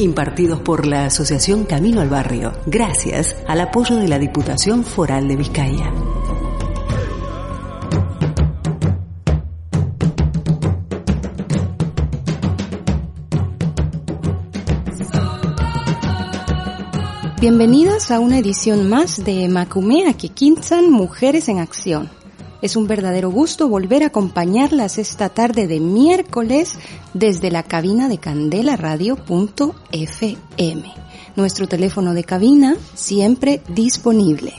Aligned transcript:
Impartidos 0.00 0.60
por 0.60 0.86
la 0.86 1.04
Asociación 1.04 1.64
Camino 1.64 2.00
al 2.00 2.08
Barrio, 2.08 2.54
gracias 2.64 3.36
al 3.46 3.60
apoyo 3.60 3.96
de 3.96 4.08
la 4.08 4.18
Diputación 4.18 4.82
Foral 4.82 5.28
de 5.28 5.36
Vizcaya. 5.36 5.92
Bienvenidas 17.42 18.10
a 18.10 18.20
una 18.20 18.38
edición 18.38 18.88
más 18.88 19.22
de 19.22 19.48
Macumea 19.50 20.14
Kikinsan 20.14 20.90
Mujeres 20.90 21.50
en 21.50 21.58
Acción. 21.58 22.19
Es 22.62 22.76
un 22.76 22.86
verdadero 22.86 23.30
gusto 23.30 23.68
volver 23.68 24.02
a 24.02 24.08
acompañarlas 24.08 24.98
esta 24.98 25.30
tarde 25.30 25.66
de 25.66 25.80
miércoles 25.80 26.78
desde 27.14 27.50
la 27.50 27.62
cabina 27.62 28.06
de 28.08 28.18
candelaradio.fm. 28.18 30.94
Nuestro 31.36 31.68
teléfono 31.68 32.12
de 32.12 32.24
cabina 32.24 32.76
siempre 32.94 33.62
disponible. 33.68 34.52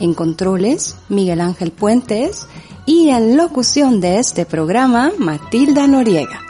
En 0.00 0.14
controles, 0.14 0.96
Miguel 1.08 1.40
Ángel 1.40 1.70
Puentes 1.70 2.48
y 2.86 3.10
en 3.10 3.36
locución 3.36 4.00
de 4.00 4.18
este 4.18 4.46
programa, 4.46 5.12
Matilda 5.18 5.86
Noriega. 5.86 6.40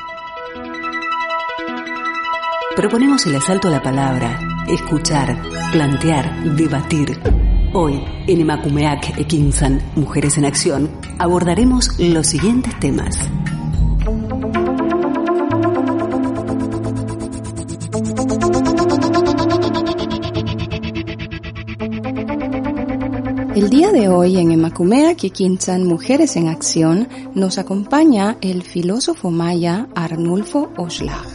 Proponemos 2.75 3.27
el 3.27 3.36
asalto 3.36 3.69
a 3.69 3.72
la 3.72 3.82
palabra, 3.82 4.64
escuchar, 4.69 5.38
plantear, 5.70 6.56
debatir. 6.56 7.20
Hoy, 7.77 8.00
en 8.28 8.41
Emakumeak 8.41 9.19
Ekinsan, 9.19 9.83
Mujeres 9.97 10.39
en 10.39 10.44
Acción, 10.44 10.89
abordaremos 11.19 11.98
los 11.98 12.28
siguientes 12.28 12.78
temas. 12.78 13.19
El 23.56 23.70
día 23.70 23.91
de 23.91 24.09
hoy 24.09 24.36
en 24.36 24.53
Emakumea 24.53 25.16
Kikinsan 25.16 25.84
Mujeres 25.84 26.36
en 26.36 26.47
Acción 26.47 27.09
nos 27.34 27.59
acompaña 27.59 28.36
el 28.41 28.62
filósofo 28.62 29.33
maya 29.33 29.88
Arnulfo 29.97 30.70
Oshlag 30.77 31.33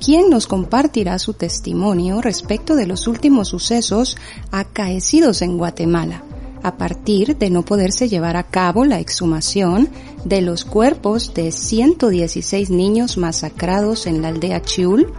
quien 0.00 0.30
nos 0.30 0.46
compartirá 0.46 1.18
su 1.18 1.34
testimonio 1.34 2.20
respecto 2.20 2.74
de 2.74 2.86
los 2.86 3.06
últimos 3.06 3.48
sucesos 3.48 4.16
acaecidos 4.50 5.42
en 5.42 5.58
Guatemala, 5.58 6.24
a 6.62 6.76
partir 6.76 7.36
de 7.36 7.50
no 7.50 7.64
poderse 7.64 8.08
llevar 8.08 8.36
a 8.36 8.44
cabo 8.44 8.84
la 8.84 8.98
exhumación 8.98 9.88
de 10.24 10.40
los 10.40 10.64
cuerpos 10.64 11.34
de 11.34 11.52
116 11.52 12.70
niños 12.70 13.18
masacrados 13.18 14.06
en 14.06 14.22
la 14.22 14.28
aldea 14.28 14.62
Chiul, 14.62 15.12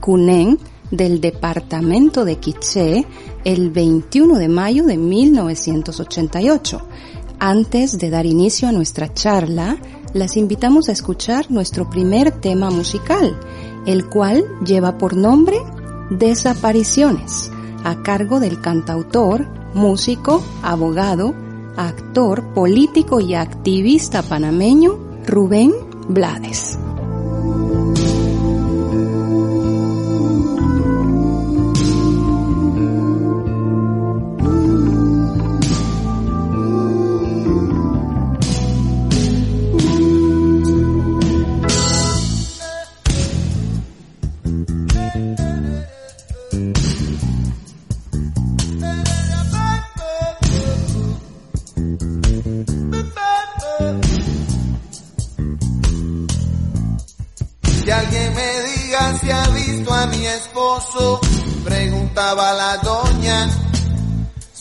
Cunén, 0.00 0.58
del 0.90 1.20
departamento 1.20 2.24
de 2.24 2.36
Quiché, 2.36 3.06
el 3.44 3.70
21 3.70 4.38
de 4.38 4.48
mayo 4.48 4.84
de 4.84 4.96
1988. 4.96 6.80
Antes 7.40 7.98
de 7.98 8.10
dar 8.10 8.26
inicio 8.26 8.68
a 8.68 8.72
nuestra 8.72 9.12
charla, 9.12 9.76
las 10.14 10.36
invitamos 10.36 10.88
a 10.88 10.92
escuchar 10.92 11.50
nuestro 11.50 11.90
primer 11.90 12.30
tema 12.32 12.70
musical, 12.70 13.38
el 13.86 14.06
cual 14.06 14.44
lleva 14.64 14.98
por 14.98 15.16
nombre 15.16 15.58
Desapariciones, 16.10 17.52
a 17.84 18.02
cargo 18.02 18.40
del 18.40 18.62
cantautor, 18.62 19.46
músico, 19.74 20.42
abogado, 20.62 21.34
actor, 21.76 22.54
político 22.54 23.20
y 23.20 23.34
activista 23.34 24.22
panameño 24.22 24.98
Rubén 25.26 25.74
Blades. 26.08 26.78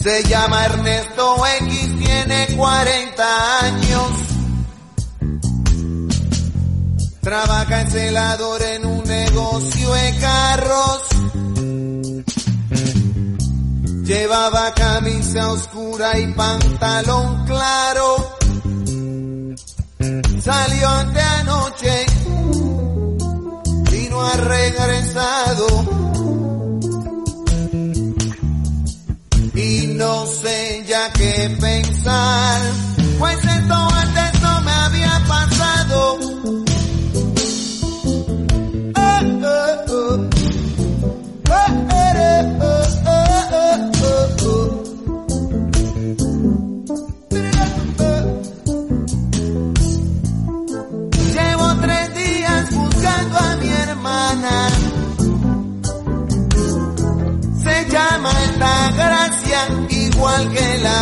Se 0.08 0.24
llama 0.24 0.64
Ernesto 0.64 1.36
X, 1.60 2.00
tiene 2.00 2.48
40 2.56 3.60
años. 3.60 4.12
Trabaja 7.20 7.82
en 7.82 7.92
celador 7.92 8.62
en 8.62 8.86
un 8.86 9.04
negocio 9.04 9.94
de 9.94 10.18
carros. 10.22 11.02
Llevaba 14.06 14.74
camisa 14.76 15.52
oscura 15.52 16.18
y 16.18 16.34
pantalón 16.34 17.46
claro. 17.46 18.38
Salió 20.42 20.88
ante 20.88 21.20
anoche 21.20 22.06
y 23.92 24.08
no 24.10 24.22
ha 24.22 24.38
regresado. 24.38 26.07
Sé 30.28 30.84
ya 30.88 31.12
qué 31.14 31.50
pensar, 31.60 32.62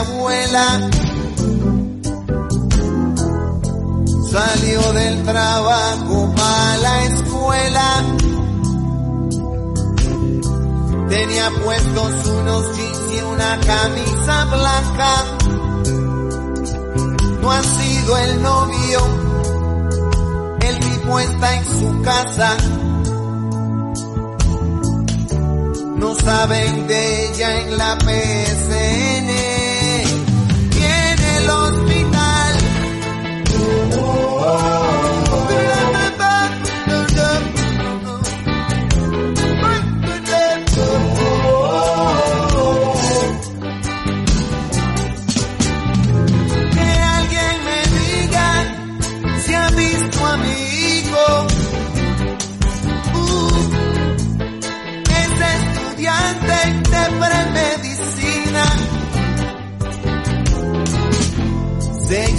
abuela. 0.05 0.89
Salió 4.31 4.93
del 4.93 5.23
trabajo 5.23 6.33
a 6.37 6.77
la 6.81 7.03
escuela. 7.05 8.03
Tenía 11.09 11.49
puestos 11.63 12.27
unos 12.27 12.75
jeans 12.75 12.99
y 13.13 13.19
una 13.33 13.59
camisa 13.59 14.45
blanca. 14.45 15.11
No 17.41 17.51
ha 17.51 17.63
sido 17.63 18.17
el 18.17 18.41
novio. 18.41 18.99
El 20.61 20.79
tipo 20.79 21.19
está 21.19 21.55
en 21.55 21.65
su 21.65 22.01
casa 22.01 22.57
no 26.05 26.13
saben 26.13 26.85
de 26.85 27.29
ella 27.29 27.61
en 27.61 27.77
la 27.79 27.97
PSN. 27.97 29.54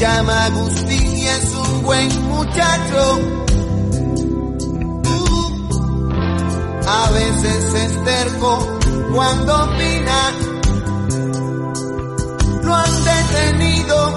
Llama 0.07 0.45
Agustín 0.45 1.17
y 1.17 1.27
es 1.27 1.55
un 1.55 1.83
buen 1.83 2.29
muchacho. 2.29 3.03
a 6.89 7.11
veces 7.11 7.75
es 7.75 8.05
terco 8.05 8.79
cuando 9.13 9.51
opina. 9.65 10.19
Lo 12.63 12.75
han 12.75 12.95
detenido, 13.13 14.17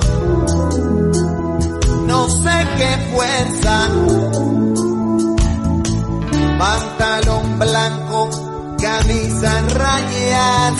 no 2.05 2.29
sé 2.43 2.55
qué 2.77 2.91
fuerza. 3.11 3.75
Pantalón 6.59 7.59
blanco, 7.59 8.29
camisa 8.79 9.51
rayas, 9.83 10.77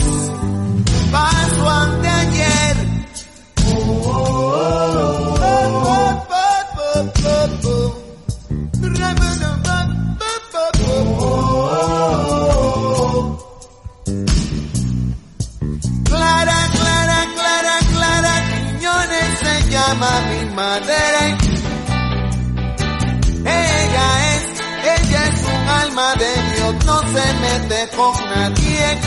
paso 1.12 1.70
ante 1.70 2.09
de 26.00 26.32
Dios, 26.56 26.86
no 26.86 27.00
se 27.02 27.34
mete 27.44 27.90
con 27.98 28.14
nadie. 28.34 29.00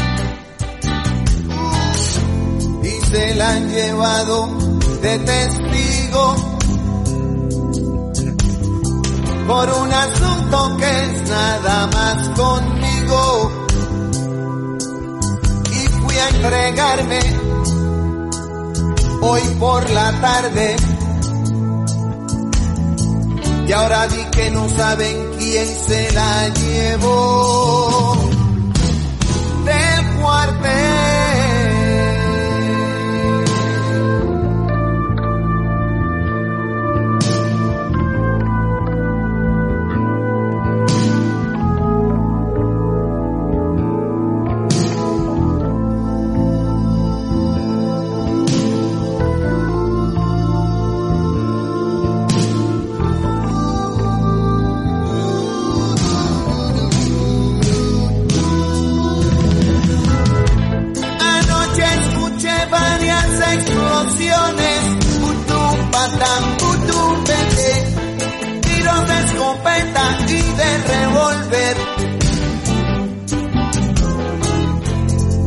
Y 2.82 3.06
se 3.06 3.34
la 3.34 3.48
han 3.48 3.68
llevado 3.68 4.46
de 5.00 5.18
testigo 5.18 6.36
por 9.46 9.70
un 9.70 9.92
asunto 9.92 10.76
que 10.76 11.04
es 11.04 11.28
nada 11.30 11.86
más 11.88 12.28
conmigo 12.38 13.52
y 15.72 15.88
fui 15.88 16.16
a 16.16 16.28
entregarme 16.28 17.20
hoy 19.22 19.42
por 19.58 19.90
la 19.90 20.20
tarde 20.20 20.76
y 23.66 23.72
ahora 23.72 24.06
di 24.08 24.24
que 24.30 24.50
no 24.50 24.68
saben 24.68 25.30
quién 25.38 25.66
se 25.66 26.12
la 26.12 26.48
llevó. 26.48 28.16
Del 29.64 30.20
cuartel 30.20 31.01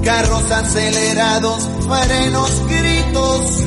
carros 0.06 0.52
acelerados, 0.52 1.68
frenos, 1.88 2.52
gritos, 2.68 3.64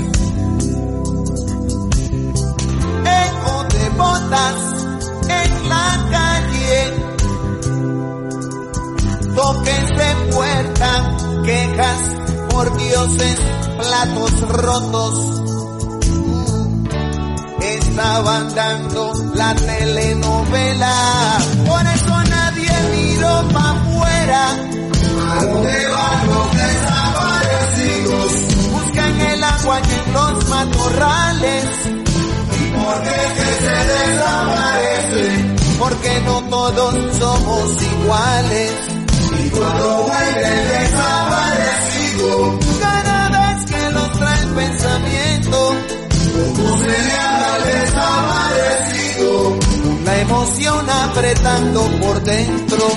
eco 3.05 3.65
de 3.75 3.89
botas 3.97 4.55
en 5.29 5.69
la 5.69 6.09
calle, 6.13 6.95
toques 9.35 9.89
de 9.89 10.33
puerta, 10.33 11.17
quejas 11.45 12.01
por 12.51 12.77
dioses, 12.79 13.39
platos 13.79 14.41
rotos. 14.49 15.43
Estaban 17.61 18.55
dando 18.55 19.13
la 19.35 19.55
telenovela, 19.57 21.39
por 21.67 21.85
eso 21.85 22.23
nadie 22.31 22.71
miró 22.93 23.49
para 23.49 23.71
afuera 23.73 24.69
En 29.71 30.13
los 30.15 30.49
matorrales. 30.49 31.65
¿Y 31.87 32.71
por 32.73 33.05
se 33.05 33.77
desaparecen? 33.93 35.57
Porque 35.79 36.21
no 36.25 36.43
todos 36.45 36.95
somos 37.19 37.83
iguales. 37.83 38.73
Y 39.45 39.51
cuando 39.51 40.05
vuelve 40.05 40.49
el 40.49 40.69
desaparecido, 40.71 42.59
cada 42.81 43.29
vez 43.29 43.67
que 43.71 43.91
los 43.91 44.13
trae 44.13 44.43
el 44.43 44.49
pensamiento, 44.55 45.75
¿cómo 46.57 46.79
se 46.79 46.87
le 46.87 47.13
al 47.13 47.63
desaparecido? 47.65 49.59
La 50.07 50.19
emoción 50.19 50.91
apretando 50.91 51.91
por 52.01 52.23
dentro. 52.23 52.89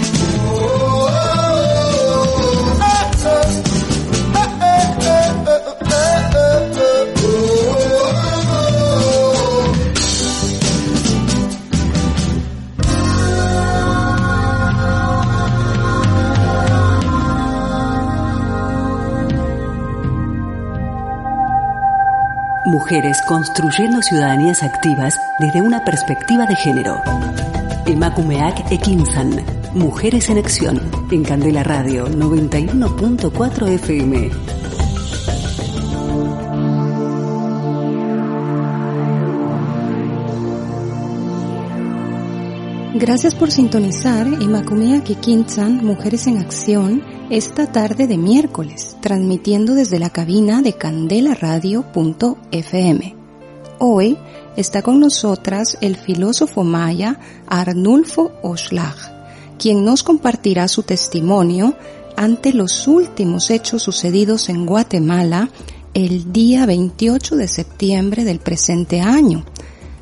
Mujeres 22.72 23.22
construyendo 23.28 24.02
ciudadanías 24.02 24.64
activas 24.64 25.20
desde 25.40 25.62
una 25.62 25.84
perspectiva 25.84 26.46
de 26.46 26.56
género. 26.56 27.02
Emakumeak 27.86 28.72
Ekinsan. 28.72 29.44
Mujeres 29.74 30.30
en 30.30 30.38
Acción. 30.38 30.80
En 31.12 31.22
Candela 31.26 31.64
Radio 31.64 32.08
91.4 32.08 33.68
FM. 33.68 34.30
Gracias 42.94 43.36
por 43.36 43.52
sintonizar 43.52 44.28
Emakumeak 44.28 45.10
Ekinsan. 45.10 45.84
Mujeres 45.84 46.26
en 46.28 46.38
Acción 46.38 47.04
esta 47.32 47.66
tarde 47.66 48.06
de 48.08 48.18
miércoles, 48.18 48.98
transmitiendo 49.00 49.74
desde 49.74 50.00
la 50.00 50.10
cabina 50.10 50.62
de 50.62 50.74
candelaradio.fm. 50.74 53.16
Hoy 53.80 54.18
está 54.58 54.82
con 54.82 55.00
nosotras 55.00 55.78
el 55.80 55.96
filósofo 55.96 56.66
maya 56.66 57.22
Arnulfo 57.48 58.34
Oshlag, 58.44 58.98
quien 59.58 59.86
nos 59.86 60.04
compartirá 60.04 60.68
su 60.68 60.84
testimonio 60.84 61.74
ante 62.18 62.52
los 62.52 62.86
últimos 62.90 63.50
hechos 63.50 63.82
sucedidos 63.82 64.50
en 64.50 64.66
Guatemala 64.66 65.50
el 65.94 66.34
día 66.34 66.66
28 66.66 67.38
de 67.38 67.48
septiembre 67.48 68.26
del 68.26 68.40
presente 68.40 69.00
año, 69.00 69.46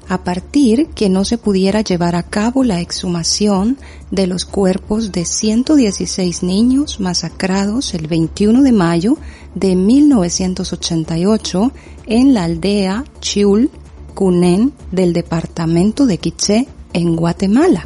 a 0.09 0.23
partir 0.23 0.87
que 0.87 1.07
no 1.07 1.23
se 1.23 1.37
pudiera 1.37 1.81
llevar 1.81 2.15
a 2.15 2.23
cabo 2.23 2.63
la 2.63 2.81
exhumación 2.81 3.77
de 4.09 4.25
los 4.25 4.43
cuerpos 4.43 5.11
de 5.11 5.23
116 5.23 6.41
niños 6.41 6.99
masacrados 6.99 7.93
el 7.93 8.07
21 8.07 8.63
de 8.63 8.71
mayo 8.71 9.17
de 9.53 9.75
1988 9.75 11.71
en 12.07 12.33
la 12.33 12.45
aldea 12.45 13.05
Chiul, 13.21 13.69
Cunén 14.15 14.73
del 14.91 15.13
departamento 15.13 16.07
de 16.07 16.17
Quiché 16.17 16.67
en 16.91 17.15
Guatemala. 17.15 17.85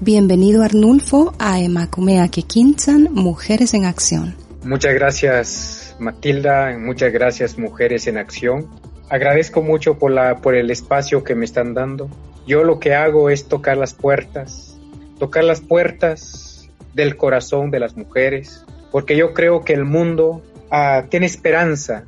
Bienvenido 0.00 0.62
Arnulfo 0.62 1.32
a 1.38 1.60
Emacumea 1.60 2.28
Quequintzan, 2.28 3.08
Mujeres 3.12 3.72
en 3.72 3.86
Acción. 3.86 4.36
Muchas 4.62 4.92
gracias 4.92 5.96
Matilda, 5.98 6.76
muchas 6.78 7.10
gracias 7.10 7.58
Mujeres 7.58 8.06
en 8.06 8.18
Acción 8.18 8.68
agradezco 9.10 9.62
mucho 9.62 9.98
por, 9.98 10.10
la, 10.10 10.36
por 10.36 10.54
el 10.54 10.70
espacio 10.70 11.24
que 11.24 11.34
me 11.34 11.44
están 11.44 11.74
dando. 11.74 12.08
Yo 12.46 12.64
lo 12.64 12.78
que 12.78 12.94
hago 12.94 13.30
es 13.30 13.46
tocar 13.46 13.76
las 13.76 13.94
puertas, 13.94 14.78
tocar 15.18 15.44
las 15.44 15.60
puertas 15.60 16.68
del 16.94 17.16
corazón 17.16 17.70
de 17.70 17.80
las 17.80 17.96
mujeres, 17.96 18.64
porque 18.90 19.16
yo 19.16 19.34
creo 19.34 19.64
que 19.64 19.74
el 19.74 19.84
mundo 19.84 20.42
ah, 20.70 21.04
tiene 21.08 21.26
esperanza 21.26 22.04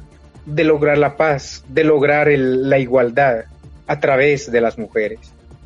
de 0.46 0.64
lograr 0.64 0.98
la 0.98 1.16
paz, 1.16 1.64
de 1.68 1.84
lograr 1.84 2.28
la 2.28 2.78
igualdad 2.78 3.44
a 3.86 4.00
través 4.00 4.50
de 4.50 4.60
las 4.60 4.78
mujeres. 4.78 5.20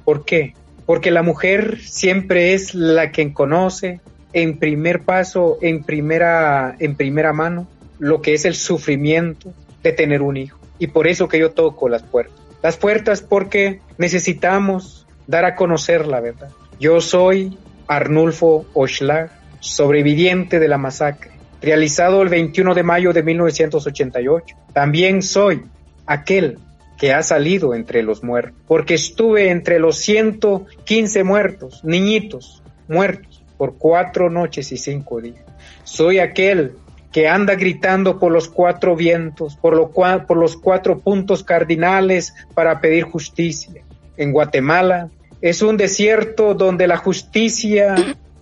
¿Por 0.05 0.25
qué? 0.25 0.55
Porque 0.87 1.11
la 1.11 1.23
mujer 1.23 1.79
siempre 1.81 2.55
es 2.55 2.75
la 2.75 3.11
que 3.11 3.33
conoce 3.33 4.01
en 4.33 4.59
primer 4.59 5.03
paso, 5.03 5.59
en 5.63 5.85
primera, 5.85 6.77
en 6.79 6.97
primera 6.97 7.33
mano, 7.33 7.69
lo 7.99 8.21
que 8.21 8.35
es 8.35 8.45
el 8.45 8.55
sufrimiento 8.55 9.53
de 9.83 9.93
tener 9.93 10.21
un 10.21 10.37
hijo. 10.37 10.59
Y 10.79 10.89
por 10.89 11.07
eso 11.07 11.29
que 11.29 11.39
yo 11.39 11.53
toco 11.53 11.89
las 11.89 12.03
puertas. 12.03 12.39
Las 12.63 12.77
puertas 12.77 13.21
porque 13.21 13.81
necesitamos 13.99 15.07
dar 15.27 15.45
a 15.45 15.55
conocer 15.55 16.07
la 16.07 16.21
verdad. 16.21 16.49
Yo 16.81 17.01
soy 17.01 17.57
Arnulfo 17.87 18.67
Oshlag, 18.75 19.31
sobreviviente 19.61 20.59
de 20.59 20.69
la 20.69 20.79
masacre, 20.79 21.31
realizado 21.63 22.23
el 22.23 22.29
21 22.29 22.75
de 22.75 22.83
mayo 22.83 23.13
de 23.13 23.23
1988. 23.23 24.57
También 24.73 25.23
soy 25.23 25.63
aquel 26.07 26.59
que 26.99 27.13
ha 27.13 27.23
salido 27.23 27.75
entre 27.75 28.03
los 28.03 28.23
muertos, 28.23 28.55
porque 28.67 28.95
estuve 28.95 29.51
entre 29.51 29.79
los 29.79 29.99
115 29.99 31.25
muertos, 31.25 31.85
niñitos 31.85 32.63
muertos, 32.89 33.43
por 33.57 33.77
cuatro 33.79 34.31
noches 34.31 34.73
y 34.73 34.77
cinco 34.77 35.21
días. 35.21 35.45
Soy 35.85 36.19
aquel 36.19 36.73
que 37.15 37.29
anda 37.29 37.55
gritando 37.55 38.19
por 38.19 38.33
los 38.33 38.49
cuatro 38.49 38.97
vientos, 38.97 39.55
por, 39.55 39.77
lo 39.77 39.89
por 39.93 40.37
los 40.37 40.57
cuatro 40.57 40.99
puntos 40.99 41.45
cardinales 41.45 42.35
para 42.55 42.81
pedir 42.81 43.05
justicia. 43.05 43.85
En 44.17 44.33
Guatemala 44.33 45.11
es 45.41 45.63
un 45.63 45.77
desierto 45.77 46.55
donde 46.55 46.89
la 46.89 46.97
justicia 46.97 47.95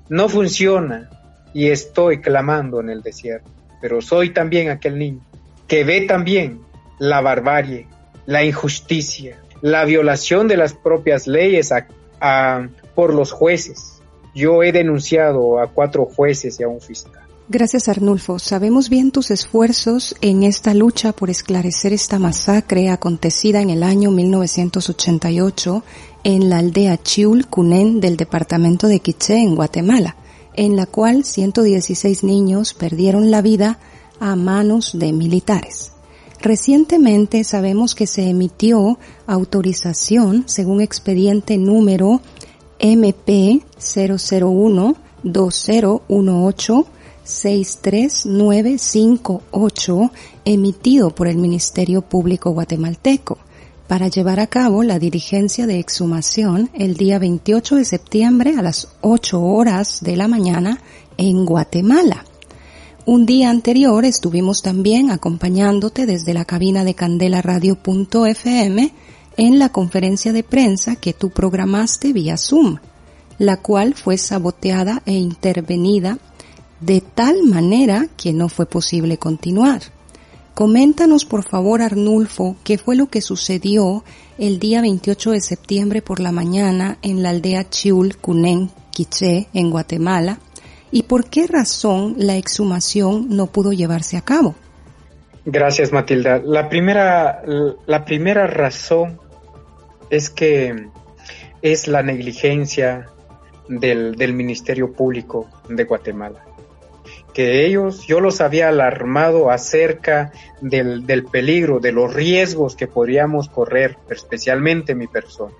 no 0.08 0.30
funciona 0.30 1.10
y 1.52 1.68
estoy 1.68 2.22
clamando 2.22 2.80
en 2.80 2.88
el 2.88 3.02
desierto. 3.02 3.50
Pero 3.82 4.00
soy 4.00 4.30
también 4.30 4.70
aquel 4.70 4.98
niño 4.98 5.20
que 5.68 5.84
ve 5.84 6.06
también 6.06 6.62
la 6.98 7.20
barbarie, 7.20 7.88
la 8.24 8.42
injusticia, 8.42 9.36
la 9.60 9.84
violación 9.84 10.48
de 10.48 10.56
las 10.56 10.72
propias 10.72 11.26
leyes 11.26 11.74
por 12.94 13.12
los 13.12 13.32
jueces. 13.32 14.00
Yo 14.34 14.62
he 14.62 14.72
denunciado 14.72 15.60
a 15.60 15.66
cuatro 15.66 16.06
jueces 16.06 16.58
y 16.58 16.62
a 16.62 16.68
un 16.68 16.80
fiscal. 16.80 17.21
Gracias 17.48 17.88
Arnulfo. 17.88 18.38
Sabemos 18.38 18.88
bien 18.88 19.10
tus 19.10 19.32
esfuerzos 19.32 20.14
en 20.20 20.44
esta 20.44 20.74
lucha 20.74 21.12
por 21.12 21.28
esclarecer 21.28 21.92
esta 21.92 22.20
masacre 22.20 22.88
acontecida 22.88 23.60
en 23.60 23.70
el 23.70 23.82
año 23.82 24.12
1988 24.12 25.82
en 26.22 26.48
la 26.48 26.58
aldea 26.58 27.02
Chiul 27.02 27.48
Cunén 27.48 28.00
del 28.00 28.16
departamento 28.16 28.86
de 28.86 29.00
Quiché 29.00 29.38
en 29.38 29.56
Guatemala, 29.56 30.16
en 30.54 30.76
la 30.76 30.86
cual 30.86 31.24
116 31.24 32.22
niños 32.22 32.74
perdieron 32.74 33.32
la 33.32 33.42
vida 33.42 33.80
a 34.20 34.36
manos 34.36 34.92
de 34.96 35.12
militares. 35.12 35.92
Recientemente 36.40 37.42
sabemos 37.42 37.96
que 37.96 38.06
se 38.06 38.28
emitió 38.28 39.00
autorización 39.26 40.44
según 40.46 40.80
expediente 40.80 41.58
número 41.58 42.20
MP 42.78 43.62
001 43.78 44.96
2018 45.24 46.86
63958 47.24 50.10
emitido 50.44 51.14
por 51.14 51.28
el 51.28 51.36
Ministerio 51.36 52.02
Público 52.02 52.50
guatemalteco 52.50 53.38
para 53.86 54.08
llevar 54.08 54.40
a 54.40 54.46
cabo 54.46 54.82
la 54.82 54.98
diligencia 54.98 55.66
de 55.66 55.78
exhumación 55.78 56.70
el 56.72 56.96
día 56.96 57.18
28 57.18 57.76
de 57.76 57.84
septiembre 57.84 58.54
a 58.56 58.62
las 58.62 58.88
8 59.02 59.42
horas 59.42 59.98
de 60.00 60.16
la 60.16 60.28
mañana 60.28 60.80
en 61.18 61.44
Guatemala. 61.44 62.24
Un 63.04 63.26
día 63.26 63.50
anterior 63.50 64.04
estuvimos 64.04 64.62
también 64.62 65.10
acompañándote 65.10 66.06
desde 66.06 66.34
la 66.34 66.44
cabina 66.44 66.84
de 66.84 66.94
Candela 66.94 67.42
Radio.fm 67.42 68.92
en 69.36 69.58
la 69.58 69.70
conferencia 69.70 70.32
de 70.32 70.42
prensa 70.42 70.96
que 70.96 71.12
tú 71.12 71.30
programaste 71.30 72.12
vía 72.12 72.36
Zoom, 72.36 72.78
la 73.38 73.56
cual 73.56 73.94
fue 73.94 74.18
saboteada 74.18 75.02
e 75.04 75.14
intervenida 75.14 76.18
de 76.82 77.00
tal 77.00 77.44
manera 77.44 78.06
que 78.16 78.32
no 78.32 78.48
fue 78.48 78.66
posible 78.66 79.16
continuar. 79.16 79.82
Coméntanos 80.54 81.24
por 81.24 81.44
favor 81.44 81.80
Arnulfo 81.80 82.56
qué 82.64 82.76
fue 82.76 82.96
lo 82.96 83.06
que 83.06 83.20
sucedió 83.20 84.04
el 84.36 84.58
día 84.58 84.82
28 84.82 85.30
de 85.30 85.40
septiembre 85.40 86.02
por 86.02 86.20
la 86.20 86.32
mañana 86.32 86.98
en 87.02 87.22
la 87.22 87.30
aldea 87.30 87.70
Chiul 87.70 88.16
Cunén, 88.16 88.70
Quiché, 88.90 89.46
en 89.54 89.70
Guatemala, 89.70 90.40
y 90.90 91.04
por 91.04 91.30
qué 91.30 91.46
razón 91.46 92.16
la 92.18 92.36
exhumación 92.36 93.28
no 93.30 93.46
pudo 93.46 93.72
llevarse 93.72 94.16
a 94.16 94.22
cabo. 94.22 94.54
Gracias, 95.46 95.92
Matilda. 95.92 96.38
La 96.44 96.68
primera, 96.68 97.42
la 97.86 98.04
primera 98.04 98.46
razón 98.46 99.18
es 100.10 100.28
que 100.28 100.88
es 101.62 101.88
la 101.88 102.02
negligencia 102.02 103.06
del, 103.68 104.16
del 104.16 104.34
Ministerio 104.34 104.92
Público 104.92 105.48
de 105.68 105.84
Guatemala 105.84 106.51
que 107.32 107.66
ellos, 107.66 108.06
yo 108.06 108.20
los 108.20 108.40
había 108.40 108.68
alarmado 108.68 109.50
acerca 109.50 110.32
del, 110.60 111.06
del, 111.06 111.24
peligro, 111.24 111.80
de 111.80 111.92
los 111.92 112.12
riesgos 112.12 112.76
que 112.76 112.86
podríamos 112.86 113.48
correr, 113.48 113.96
especialmente 114.10 114.94
mi 114.94 115.06
persona. 115.06 115.54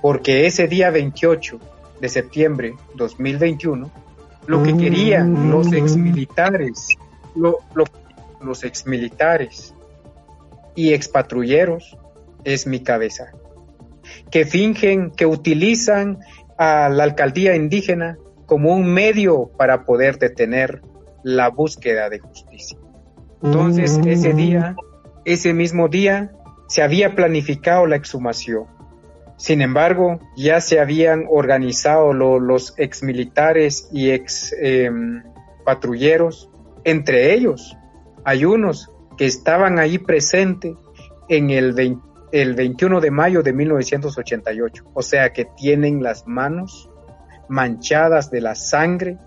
Porque 0.00 0.46
ese 0.46 0.68
día 0.68 0.90
28 0.90 1.58
de 2.00 2.08
septiembre 2.08 2.74
2021 2.94 3.90
lo 4.46 4.62
que 4.62 4.76
querían 4.76 5.50
los 5.50 5.68
mm. 5.68 5.74
exmilitares, 5.74 6.88
lo, 7.34 7.58
lo, 7.74 7.84
los 8.40 8.64
exmilitares 8.64 9.74
y 10.74 10.92
expatrulleros 10.92 11.96
es 12.44 12.66
mi 12.66 12.80
cabeza, 12.80 13.32
que 14.30 14.44
fingen, 14.44 15.10
que 15.10 15.26
utilizan 15.26 16.18
a 16.56 16.88
la 16.88 17.04
alcaldía 17.04 17.54
indígena 17.54 18.18
como 18.46 18.74
un 18.74 18.92
medio 18.92 19.50
para 19.56 19.84
poder 19.84 20.18
detener 20.18 20.82
la 21.22 21.48
búsqueda 21.50 22.08
de 22.08 22.18
justicia. 22.18 22.78
Entonces, 23.42 23.98
ese 24.06 24.34
día, 24.34 24.76
ese 25.24 25.54
mismo 25.54 25.88
día, 25.88 26.32
se 26.68 26.82
había 26.82 27.14
planificado 27.14 27.86
la 27.86 27.96
exhumación. 27.96 28.66
Sin 29.36 29.62
embargo, 29.62 30.20
ya 30.36 30.60
se 30.60 30.80
habían 30.80 31.24
organizado 31.28 32.12
los 32.12 32.74
exmilitares 32.76 33.88
y 33.90 34.10
ex 34.10 34.54
em, 34.60 35.22
patrulleros, 35.64 36.50
entre 36.84 37.32
ellos 37.34 37.76
hay 38.24 38.44
unos 38.44 38.90
que 39.16 39.26
estaban 39.26 39.78
ahí 39.78 39.98
presentes 39.98 40.74
en 41.28 41.50
el, 41.50 41.98
el 42.32 42.54
21 42.54 43.00
de 43.00 43.10
mayo 43.10 43.42
de 43.42 43.52
1988, 43.52 44.84
o 44.94 45.02
sea 45.02 45.32
que 45.32 45.46
tienen 45.56 46.02
las 46.02 46.26
manos 46.26 46.90
manchadas 47.48 48.30
de 48.30 48.40
la 48.40 48.54
sangre 48.54 49.18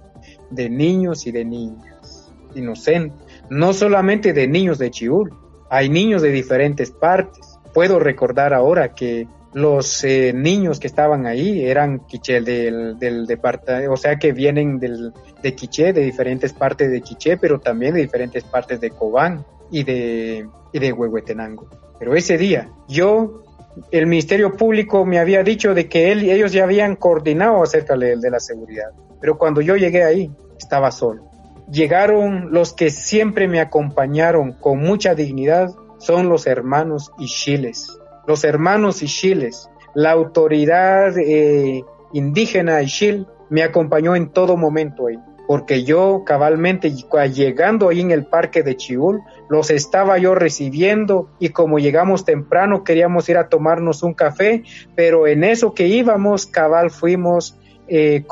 de 0.54 0.70
niños 0.70 1.28
y 1.28 1.32
de 1.32 1.46
niñas 1.46 2.32
inocentes, 2.56 3.20
no 3.50 3.74
solamente 3.74 4.34
de 4.34 4.48
niños 4.48 4.78
de 4.78 4.92
Chiul, 4.92 5.34
hay 5.70 5.90
niños 5.90 6.22
de 6.22 6.30
diferentes 6.30 6.92
partes. 6.92 7.60
Puedo 7.74 8.00
recordar 8.00 8.54
ahora 8.54 8.94
que 8.94 9.28
los 9.54 10.04
eh, 10.04 10.34
niños 10.34 10.80
que 10.80 10.88
estaban 10.88 11.26
ahí 11.26 11.66
eran 11.66 12.00
quiché 12.08 12.42
del, 12.42 12.98
del 12.98 13.26
departamento, 13.26 13.92
o 13.92 13.98
sea 13.98 14.18
que 14.18 14.32
vienen 14.32 14.80
del, 14.80 15.14
de 15.42 15.56
Quiché, 15.56 15.94
de 15.94 16.02
diferentes 16.02 16.54
partes 16.54 16.92
de 16.92 17.02
Quiché, 17.02 17.38
pero 17.38 17.60
también 17.60 17.94
de 17.94 18.02
diferentes 18.02 18.44
partes 18.44 18.80
de 18.82 18.90
Cobán 18.90 19.46
y 19.70 19.84
de, 19.84 20.48
y 20.72 20.80
de 20.80 20.94
Huehuetenango. 20.94 21.68
Pero 22.00 22.16
ese 22.16 22.38
día, 22.38 22.70
yo, 22.88 23.44
el 23.92 24.08
Ministerio 24.08 24.56
Público 24.56 25.06
me 25.06 25.20
había 25.20 25.44
dicho 25.44 25.74
de 25.74 25.88
que 25.88 26.12
él, 26.12 26.24
ellos 26.30 26.52
ya 26.52 26.64
habían 26.64 26.96
coordinado 26.96 27.62
acerca 27.62 27.96
de, 27.96 28.18
de 28.18 28.30
la 28.30 28.40
seguridad, 28.40 28.92
pero 29.24 29.38
cuando 29.38 29.62
yo 29.62 29.78
llegué 29.78 30.04
ahí, 30.04 30.30
estaba 30.60 30.92
solo. 30.92 31.32
Llegaron 31.72 32.52
los 32.52 32.74
que 32.74 32.90
siempre 32.90 33.48
me 33.48 33.62
acompañaron 33.62 34.52
con 34.52 34.80
mucha 34.80 35.16
dignidad, 35.16 35.72
son 35.98 36.28
los 36.28 36.46
hermanos 36.46 37.14
Ishiles 37.18 37.98
los 38.26 38.44
hermanos 38.44 39.04
Ishiles, 39.04 39.70
la 39.94 40.12
autoridad 40.12 41.18
eh, 41.18 41.84
indígena 42.14 42.82
Ishil 42.82 43.28
me 43.50 43.64
acompañó 43.64 44.16
en 44.16 44.30
todo 44.30 44.58
momento 44.58 45.08
ahí, 45.08 45.20
porque 45.46 45.84
yo 45.84 46.24
cabalmente 46.26 46.92
llegando 46.92 47.90
ahí 47.90 48.02
en 48.02 48.12
el 48.12 48.26
parque 48.26 48.64
de 48.64 48.78
Chiul, 48.78 49.22
los 49.50 49.70
estaba 49.70 50.18
yo 50.18 50.36
recibiendo 50.36 51.30
y 51.40 51.50
como 51.50 51.80
llegamos 51.80 52.26
temprano 52.26 52.84
queríamos 52.84 53.28
ir 53.30 53.38
a 53.38 53.50
tomarnos 53.50 54.04
un 54.04 54.14
café, 54.14 54.64
pero 54.96 55.28
en 55.28 55.44
eso 55.44 55.74
que 55.74 55.88
íbamos 55.88 56.46
cabal 56.46 56.90
fuimos, 56.90 57.60
eh, 57.88 58.24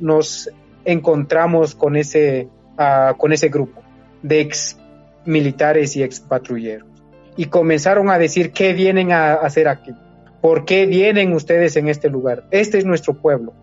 nos 0.00 0.50
encontramos 0.84 1.74
con 1.74 1.96
ese, 1.96 2.48
ah, 2.78 3.14
con 3.16 3.32
ese 3.32 3.48
grupo 3.48 3.82
de 4.22 4.40
ex 4.40 4.78
militares 5.24 5.96
y 5.96 6.02
ex 6.02 6.20
patrulleros 6.20 6.92
y 7.36 7.46
comenzaron 7.46 8.10
a 8.10 8.18
decir 8.18 8.52
qué 8.52 8.72
vienen 8.72 9.12
a 9.12 9.34
hacer 9.34 9.68
aquí, 9.68 9.92
por 10.40 10.64
qué 10.64 10.86
vienen 10.86 11.32
ustedes 11.32 11.76
en 11.76 11.88
este 11.88 12.10
lugar. 12.10 12.44
Este 12.50 12.78
es 12.78 12.84
nuestro 12.84 13.14
pueblo. 13.14 13.54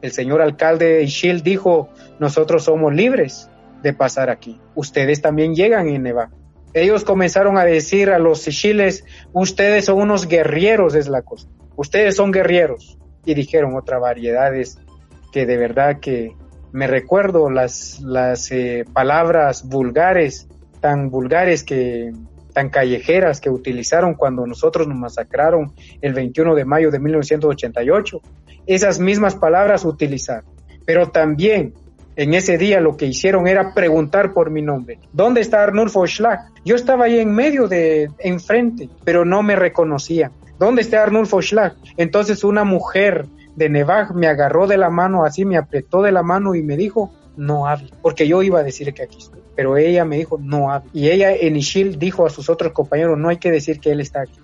El 0.00 0.12
señor 0.12 0.40
alcalde 0.40 1.02
Ishil 1.02 1.42
dijo, 1.42 1.90
nosotros 2.18 2.64
somos 2.64 2.94
libres 2.94 3.50
de 3.82 3.92
pasar 3.92 4.30
aquí. 4.30 4.60
Ustedes 4.74 5.20
también 5.20 5.54
llegan 5.54 5.88
en 5.88 6.04
Neva. 6.04 6.30
ellos 6.74 7.04
comenzaron 7.04 7.58
a 7.58 7.64
decir 7.64 8.10
a 8.10 8.18
los 8.18 8.44
chiles, 8.44 9.04
ustedes 9.32 9.86
son 9.86 9.98
unos 9.98 10.28
guerreros, 10.28 10.94
es 10.94 11.08
la 11.08 11.22
cosa. 11.22 11.48
Ustedes 11.76 12.16
son 12.16 12.30
guerreros. 12.30 12.98
Y 13.24 13.34
dijeron 13.34 13.76
otras 13.76 14.00
variedades 14.00 14.78
que 15.32 15.46
de 15.46 15.56
verdad 15.56 16.00
que 16.00 16.34
me 16.72 16.86
recuerdo 16.86 17.50
las, 17.50 18.00
las 18.00 18.50
eh, 18.52 18.84
palabras 18.92 19.68
vulgares, 19.68 20.48
tan 20.80 21.10
vulgares 21.10 21.64
que 21.64 22.12
tan 22.52 22.70
callejeras 22.70 23.40
que 23.40 23.50
utilizaron 23.50 24.14
cuando 24.14 24.44
nosotros 24.46 24.88
nos 24.88 24.98
masacraron 24.98 25.72
el 26.00 26.12
21 26.12 26.56
de 26.56 26.64
mayo 26.64 26.90
de 26.90 26.98
1988. 26.98 28.20
Esas 28.66 28.98
mismas 28.98 29.36
palabras 29.36 29.84
utilizaron. 29.84 30.50
Pero 30.84 31.10
también 31.10 31.74
en 32.16 32.34
ese 32.34 32.58
día 32.58 32.80
lo 32.80 32.96
que 32.96 33.06
hicieron 33.06 33.46
era 33.46 33.74
preguntar 33.74 34.32
por 34.32 34.50
mi 34.50 34.60
nombre. 34.60 34.98
¿Dónde 35.12 35.40
está 35.40 35.62
Arnulfo 35.62 36.04
Schlag? 36.04 36.40
Yo 36.64 36.74
estaba 36.74 37.04
ahí 37.04 37.20
en 37.20 37.32
medio 37.32 37.68
de, 37.68 38.10
enfrente, 38.18 38.88
pero 39.04 39.24
no 39.24 39.44
me 39.44 39.54
reconocía. 39.54 40.32
¿Dónde 40.58 40.82
está 40.82 41.04
Arnulfo 41.04 41.40
Schlag? 41.40 41.76
Entonces 41.96 42.42
una 42.42 42.64
mujer 42.64 43.26
de 43.58 43.68
Nevaj 43.68 44.14
me 44.14 44.28
agarró 44.28 44.66
de 44.66 44.78
la 44.78 44.88
mano, 44.88 45.24
así 45.24 45.44
me 45.44 45.56
apretó 45.56 46.02
de 46.02 46.12
la 46.12 46.22
mano 46.22 46.54
y 46.54 46.62
me 46.62 46.76
dijo, 46.76 47.12
no 47.36 47.66
hable, 47.66 47.90
porque 48.02 48.28
yo 48.28 48.42
iba 48.42 48.60
a 48.60 48.62
decir 48.62 48.94
que 48.94 49.02
aquí 49.02 49.18
estoy, 49.18 49.40
pero 49.56 49.76
ella 49.76 50.04
me 50.04 50.16
dijo, 50.16 50.38
no 50.40 50.70
hable. 50.70 50.88
Y 50.92 51.08
ella 51.08 51.32
en 51.32 51.56
Ishil 51.56 51.98
dijo 51.98 52.24
a 52.24 52.30
sus 52.30 52.48
otros 52.48 52.72
compañeros, 52.72 53.18
no 53.18 53.28
hay 53.28 53.38
que 53.38 53.50
decir 53.50 53.80
que 53.80 53.90
él 53.90 54.00
está 54.00 54.22
aquí. 54.22 54.38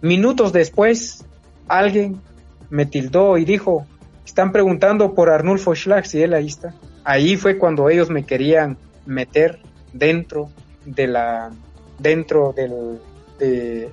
Minutos 0.00 0.52
después, 0.52 1.24
alguien 1.68 2.20
me 2.68 2.84
tildó 2.84 3.38
y 3.38 3.44
dijo, 3.44 3.86
están 4.26 4.50
preguntando 4.50 5.14
por 5.14 5.30
Arnulfo 5.30 5.74
Schlag, 5.74 6.06
si 6.06 6.22
él 6.22 6.34
ahí 6.34 6.46
está. 6.48 6.74
Ahí 7.04 7.36
fue 7.36 7.58
cuando 7.58 7.88
ellos 7.88 8.10
me 8.10 8.24
querían 8.24 8.76
meter 9.06 9.60
dentro 9.92 10.48
de 10.84 11.06
la, 11.06 11.52
dentro 11.98 12.52
del, 12.52 12.98
de, 13.38 13.90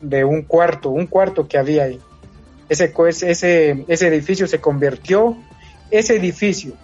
de, 0.00 0.24
un 0.24 0.42
cuarto, 0.42 0.90
un 0.90 1.06
cuarto 1.06 1.46
que 1.46 1.58
había 1.58 1.84
ahí. 1.84 2.00
Ese, 2.68 2.92
ese, 3.22 3.84
ese 3.88 4.06
edificio 4.06 4.46
se 4.46 4.60
convirtió, 4.60 5.36
ese 5.90 6.16
edificio, 6.16 6.74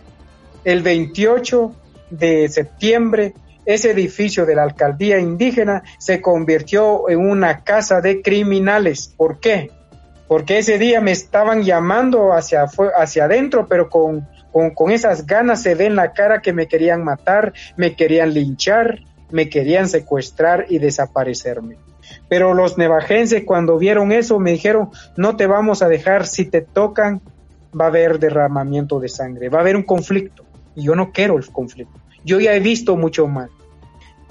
el 0.65 0.83
28 0.83 1.75
de 2.11 2.49
septiembre, 2.49 3.35
ese 3.65 3.91
edificio 3.91 4.47
de 4.47 4.55
la 4.55 4.63
alcaldía 4.65 5.19
indígena 5.19 5.83
se 5.99 6.21
convirtió 6.21 7.09
en 7.09 7.19
una 7.19 7.63
casa 7.63 8.01
de 8.01 8.23
criminales. 8.23 9.13
¿Por 9.17 9.39
qué? 9.41 9.71
Porque 10.29 10.59
ese 10.59 10.79
día 10.79 11.01
me 11.01 11.13
estaban 11.13 11.63
llamando 11.63 12.33
hacia, 12.33 12.65
adentro, 13.25 13.67
pero 13.67 13.89
con 13.89 14.27
con, 14.53 14.91
esas 14.91 15.27
ganas 15.27 15.63
se 15.63 15.75
ve 15.75 15.87
en 15.87 15.97
la 15.97 16.13
cara 16.13 16.43
que 16.43 16.53
me 16.53 16.67
querían 16.67 17.05
matar, 17.05 17.53
me 17.77 17.95
querían 17.95 18.35
linchar, 18.35 19.01
me 19.31 19.49
querían 19.49 19.89
secuestrar 19.89 20.67
y 20.69 20.79
desaparecerme. 20.79 21.77
Pero 22.31 22.55
los 22.55 22.79
nevajenses 22.79 23.45
cuando 23.45 23.77
vieron 23.77 24.13
eso 24.13 24.39
me 24.39 24.53
dijeron, 24.53 24.91
no 25.17 25.37
te 25.37 25.49
vamos 25.49 25.83
a 25.83 25.89
dejar, 25.89 26.27
si 26.29 26.45
te 26.45 26.63
tocan 26.63 27.21
va 27.79 27.87
a 27.87 27.89
haber 27.89 28.21
derramamiento 28.21 29.01
de 29.01 29.09
sangre, 29.09 29.49
va 29.49 29.59
a 29.59 29.61
haber 29.63 29.75
un 29.75 29.83
conflicto. 29.83 30.45
Y 30.77 30.85
yo 30.85 30.95
no 30.95 31.11
quiero 31.11 31.37
el 31.37 31.47
conflicto. 31.51 32.01
Yo 32.25 32.39
ya 32.39 32.55
he 32.55 32.61
visto 32.61 32.97
mucho 32.97 33.27
mal. 33.27 33.51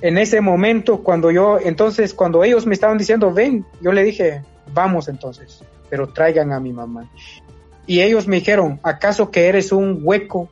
En 0.01 0.17
ese 0.17 0.39
momento, 0.39 1.03
cuando 1.03 1.29
yo, 1.29 1.59
entonces, 1.59 2.13
cuando 2.13 2.45
ellos 2.45 2.65
me 2.65 2.73
estaban 2.73 2.97
diciendo, 2.97 3.33
ven, 3.33 3.65
yo 3.81 3.91
le 3.91 4.03
dije, 4.03 4.43
vamos 4.73 5.09
entonces, 5.09 5.61
pero 5.89 6.07
traigan 6.07 6.53
a 6.53 6.61
mi 6.61 6.71
mamá. 6.71 7.09
Y 7.85 7.99
ellos 7.99 8.29
me 8.29 8.37
dijeron, 8.37 8.79
¿acaso 8.81 9.29
que 9.29 9.47
eres 9.47 9.73
un 9.73 9.99
hueco 10.01 10.47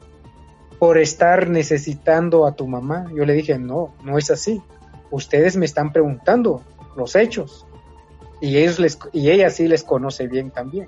por 0.80 0.98
estar 0.98 1.50
necesitando 1.50 2.46
a 2.46 2.56
tu 2.56 2.68
mamá? 2.68 3.06
Yo 3.16 3.24
le 3.24 3.32
dije, 3.32 3.58
no, 3.58 3.94
no 4.04 4.18
es 4.18 4.32
así. 4.32 4.62
Ustedes 5.12 5.56
me 5.56 5.66
están 5.66 5.94
preguntando 5.94 6.62
los 6.98 7.16
hechos. 7.16 7.66
Y, 8.42 8.58
ellos 8.58 8.80
les, 8.80 9.00
y 9.14 9.30
ella 9.30 9.50
sí 9.50 9.68
les 9.68 9.84
conoce 9.84 10.28
bien 10.28 10.52
también. 10.52 10.88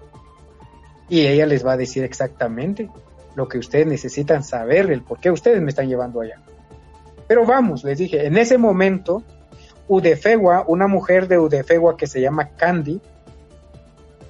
Y 1.08 1.26
ella 1.26 1.46
les 1.46 1.66
va 1.66 1.74
a 1.74 1.78
decir 1.78 2.04
exactamente 2.04 2.90
lo 3.36 3.48
que 3.48 3.58
ustedes 3.58 3.88
necesitan 3.88 4.44
saber, 4.44 4.92
el 4.92 5.02
por 5.02 5.20
qué 5.20 5.32
ustedes 5.32 5.62
me 5.62 5.70
están 5.70 5.88
llevando 5.88 6.22
allá. 6.22 6.42
Pero 7.28 7.46
vamos, 7.46 7.84
les 7.84 7.98
dije, 7.98 8.26
en 8.26 8.38
ese 8.38 8.58
momento, 8.58 9.24
Udefegua, 9.88 10.66
una 10.68 10.88
mujer 10.88 11.28
de 11.28 11.40
Udefegua 11.40 11.96
que 11.96 12.08
se 12.08 12.22
llama 12.22 12.50
Candy, 12.50 13.00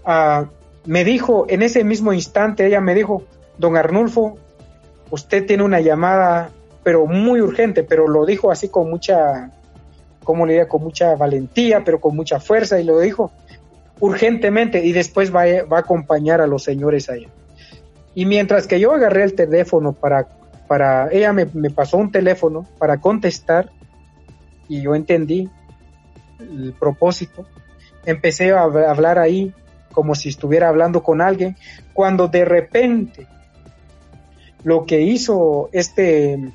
uh, 0.06 0.46
me 0.86 1.04
dijo, 1.04 1.46
en 1.50 1.62
ese 1.62 1.84
mismo 1.84 2.14
instante, 2.14 2.66
ella 2.66 2.82
me 2.82 2.94
dijo, 2.94 3.24
don 3.58 3.78
Arnulfo, 3.78 4.38
usted 5.12 5.46
tiene 5.46 5.64
una 5.64 5.82
llamada, 5.82 6.52
pero 6.84 7.06
muy 7.06 7.42
urgente, 7.42 7.84
pero 7.84 8.08
lo 8.08 8.26
dijo 8.26 8.52
así 8.52 8.70
con 8.70 8.90
mucha, 8.90 9.52
como 10.30 10.46
le 10.46 10.54
diría, 10.54 10.68
con 10.68 10.84
mucha 10.84 11.16
valentía, 11.16 11.84
pero 11.84 12.00
con 12.00 12.16
mucha 12.16 12.40
fuerza, 12.40 12.80
y 12.80 12.84
lo 12.84 13.00
dijo 13.00 13.32
urgentemente, 14.00 14.86
y 14.86 14.92
después 14.92 15.34
va, 15.36 15.46
va 15.64 15.78
a 15.78 15.80
acompañar 15.80 16.40
a 16.40 16.46
los 16.46 16.64
señores 16.64 17.10
allá. 17.10 17.30
Y 18.14 18.28
mientras 18.28 18.68
que 18.68 18.80
yo 18.80 18.94
agarré 18.94 19.24
el 19.24 19.34
teléfono 19.34 19.92
para, 19.92 20.28
para 20.68 21.12
ella 21.12 21.34
me, 21.34 21.48
me 21.54 21.72
pasó 21.72 21.98
un 21.98 22.12
teléfono 22.12 22.68
para 22.78 22.98
contestar, 22.98 23.72
y 24.68 24.84
yo 24.84 24.94
entendí 24.94 25.50
el 26.40 26.74
propósito, 26.74 27.48
empecé 28.06 28.52
a 28.52 28.62
hablar 28.62 29.18
ahí 29.18 29.52
como 29.92 30.14
si 30.14 30.30
estuviera 30.30 30.70
hablando 30.70 31.02
con 31.02 31.22
alguien, 31.22 31.58
cuando 31.92 32.28
de 32.28 32.46
repente 32.46 33.26
lo 34.64 34.86
que 34.86 35.02
hizo 35.02 35.72
este, 35.72 36.52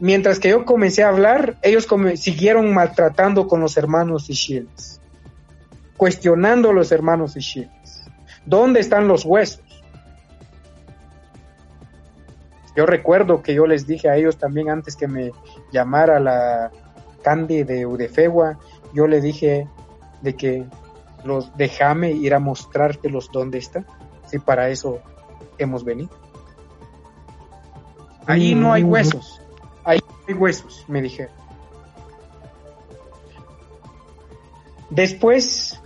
mientras 0.00 0.38
que 0.38 0.50
yo 0.50 0.64
comencé 0.64 1.02
a 1.02 1.08
hablar, 1.08 1.56
ellos 1.62 1.86
siguieron 2.16 2.72
maltratando 2.74 3.46
con 3.46 3.60
los 3.60 3.76
hermanos 3.76 4.28
Ishiels, 4.30 5.00
cuestionando 5.96 6.70
a 6.70 6.72
los 6.72 6.92
hermanos 6.92 7.36
Ishiels. 7.36 8.04
¿Dónde 8.46 8.80
están 8.80 9.08
los 9.08 9.24
huesos? 9.24 9.62
Yo 12.76 12.86
recuerdo 12.86 13.42
que 13.42 13.54
yo 13.54 13.66
les 13.66 13.86
dije 13.86 14.08
a 14.08 14.16
ellos 14.16 14.36
también 14.36 14.68
antes 14.68 14.96
que 14.96 15.06
me 15.06 15.30
llamara 15.72 16.18
la 16.18 16.72
Candy 17.22 17.62
de 17.62 17.86
Udefegua, 17.86 18.58
yo 18.92 19.06
le 19.06 19.20
dije 19.20 19.68
de 20.22 20.34
que 20.34 20.66
los 21.24 21.56
déjame 21.56 22.10
ir 22.12 22.34
a 22.34 22.38
mostrártelos 22.38 23.30
dónde 23.32 23.58
están, 23.58 23.86
si 24.26 24.38
para 24.38 24.68
eso 24.70 24.98
hemos 25.58 25.84
venido. 25.84 26.10
Ahí 28.26 28.54
no 28.54 28.72
hay 28.72 28.82
mm. 28.82 28.90
huesos, 28.90 29.40
ahí 29.84 30.00
hay 30.26 30.34
huesos, 30.34 30.84
me 30.88 31.02
dijeron. 31.02 31.32
Después 34.90 35.80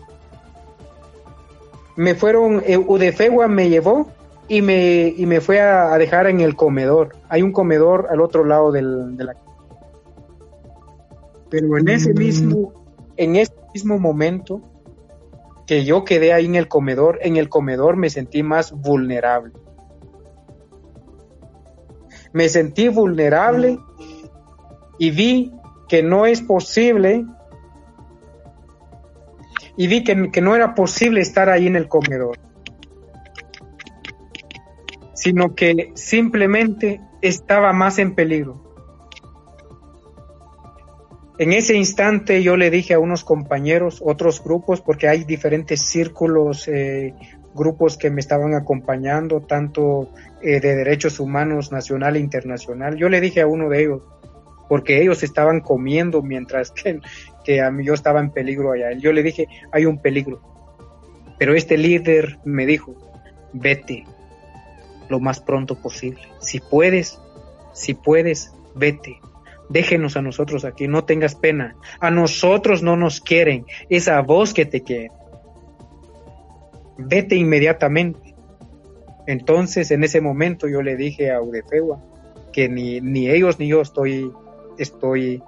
me 1.97 2.15
fueron, 2.15 2.63
eh, 2.67 2.77
Udefegua 2.77 3.49
me 3.49 3.69
llevó 3.69 4.09
y 4.49 4.63
me, 4.63 5.09
y 5.17 5.27
me 5.27 5.41
fue 5.41 5.61
a, 5.61 5.97
dejar 5.99 6.27
en 6.27 6.41
el 6.41 6.55
comedor. 6.57 7.17
Hay 7.29 7.43
un 7.43 7.53
comedor 7.53 8.09
al 8.11 8.21
otro 8.21 8.45
lado 8.45 8.71
del, 8.73 9.17
de 9.17 9.25
la... 9.25 9.37
Pero 11.51 11.79
en 11.79 11.89
ese 11.89 12.13
mismo, 12.15 12.73
en 13.17 13.37
ese 13.37 13.55
mismo 13.75 13.99
momento, 13.99 14.61
que 15.67 15.85
yo 15.85 16.05
quedé 16.05 16.33
ahí 16.33 16.47
en 16.47 16.55
el 16.55 16.69
comedor, 16.69 17.19
en 17.23 17.37
el 17.37 17.49
comedor 17.49 17.97
me 17.97 18.11
sentí 18.11 18.43
más 18.43 18.73
vulnerable. 18.73 19.53
Me 22.33 22.49
sentí 22.49 22.89
vulnerable 22.89 23.79
y 24.99 25.11
vi 25.11 25.53
que 25.89 26.03
no 26.03 26.27
es 26.27 26.43
posible 26.43 27.25
y 29.77 29.87
vi 29.87 30.05
que, 30.05 30.31
que 30.31 30.41
no 30.41 30.55
era 30.55 30.75
posible 30.75 31.21
estar 31.21 31.49
ahí 31.49 31.67
en 31.67 31.77
el 31.77 31.89
comedor, 31.89 32.39
sino 35.15 35.55
que 35.55 35.93
simplemente 35.95 37.01
estaba 37.23 37.73
más 37.73 37.99
en 37.99 38.15
peligro. 38.15 38.69
En 41.39 41.53
ese 41.53 41.77
instante 41.77 42.43
yo 42.43 42.57
le 42.57 42.69
dije 42.69 42.95
a 42.95 42.99
unos 42.99 43.23
compañeros, 43.23 44.03
otros 44.05 44.43
grupos, 44.43 44.81
porque 44.81 45.07
hay 45.07 45.23
diferentes 45.23 45.83
círculos, 45.83 46.67
eh, 46.67 47.15
grupos 47.55 47.97
que 47.97 48.11
me 48.11 48.21
estaban 48.21 48.55
acompañando, 48.55 49.43
tanto 49.43 50.11
eh, 50.43 50.61
de 50.61 50.77
derechos 50.77 51.21
humanos 51.21 51.73
nacional 51.73 52.17
e 52.17 52.21
internacional. 52.21 52.97
Yo 52.97 53.09
le 53.09 53.21
dije 53.21 53.41
a 53.41 53.47
uno 53.47 53.69
de 53.69 53.83
ellos, 53.83 54.03
porque 54.69 55.01
ellos 55.01 55.23
estaban 55.23 55.61
comiendo 55.61 56.23
mientras 56.23 56.71
que, 56.71 57.01
que 57.45 57.61
a 57.61 57.71
mí 57.71 57.85
yo 57.85 57.95
estaba 57.95 58.21
en 58.21 58.31
peligro 58.31 58.73
allá. 58.73 58.93
Yo 58.93 59.13
le 59.13 59.23
dije, 59.23 59.47
hay 59.73 59.87
un 59.87 60.01
peligro. 60.01 60.41
Pero 61.39 61.55
este 61.55 61.79
líder 61.79 62.39
me 62.45 62.67
dijo, 62.67 62.95
vete 63.53 64.05
lo 65.09 65.21
más 65.21 65.41
pronto 65.41 65.81
posible. 65.81 66.21
Si 66.41 66.61
puedes, 66.61 67.21
si 67.73 67.95
puedes, 67.95 68.53
vete 68.75 69.21
déjenos 69.69 70.17
a 70.17 70.23
nosotros 70.23 70.65
aquí, 70.65 70.89
no 70.89 71.05
tengas 71.05 71.35
pena. 71.35 71.77
A 72.01 72.11
nosotros 72.11 72.83
no 72.83 72.97
nos 72.97 73.21
quieren, 73.21 73.67
es 73.89 74.09
a 74.09 74.21
vos 74.21 74.55
que 74.55 74.67
te 74.67 74.83
quieren. 74.83 75.13
Vete 76.97 77.37
inmediatamente. 77.37 78.28
Entonces, 79.29 79.91
en 79.91 80.05
ese 80.05 80.23
momento 80.23 80.69
yo 80.69 80.81
le 80.81 80.97
dije 80.97 81.31
a 81.31 81.43
Udefegua 81.43 82.01
que 82.51 82.71
ni, 82.71 83.03
ni 83.03 83.29
ellos 83.29 83.59
ni 83.59 83.69
yo 83.69 83.83
estoy 83.83 84.33
estoy, 84.79 85.43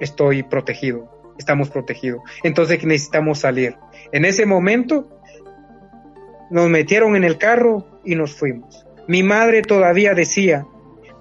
estoy 0.00 0.42
protegido, 0.44 1.34
estamos 1.38 1.68
protegidos. 1.68 2.22
Entonces 2.42 2.82
necesitamos 2.84 3.40
salir. 3.40 3.76
En 4.10 4.24
ese 4.24 4.46
momento 4.46 5.06
nos 6.50 6.70
metieron 6.70 7.14
en 7.14 7.24
el 7.24 7.36
carro 7.36 7.86
y 8.04 8.14
nos 8.14 8.34
fuimos. 8.34 8.86
Mi 9.06 9.22
madre 9.22 9.60
todavía 9.60 10.14
decía, 10.14 10.66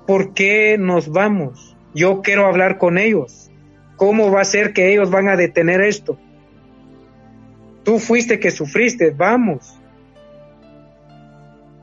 ¿por 0.08 0.34
qué 0.34 0.78
nos 0.80 1.10
vamos? 1.10 1.75
Yo 1.93 2.21
quiero 2.21 2.45
hablar 2.45 2.78
con 2.78 2.97
ellos. 2.97 3.52
¿Cómo 3.97 4.32
va 4.32 4.39
a 4.39 4.45
ser 4.45 4.71
que 4.71 4.93
ellos 4.93 5.12
van 5.12 5.28
a 5.28 5.36
detener 5.36 5.82
esto? 5.82 6.17
Tú 7.84 7.99
fuiste 7.99 8.39
que 8.39 8.52
sufriste, 8.52 9.12
vamos. 9.12 9.79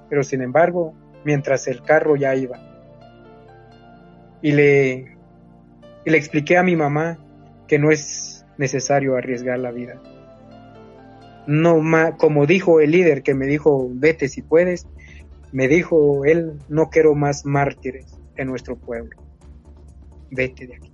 Pero 0.09 0.23
sin 0.23 0.43
embargo, 0.43 0.95
mientras 1.25 1.67
el 1.67 1.83
carro 1.83 2.17
ya 2.17 2.35
iba, 2.35 2.59
y 4.43 4.53
le, 4.53 5.17
y 6.05 6.11
le 6.11 6.17
expliqué 6.17 6.57
a 6.57 6.63
mi 6.63 6.77
mamá 6.77 7.19
que 7.67 7.79
no 7.79 7.91
es 7.91 8.47
necesario 8.59 9.17
arriesgar 9.17 9.59
la 9.59 9.71
vida. 9.71 10.01
No 11.47 11.81
como 12.17 12.47
dijo 12.47 12.81
el 12.81 12.91
líder 12.91 13.23
que 13.23 13.35
me 13.35 13.47
dijo, 13.47 13.89
vete 13.93 14.29
si 14.29 14.43
puedes, 14.43 14.87
me 15.53 15.69
dijo 15.69 16.25
él, 16.25 16.59
no 16.69 16.91
quiero 16.91 17.15
más 17.15 17.45
mártires 17.45 18.19
en 18.37 18.49
nuestro 18.49 18.77
pueblo. 18.77 19.17
Vete 20.31 20.67
de 20.67 20.77
aquí. 20.77 20.93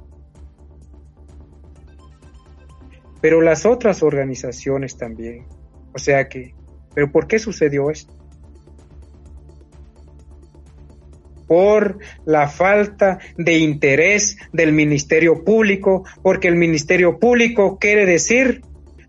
Pero 3.21 3.41
las 3.41 3.65
otras 3.67 4.03
organizaciones 4.03 4.97
también. 4.97 5.47
O 5.95 5.99
sea 5.99 6.29
que, 6.29 6.55
¿pero 6.95 7.11
por 7.11 7.27
qué 7.27 7.39
sucedió 7.39 7.91
esto? 7.91 8.13
Por 11.53 11.99
la 12.25 12.49
falta 12.49 13.19
de 13.37 13.59
interés 13.59 14.39
del 14.55 14.73
Ministerio 14.73 15.45
Público, 15.45 16.03
porque 16.23 16.49
el 16.49 16.57
Ministerio 16.57 17.19
Público 17.19 17.77
quiere 17.79 18.07
decir, 18.07 18.63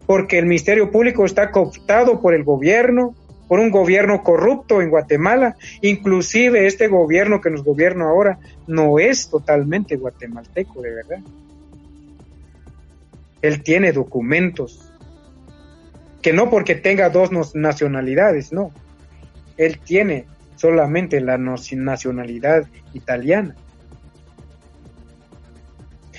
porque 0.06 0.40
el 0.40 0.46
Ministerio 0.46 0.92
Público 0.92 1.24
está 1.24 1.52
cooptado 1.52 2.20
por 2.20 2.34
el 2.34 2.44
gobierno, 2.44 3.16
por 3.48 3.62
un 3.62 3.72
gobierno 3.72 4.24
corrupto 4.24 4.82
en 4.82 4.90
Guatemala, 4.90 5.56
inclusive 5.82 6.68
este 6.68 6.90
gobierno 6.90 7.40
que 7.40 7.50
nos 7.50 7.64
gobierna 7.64 8.10
ahora 8.10 8.40
no 8.68 9.00
es 9.00 9.30
totalmente 9.30 9.96
guatemalteco, 9.96 10.82
de 10.82 10.96
verdad. 10.96 11.20
Él 13.42 13.64
tiene 13.64 13.94
documentos, 13.94 14.92
que 16.22 16.34
no 16.34 16.50
porque 16.50 16.76
tenga 16.76 17.10
dos 17.10 17.56
nacionalidades, 17.56 18.52
no. 18.52 18.72
Él 19.56 19.80
tiene 19.80 20.26
solamente 20.56 21.20
la 21.22 21.38
nacionalidad 21.38 22.66
italiana. 22.94 23.56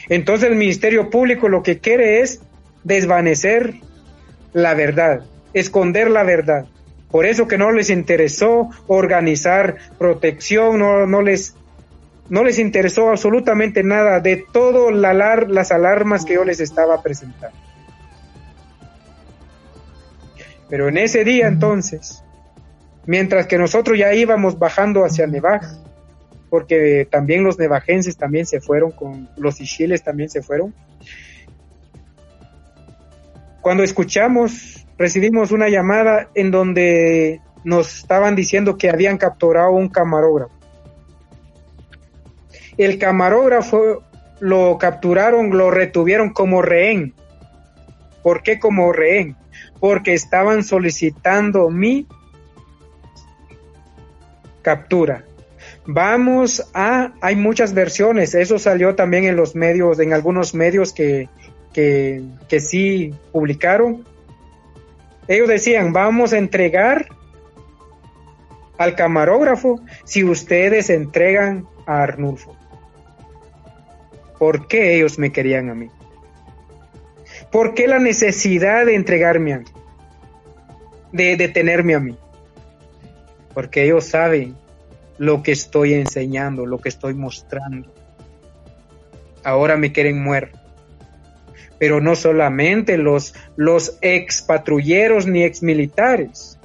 Entonces 0.08 0.50
el 0.50 0.56
Ministerio 0.56 1.10
Público 1.10 1.48
lo 1.48 1.62
que 1.62 1.78
quiere 1.78 2.20
es 2.20 2.40
desvanecer 2.82 3.74
la 4.52 4.74
verdad, 4.74 5.24
esconder 5.52 6.10
la 6.10 6.22
verdad. 6.22 6.66
Por 7.10 7.26
eso 7.26 7.46
que 7.46 7.58
no 7.58 7.70
les 7.70 7.90
interesó 7.90 8.70
organizar 8.86 9.76
protección, 9.98 10.78
no, 10.78 11.06
no 11.06 11.22
les, 11.22 11.54
no 12.28 12.42
les 12.44 12.58
interesó 12.58 13.10
absolutamente 13.10 13.82
nada 13.82 14.20
de 14.20 14.44
todas 14.52 14.92
las 15.48 15.70
alarmas 15.70 16.24
que 16.24 16.34
yo 16.34 16.44
les 16.44 16.60
estaba 16.60 17.02
presentando. 17.02 17.56
Pero 20.68 20.88
en 20.88 20.96
ese 20.96 21.24
día 21.24 21.46
entonces, 21.46 22.23
mientras 23.06 23.46
que 23.46 23.58
nosotros 23.58 23.98
ya 23.98 24.14
íbamos 24.14 24.58
bajando 24.58 25.04
hacia 25.04 25.26
Nevaj, 25.26 25.62
porque 26.50 27.08
también 27.10 27.42
los 27.42 27.58
nevajenses 27.58 28.16
también 28.16 28.46
se 28.46 28.60
fueron, 28.60 28.92
con 28.92 29.28
los 29.36 29.60
ishiles 29.60 30.02
también 30.02 30.30
se 30.30 30.42
fueron. 30.42 30.74
Cuando 33.60 33.82
escuchamos, 33.82 34.86
recibimos 34.96 35.50
una 35.50 35.68
llamada 35.68 36.28
en 36.34 36.50
donde 36.50 37.40
nos 37.64 37.96
estaban 37.98 38.36
diciendo 38.36 38.76
que 38.76 38.90
habían 38.90 39.18
capturado 39.18 39.72
un 39.72 39.88
camarógrafo. 39.88 40.52
El 42.76 42.98
camarógrafo 42.98 44.04
lo 44.40 44.78
capturaron, 44.78 45.56
lo 45.56 45.70
retuvieron 45.70 46.30
como 46.30 46.60
rehén. 46.60 47.14
¿Por 48.22 48.42
qué 48.42 48.58
como 48.58 48.92
rehén? 48.92 49.36
Porque 49.80 50.12
estaban 50.12 50.62
solicitando 50.62 51.70
mi 51.70 52.06
captura. 54.64 55.24
Vamos 55.86 56.68
a, 56.74 57.12
hay 57.20 57.36
muchas 57.36 57.74
versiones, 57.74 58.34
eso 58.34 58.58
salió 58.58 58.96
también 58.96 59.24
en 59.24 59.36
los 59.36 59.54
medios, 59.54 60.00
en 60.00 60.12
algunos 60.12 60.54
medios 60.54 60.92
que, 60.92 61.28
que, 61.72 62.22
que 62.48 62.58
sí 62.58 63.14
publicaron. 63.30 64.04
Ellos 65.28 65.48
decían, 65.48 65.92
vamos 65.92 66.32
a 66.32 66.38
entregar 66.38 67.06
al 68.78 68.96
camarógrafo 68.96 69.80
si 70.04 70.24
ustedes 70.24 70.90
entregan 70.90 71.66
a 71.86 72.02
Arnulfo. 72.02 72.56
¿Por 74.38 74.66
qué 74.66 74.96
ellos 74.96 75.18
me 75.18 75.32
querían 75.32 75.70
a 75.70 75.74
mí? 75.74 75.90
¿Por 77.52 77.74
qué 77.74 77.86
la 77.86 77.98
necesidad 77.98 78.84
de 78.86 78.94
entregarme 78.94 79.52
a 79.52 79.58
mí? 79.58 79.64
De 81.12 81.36
detenerme 81.36 81.94
a 81.94 82.00
mí 82.00 82.18
porque 83.54 83.84
ellos 83.84 84.04
saben 84.06 84.56
lo 85.16 85.42
que 85.42 85.52
estoy 85.52 85.94
enseñando, 85.94 86.66
lo 86.66 86.78
que 86.78 86.88
estoy 86.88 87.14
mostrando. 87.14 87.92
Ahora 89.42 89.76
me 89.76 89.92
quieren 89.92 90.22
muerto. 90.22 90.58
Pero 91.78 92.00
no 92.00 92.16
solamente 92.16 92.96
los, 92.96 93.34
los 93.56 93.98
ex 94.00 94.42
patrulleros 94.42 95.26
ni 95.26 95.44
ex 95.44 95.62
militares. 95.62 96.58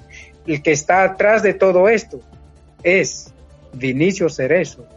El 0.47 0.61
que 0.61 0.71
está 0.71 1.03
atrás 1.03 1.43
de 1.43 1.53
todo 1.53 1.89
esto 1.89 2.21
es 2.83 3.33
Vinicio 3.73 4.29
Cerezo 4.29 4.87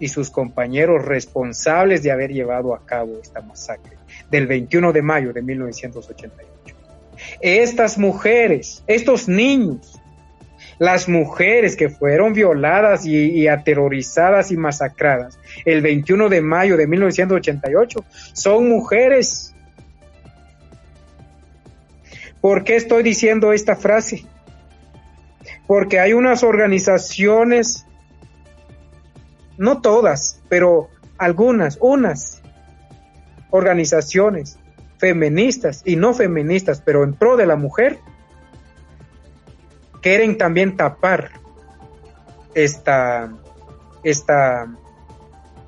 y 0.00 0.08
sus 0.08 0.30
compañeros 0.30 1.04
responsables 1.04 2.02
de 2.02 2.10
haber 2.10 2.32
llevado 2.32 2.74
a 2.74 2.84
cabo 2.84 3.18
esta 3.22 3.40
masacre 3.40 3.96
del 4.30 4.46
21 4.46 4.92
de 4.92 5.02
mayo 5.02 5.32
de 5.32 5.42
1988. 5.42 6.48
Estas 7.40 7.98
mujeres, 7.98 8.82
estos 8.86 9.28
niños, 9.28 9.97
las 10.78 11.08
mujeres 11.08 11.76
que 11.76 11.88
fueron 11.88 12.32
violadas 12.32 13.04
y, 13.04 13.48
aterrorizadas 13.48 14.52
y 14.52 14.56
masacradas 14.56 15.38
el 15.64 15.82
21 15.82 16.28
de 16.28 16.40
mayo 16.40 16.76
de 16.76 16.86
1988 16.86 18.04
son 18.32 18.68
mujeres. 18.68 19.54
¿Por 22.40 22.62
qué 22.62 22.76
estoy 22.76 23.02
diciendo 23.02 23.52
esta 23.52 23.74
frase? 23.74 24.24
Porque 25.66 25.98
hay 25.98 26.12
unas 26.12 26.44
organizaciones, 26.44 27.84
no 29.56 29.80
todas, 29.80 30.40
pero 30.48 30.88
algunas, 31.18 31.78
unas 31.80 32.40
organizaciones 33.50 34.58
feministas 34.98 35.82
y 35.84 35.96
no 35.96 36.14
feministas, 36.14 36.80
pero 36.80 37.02
en 37.02 37.14
pro 37.14 37.36
de 37.36 37.46
la 37.46 37.56
mujer, 37.56 37.98
quieren 40.00 40.38
también 40.38 40.76
tapar 40.76 41.30
esta, 42.54 43.32
esta, 44.02 44.66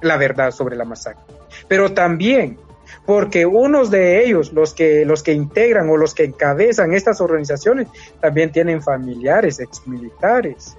la 0.01 0.17
verdad 0.17 0.51
sobre 0.51 0.77
la 0.77 0.85
masacre. 0.85 1.35
Pero 1.69 1.93
también 1.93 2.59
porque 3.07 3.47
unos 3.47 3.91
de 3.91 4.25
ellos, 4.25 4.53
los 4.53 4.75
que, 4.75 5.05
los 5.05 5.23
que 5.23 5.33
integran 5.33 5.89
o 5.89 5.97
los 5.97 6.15
que 6.15 6.25
encabezan 6.25 6.93
estas 6.93 7.21
organizaciones, 7.21 7.89
también 8.21 8.53
tienen 8.53 8.83
familiares, 8.83 9.61
exmilitares, 9.61 10.77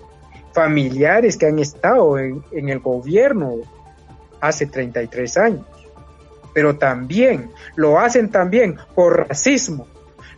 familiares 0.53 1.37
que 1.37 1.47
han 1.47 1.59
estado 1.59 2.17
en, 2.19 2.43
en 2.51 2.69
el 2.69 2.79
gobierno 2.79 3.55
hace 4.39 4.65
33 4.65 5.37
años. 5.37 5.65
Pero 6.53 6.77
también 6.77 7.51
lo 7.75 7.99
hacen 7.99 8.29
también 8.29 8.77
por 8.93 9.27
racismo, 9.27 9.87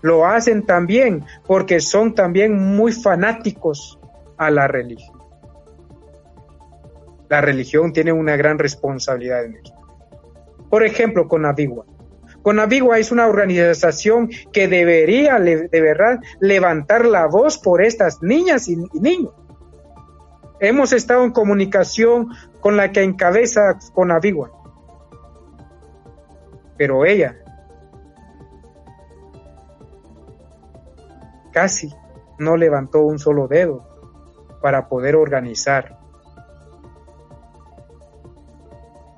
lo 0.03 0.27
hacen 0.27 0.63
también 0.65 1.23
porque 1.47 1.79
son 1.79 2.13
también 2.13 2.53
muy 2.53 2.91
fanáticos 2.91 3.99
a 4.37 4.51
la 4.51 4.67
religión. 4.67 5.17
La 7.29 7.39
religión 7.39 7.93
tiene 7.93 8.11
una 8.11 8.35
gran 8.35 8.59
responsabilidad 8.59 9.45
en 9.45 9.55
esto. 9.55 9.71
Por 10.69 10.83
ejemplo, 10.83 11.27
con 11.27 11.45
Avigua. 11.45 11.85
Con 12.41 12.59
Avigua 12.59 12.99
es 12.99 13.13
una 13.13 13.27
organización 13.27 14.29
que 14.51 14.67
debería 14.67 15.39
de 15.39 15.81
verdad 15.81 16.19
levantar 16.41 17.05
la 17.05 17.25
voz 17.27 17.57
por 17.57 17.81
estas 17.81 18.21
niñas 18.21 18.67
y, 18.67 18.75
niños. 18.99 19.31
Hemos 20.59 20.91
estado 20.91 21.23
en 21.23 21.31
comunicación 21.31 22.27
con 22.59 22.75
la 22.75 22.91
que 22.91 23.03
encabeza 23.03 23.79
con 23.93 24.11
Avigua. 24.11 24.51
Pero 26.77 27.05
ella 27.05 27.42
casi 31.53 31.93
no 32.39 32.57
levantó 32.57 33.01
un 33.01 33.19
solo 33.19 33.47
dedo 33.47 33.87
para 34.61 34.89
poder 34.89 35.15
organizar 35.15 35.99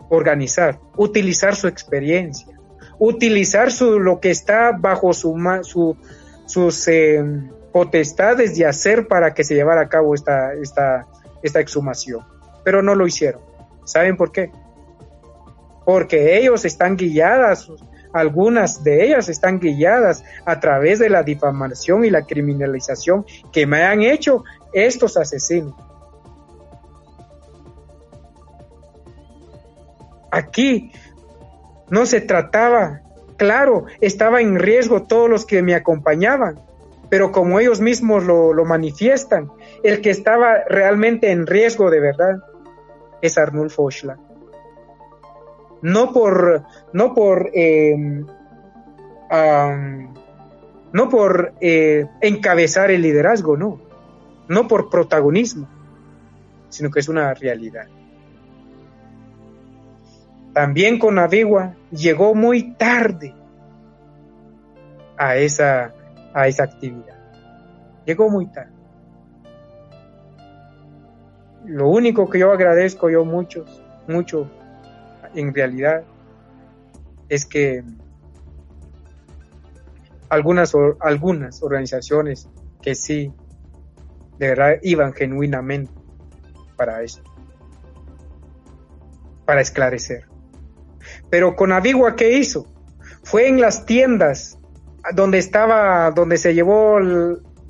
organizar, 0.07 0.79
utilizar 0.97 1.55
su 1.55 1.67
experiencia, 1.67 2.59
utilizar 2.99 3.71
su, 3.71 3.99
lo 3.99 4.19
que 4.19 4.29
está 4.29 4.71
bajo 4.71 5.13
su, 5.13 5.35
su 5.63 5.97
sus 6.45 6.87
eh, 6.87 7.23
potestades 7.71 8.55
de 8.55 8.65
hacer 8.65 9.07
para 9.07 9.33
que 9.33 9.43
se 9.43 9.55
llevara 9.55 9.81
a 9.81 9.89
cabo 9.89 10.13
esta, 10.13 10.53
esta, 10.53 11.07
esta 11.41 11.59
exhumación. 11.59 12.21
Pero 12.63 12.81
no 12.81 12.95
lo 12.95 13.05
hicieron. 13.05 13.41
¿Saben 13.83 14.15
por 14.15 14.31
qué? 14.31 14.51
Porque 15.85 16.37
ellos 16.37 16.65
están 16.65 16.95
guiadas, 16.95 17.69
algunas 18.15 18.81
de 18.81 19.05
ellas 19.05 19.27
están 19.27 19.59
guiadas 19.59 20.23
a 20.45 20.61
través 20.61 20.99
de 20.99 21.09
la 21.09 21.21
difamación 21.21 22.05
y 22.05 22.09
la 22.09 22.25
criminalización 22.25 23.25
que 23.51 23.67
me 23.67 23.83
han 23.83 24.03
hecho 24.03 24.45
estos 24.71 25.17
asesinos. 25.17 25.73
Aquí 30.31 30.93
no 31.89 32.05
se 32.05 32.21
trataba, 32.21 33.01
claro, 33.35 33.85
estaba 33.99 34.39
en 34.39 34.59
riesgo 34.59 35.03
todos 35.03 35.29
los 35.29 35.45
que 35.45 35.61
me 35.61 35.75
acompañaban, 35.75 36.61
pero 37.09 37.33
como 37.33 37.59
ellos 37.59 37.81
mismos 37.81 38.23
lo, 38.23 38.53
manifiestan, 38.63 39.51
el 39.83 39.99
que 39.99 40.09
estaba 40.09 40.63
realmente 40.69 41.31
en 41.31 41.47
riesgo 41.47 41.89
de 41.89 41.99
verdad 41.99 42.37
es 43.21 43.37
Arnulfo 43.37 43.83
Oshla. 43.83 44.17
No 45.81 46.13
por, 46.13 46.63
no 46.93 47.13
por, 47.13 47.51
em, 47.53 48.25
no 50.91 51.09
por 51.09 51.53
eh, 51.61 52.07
encabezar 52.21 52.91
el 52.91 53.01
liderazgo, 53.01 53.57
no, 53.57 53.79
no 54.47 54.67
por 54.67 54.89
protagonismo, 54.89 55.67
sino 56.69 56.89
que 56.89 56.99
es 56.99 57.09
una 57.09 57.33
realidad. 57.33 57.87
También 60.53 60.99
con 60.99 61.19
Avigua 61.19 61.75
llegó 61.91 62.33
muy 62.33 62.73
tarde 62.75 63.33
a 65.17 65.35
esa, 65.35 65.93
a 66.33 66.47
esa 66.47 66.63
actividad. 66.63 67.17
Llegó 68.05 68.29
muy 68.29 68.45
tarde. 68.47 68.71
Lo 71.65 71.89
único 71.89 72.29
que 72.29 72.39
yo 72.39 72.51
agradezco 72.51 73.09
yo 73.09 73.25
muchos, 73.25 73.81
mucho 74.07 74.49
en 75.35 75.53
realidad 75.53 76.03
es 77.29 77.45
que 77.45 77.83
algunas, 80.29 80.73
algunas 80.99 81.61
organizaciones 81.63 82.49
que 82.81 82.95
sí, 82.95 83.33
de 84.37 84.49
verdad, 84.49 84.75
iban 84.83 85.13
genuinamente 85.13 85.91
para 86.75 87.03
esto, 87.03 87.23
para 89.45 89.61
esclarecer. 89.61 90.25
Pero 91.29 91.55
con 91.55 91.71
Avigua, 91.71 92.15
¿qué 92.15 92.37
hizo? 92.37 92.67
Fue 93.23 93.47
en 93.47 93.59
las 93.59 93.85
tiendas 93.85 94.59
donde 95.13 95.37
estaba, 95.37 96.11
donde 96.11 96.37
se 96.37 96.53
llevó, 96.53 96.99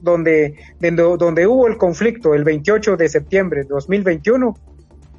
donde, 0.02 0.56
donde, 0.80 1.48
hubo 1.48 1.68
el 1.68 1.78
conflicto 1.78 2.34
el 2.34 2.44
28 2.44 2.98
de 2.98 3.10
septiembre 3.10 3.64
de 3.64 3.70
2021, 3.70 4.56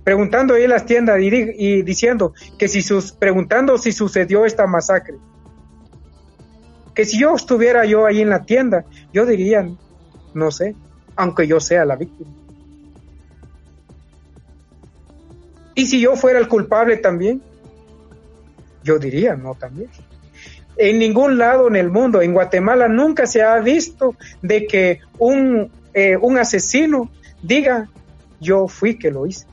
preguntando 0.06 0.54
ahí 0.54 0.62
en 0.62 0.70
las 0.70 0.86
tiendas 0.86 1.20
y, 1.20 1.82
diciendo 1.82 2.32
que 2.60 2.68
si 2.68 2.80
sus, 2.80 3.10
preguntando 3.10 3.76
si 3.76 3.90
sucedió 3.90 4.44
esta 4.44 4.64
masacre. 4.68 5.16
Que 6.94 7.04
si 7.04 7.18
yo 7.18 7.34
estuviera 7.34 7.84
yo 7.84 8.06
ahí 8.06 8.20
en 8.20 8.30
la 8.30 8.44
tienda, 8.44 8.84
yo 9.12 9.26
diría, 9.26 9.68
no 10.32 10.52
sé, 10.52 10.76
aunque 11.16 11.48
yo 11.48 11.58
sea 11.58 11.84
la 11.84 11.96
víctima. 11.96 12.30
Y 15.74 15.86
si 15.86 16.00
yo 16.00 16.14
fuera 16.14 16.38
el 16.38 16.46
culpable 16.46 16.98
también, 16.98 17.42
yo 18.84 19.00
diría, 19.00 19.34
no 19.34 19.56
también. 19.56 19.90
En 20.76 21.00
ningún 21.00 21.36
lado 21.36 21.66
en 21.66 21.74
el 21.74 21.90
mundo, 21.90 22.22
en 22.22 22.32
Guatemala, 22.32 22.86
nunca 22.86 23.26
se 23.26 23.42
ha 23.42 23.58
visto 23.58 24.14
de 24.40 24.68
que 24.68 25.00
un, 25.18 25.68
eh, 25.94 26.16
un 26.16 26.38
asesino 26.38 27.10
diga, 27.42 27.88
yo 28.38 28.68
fui 28.68 28.96
que 28.96 29.10
lo 29.10 29.26
hice. 29.26 29.46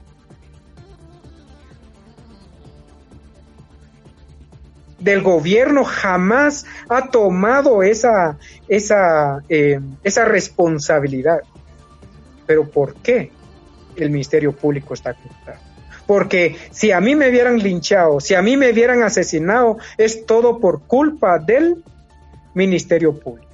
Del 5.04 5.22
gobierno 5.22 5.84
jamás 5.84 6.66
ha 6.88 7.10
tomado 7.10 7.84
esa, 7.84 8.38
esa, 8.68 9.44
eh, 9.50 9.80
esa 10.04 10.26
responsabilidad. 10.26 11.39
Pero 12.46 12.70
¿por 12.70 12.96
qué 12.96 13.32
el 13.96 14.10
Ministerio 14.10 14.54
Público 14.54 14.94
está 14.94 15.12
ocultado? 15.12 15.60
Porque 16.08 16.58
si 16.72 16.92
a 16.92 17.00
mí 17.00 17.16
me 17.16 17.30
hubieran 17.30 17.60
linchado, 17.60 18.20
si 18.20 18.34
a 18.34 18.42
mí 18.42 18.58
me 18.58 18.72
hubieran 18.72 19.04
asesinado, 19.04 19.78
es 19.98 20.26
todo 20.26 20.60
por 20.60 20.84
culpa 20.84 21.38
del 21.39 21.84
Ministerio 22.54 23.20
Público. 23.20 23.50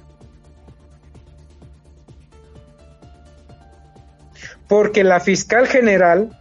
Porque 4.68 5.02
la 5.02 5.18
fiscal 5.18 5.66
general, 5.66 6.38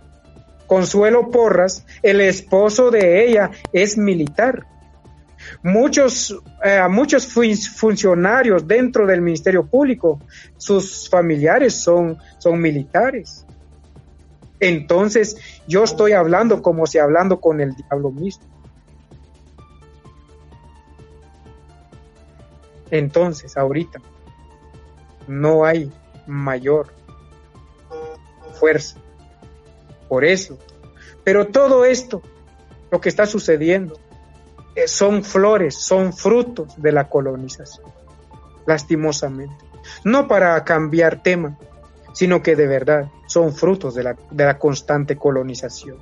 Consuelo 0.68 1.32
Porras, 1.32 1.86
el 2.04 2.22
esposo 2.22 2.92
de 2.92 3.26
ella 3.26 3.50
es 3.74 3.98
militar. 3.98 4.66
Muchos, 5.64 6.36
eh, 6.64 6.82
muchos 6.90 7.28
funcionarios 7.28 8.68
dentro 8.68 9.06
del 9.06 9.22
Ministerio 9.22 9.66
Público, 9.66 10.20
sus 10.58 11.10
familiares 11.10 11.76
son, 11.76 12.18
son 12.38 12.60
militares. 12.60 13.46
Entonces 14.60 15.38
yo 15.68 15.84
estoy 15.84 16.12
hablando 16.14 16.62
como 16.62 16.86
si 16.86 16.98
hablando 16.98 17.40
con 17.40 17.62
el 17.62 17.76
diablo 17.76 18.12
mismo. 18.12 18.44
Entonces, 22.92 23.56
ahorita 23.56 24.02
no 25.28 25.64
hay 25.64 25.92
mayor 26.26 26.88
fuerza. 28.60 28.98
Por 30.08 30.26
eso. 30.26 30.58
Pero 31.24 31.48
todo 31.48 31.86
esto, 31.86 32.22
lo 32.90 33.00
que 33.00 33.10
está 33.10 33.26
sucediendo, 33.28 34.00
son 34.86 35.24
flores, 35.24 35.76
son 35.76 36.14
frutos 36.14 36.82
de 36.82 36.92
la 36.92 37.10
colonización. 37.10 37.92
Lastimosamente. 38.66 39.66
No 40.04 40.28
para 40.28 40.64
cambiar 40.64 41.24
tema, 41.24 41.58
sino 42.14 42.42
que 42.42 42.56
de 42.56 42.68
verdad 42.68 43.10
son 43.28 43.54
frutos 43.54 43.96
de 43.96 44.04
la, 44.04 44.16
de 44.32 44.46
la 44.46 44.58
constante 44.58 45.16
colonización. 45.16 45.98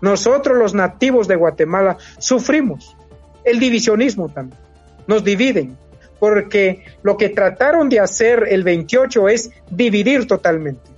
Nosotros 0.00 0.58
los 0.58 0.74
nativos 0.74 1.28
de 1.28 1.36
Guatemala 1.36 1.96
sufrimos 2.18 2.96
el 3.44 3.58
divisionismo 3.58 4.28
también. 4.28 4.60
Nos 5.06 5.24
dividen, 5.24 5.76
porque 6.20 6.84
lo 7.02 7.16
que 7.16 7.30
trataron 7.30 7.88
de 7.88 8.00
hacer 8.00 8.46
el 8.48 8.62
28 8.62 9.28
es 9.28 9.50
dividir 9.70 10.26
totalmente. 10.26 10.90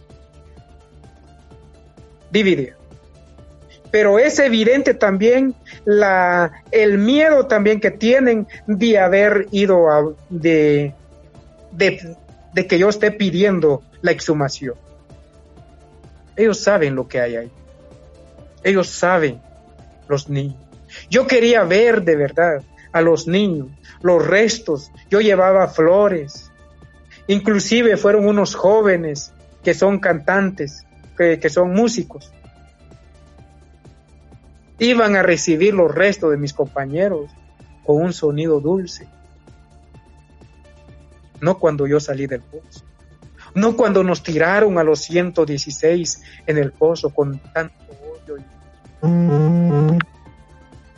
Dividir. 2.31 2.77
Pero 3.95 4.19
es 4.19 4.41
evidente 4.41 4.93
también 4.93 5.55
el 6.73 6.99
miedo 6.99 7.47
también 7.47 7.79
que 7.79 7.93
tienen 7.93 8.49
de 8.67 8.99
haber 8.99 9.47
ido 9.53 9.89
a, 9.89 10.13
de, 10.31 10.93
que 12.69 12.77
yo 12.77 12.89
esté 12.89 13.13
pidiendo 13.13 13.85
la 14.03 14.11
exhumación. 14.11 14.75
Ellos 16.35 16.59
saben 16.59 16.97
lo 16.97 17.07
que 17.07 17.21
hay 17.21 17.37
ahí. 17.37 17.53
Ellos 18.65 18.89
saben 18.89 19.41
los 20.09 20.29
niños. 20.29 20.59
Yo 21.09 21.29
quería 21.29 21.63
ver 21.63 22.03
de 22.03 22.17
verdad 22.17 22.63
a 22.91 23.01
los 23.01 23.29
niños, 23.29 23.69
los 24.03 24.27
restos. 24.27 24.91
Yo 25.09 25.21
llevaba 25.21 25.69
flores. 25.69 26.51
Inclusive 27.29 27.97
fueron 27.97 28.27
unos 28.27 28.57
jóvenes 28.57 29.33
que 29.63 29.73
son 29.73 30.01
cantantes, 30.01 30.85
que 31.17 31.49
son 31.49 31.73
músicos. 31.75 32.33
Iban 34.79 35.17
a 35.17 35.23
recibir 35.23 35.75
los 35.75 35.95
restos 35.95 36.31
de 36.31 36.37
mis 36.37 36.53
compañeros 36.53 37.31
con 37.85 38.03
un 38.03 38.13
sonido 38.13 38.61
dulce. 38.61 39.09
No 41.41 41.59
cuando 41.59 41.87
yo 41.87 42.01
salí 42.01 42.27
del 42.27 42.41
pozo 42.41 42.85
no 43.55 43.77
cuando 43.77 44.03
nos 44.03 44.23
tiraron 44.23 44.79
a 44.79 44.85
los 44.85 45.01
116 45.01 46.23
en 46.47 46.59
el 46.59 46.73
pozo 46.73 47.11
con 47.11 47.39
tanto 47.39 47.75
odio. 48.33 48.45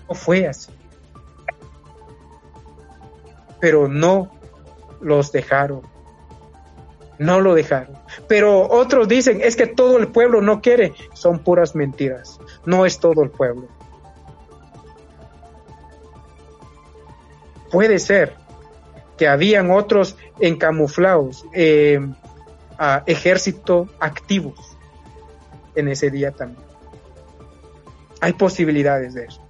No 0.08 0.14
fue 0.14 0.46
así. 0.46 0.72
Pero 3.60 3.88
no 3.88 4.30
los 5.00 5.32
dejaron. 5.32 5.82
No 7.18 7.40
lo 7.40 7.54
dejaron. 7.54 7.96
Pero 8.28 8.68
otros 8.68 9.08
dicen, 9.08 9.40
es 9.42 9.56
que 9.56 9.66
todo 9.66 9.98
el 9.98 10.08
pueblo 10.08 10.42
no 10.42 10.60
quiere. 10.60 10.94
Son 11.14 11.38
puras 11.38 11.74
mentiras. 11.74 12.38
No 12.64 12.84
es 12.84 12.98
todo 12.98 13.22
el 13.22 13.30
pueblo. 13.30 13.68
Puede 17.70 17.98
ser 17.98 18.34
que 19.16 19.28
habían 19.28 19.70
otros 19.70 20.16
encamuflados, 20.40 21.46
eh, 21.52 22.00
a 22.78 23.02
ejército 23.06 23.88
activos 23.98 24.76
en 25.74 25.88
ese 25.88 26.10
día 26.10 26.32
también. 26.32 26.66
Hay 28.20 28.34
posibilidades 28.34 29.14
de 29.14 29.24
eso. 29.24 29.42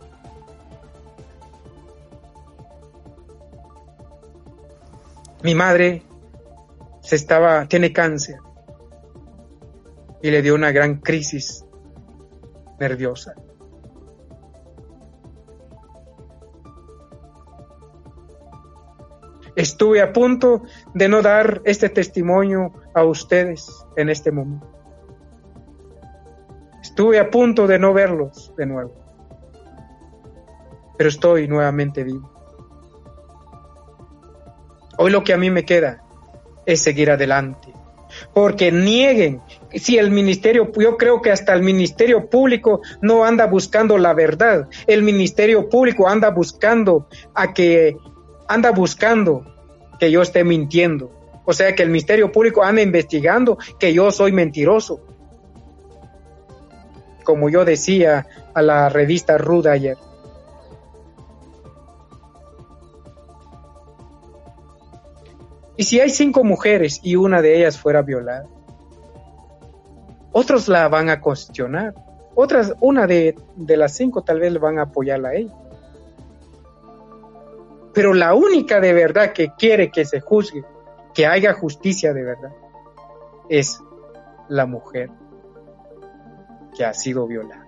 Mi 5.42 5.54
madre 5.54 6.02
se 7.06 7.14
estaba, 7.14 7.68
tiene 7.68 7.92
cáncer 7.92 8.34
y 10.20 10.28
le 10.28 10.42
dio 10.42 10.56
una 10.56 10.72
gran 10.72 10.96
crisis 10.96 11.64
nerviosa. 12.80 13.32
Estuve 19.54 20.02
a 20.02 20.12
punto 20.12 20.64
de 20.94 21.08
no 21.08 21.22
dar 21.22 21.62
este 21.64 21.88
testimonio 21.90 22.72
a 22.92 23.04
ustedes 23.04 23.70
en 23.96 24.08
este 24.08 24.32
momento. 24.32 24.66
Estuve 26.82 27.20
a 27.20 27.30
punto 27.30 27.68
de 27.68 27.78
no 27.78 27.94
verlos 27.94 28.52
de 28.56 28.66
nuevo. 28.66 28.92
Pero 30.98 31.08
estoy 31.08 31.46
nuevamente 31.46 32.02
vivo. 32.02 32.32
Hoy 34.98 35.12
lo 35.12 35.22
que 35.22 35.34
a 35.34 35.36
mí 35.36 35.50
me 35.50 35.64
queda 35.64 36.02
es 36.66 36.82
seguir 36.82 37.10
adelante. 37.10 37.72
Porque 38.34 38.70
nieguen, 38.72 39.40
si 39.74 39.98
el 39.98 40.10
ministerio, 40.10 40.70
yo 40.76 40.96
creo 40.96 41.20
que 41.22 41.30
hasta 41.30 41.54
el 41.54 41.62
ministerio 41.62 42.28
público 42.28 42.80
no 43.00 43.24
anda 43.24 43.46
buscando 43.46 43.98
la 43.98 44.14
verdad. 44.14 44.68
El 44.86 45.02
ministerio 45.02 45.68
público 45.68 46.08
anda 46.08 46.30
buscando 46.30 47.08
a 47.34 47.52
que 47.52 47.96
anda 48.48 48.70
buscando 48.70 49.44
que 49.98 50.10
yo 50.10 50.22
esté 50.22 50.44
mintiendo. 50.44 51.10
O 51.44 51.52
sea 51.52 51.74
que 51.74 51.82
el 51.82 51.90
Ministerio 51.90 52.32
Público 52.32 52.62
anda 52.62 52.82
investigando 52.82 53.56
que 53.78 53.94
yo 53.94 54.10
soy 54.10 54.32
mentiroso. 54.32 55.00
Como 57.24 57.48
yo 57.48 57.64
decía 57.64 58.26
a 58.52 58.62
la 58.62 58.88
revista 58.88 59.38
Ruda 59.38 59.72
ayer. 59.72 59.96
Y 65.76 65.84
si 65.84 66.00
hay 66.00 66.10
cinco 66.10 66.42
mujeres 66.42 67.00
y 67.02 67.16
una 67.16 67.42
de 67.42 67.58
ellas 67.58 67.78
fuera 67.78 68.02
violada, 68.02 68.46
otros 70.32 70.68
la 70.68 70.88
van 70.88 71.10
a 71.10 71.20
cuestionar. 71.20 71.94
Otras, 72.34 72.74
una 72.80 73.06
de, 73.06 73.34
de 73.56 73.76
las 73.76 73.94
cinco 73.94 74.22
tal 74.22 74.40
vez 74.40 74.58
van 74.58 74.78
a 74.78 74.82
apoyarla 74.82 75.30
a 75.30 75.34
ella. 75.34 75.54
Pero 77.94 78.12
la 78.12 78.34
única 78.34 78.78
de 78.80 78.92
verdad 78.92 79.32
que 79.32 79.52
quiere 79.56 79.90
que 79.90 80.04
se 80.04 80.20
juzgue, 80.20 80.62
que 81.14 81.26
haya 81.26 81.54
justicia 81.54 82.12
de 82.12 82.22
verdad, 82.22 82.52
es 83.48 83.80
la 84.48 84.66
mujer 84.66 85.10
que 86.76 86.84
ha 86.84 86.92
sido 86.92 87.26
violada. 87.26 87.64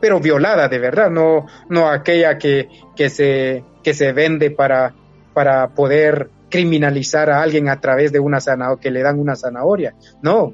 Pero 0.00 0.18
violada 0.18 0.68
de 0.68 0.78
verdad, 0.78 1.10
no, 1.10 1.46
no 1.68 1.90
aquella 1.90 2.38
que, 2.38 2.68
que, 2.96 3.10
se, 3.10 3.62
que 3.82 3.92
se 3.92 4.12
vende 4.12 4.50
para, 4.50 4.94
para 5.34 5.68
poder 5.68 6.30
criminalizar 6.50 7.30
a 7.30 7.42
alguien 7.42 7.68
a 7.68 7.80
través 7.80 8.12
de 8.12 8.20
una 8.20 8.40
zanahoria, 8.40 8.80
que 8.80 8.90
le 8.90 9.02
dan 9.02 9.18
una 9.18 9.36
zanahoria. 9.36 9.94
No, 10.22 10.52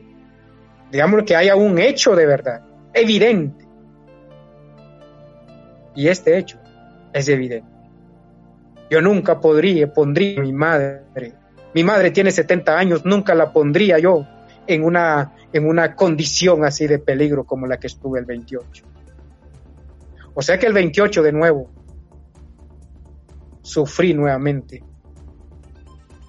digamos 0.93 1.25
que 1.25 1.35
haya 1.35 1.57
un 1.57 1.79
hecho 1.79 2.15
de 2.15 2.27
verdad, 2.27 2.63
evidente. 2.93 3.65
Y 5.95 6.09
este 6.09 6.39
hecho 6.39 6.59
es 7.13 7.29
evidente. 7.29 7.69
Yo 8.91 9.01
nunca 9.01 9.41
podría, 9.41 9.93
pondría 9.93 10.39
a 10.39 10.43
mi 10.43 10.53
madre. 10.53 11.33
Mi 11.75 11.83
madre 11.83 12.11
tiene 12.11 12.31
70 12.31 12.79
años, 12.79 13.05
nunca 13.05 13.35
la 13.35 13.53
pondría 13.53 13.99
yo 13.99 14.27
en 14.67 14.85
una, 14.85 15.33
en 15.53 15.67
una 15.67 15.95
condición 15.95 16.65
así 16.65 16.87
de 16.87 16.99
peligro 16.99 17.45
como 17.45 17.67
la 17.67 17.79
que 17.79 17.87
estuve 17.87 18.19
el 18.19 18.25
28. 18.25 18.85
O 20.35 20.43
sea 20.43 20.59
que 20.59 20.67
el 20.67 20.73
28 20.73 21.23
de 21.23 21.33
nuevo 21.33 21.71
sufrí 23.63 24.15
nuevamente. 24.15 24.83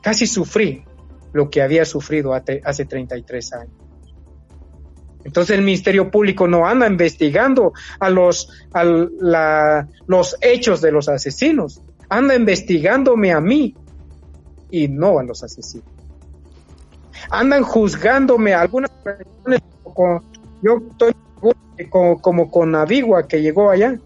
Casi 0.07 0.25
sufrí 0.25 0.85
lo 1.33 1.49
que 1.49 1.61
había 1.61 1.83
sufrido 1.83 2.33
hace 2.33 2.85
33 2.85 3.53
años. 3.55 3.75
Entonces 5.25 5.57
el 5.57 5.65
Ministerio 5.65 6.09
Público 6.09 6.47
no 6.47 6.65
anda 6.65 6.87
investigando 6.87 7.73
a 7.99 8.09
los, 8.09 8.49
a 8.73 8.85
los 8.85 10.37
hechos 10.39 10.79
de 10.79 10.93
los 10.93 11.09
asesinos, 11.09 11.81
anda 12.07 12.35
investigándome 12.35 13.33
a 13.33 13.41
mí 13.41 13.75
y 14.71 14.87
no 14.87 15.19
a 15.19 15.23
los 15.23 15.43
asesinos. 15.43 15.89
Andan 17.29 17.63
juzgándome 17.63 18.53
a 18.53 18.61
algunas 18.61 18.91
personas, 18.91 19.59
yo 20.61 20.83
estoy 20.89 21.13
como, 21.89 22.21
como 22.21 22.49
con 22.49 22.73
Avigua 22.75 23.27
que 23.27 23.41
llegó 23.41 23.69
allá. 23.69 23.99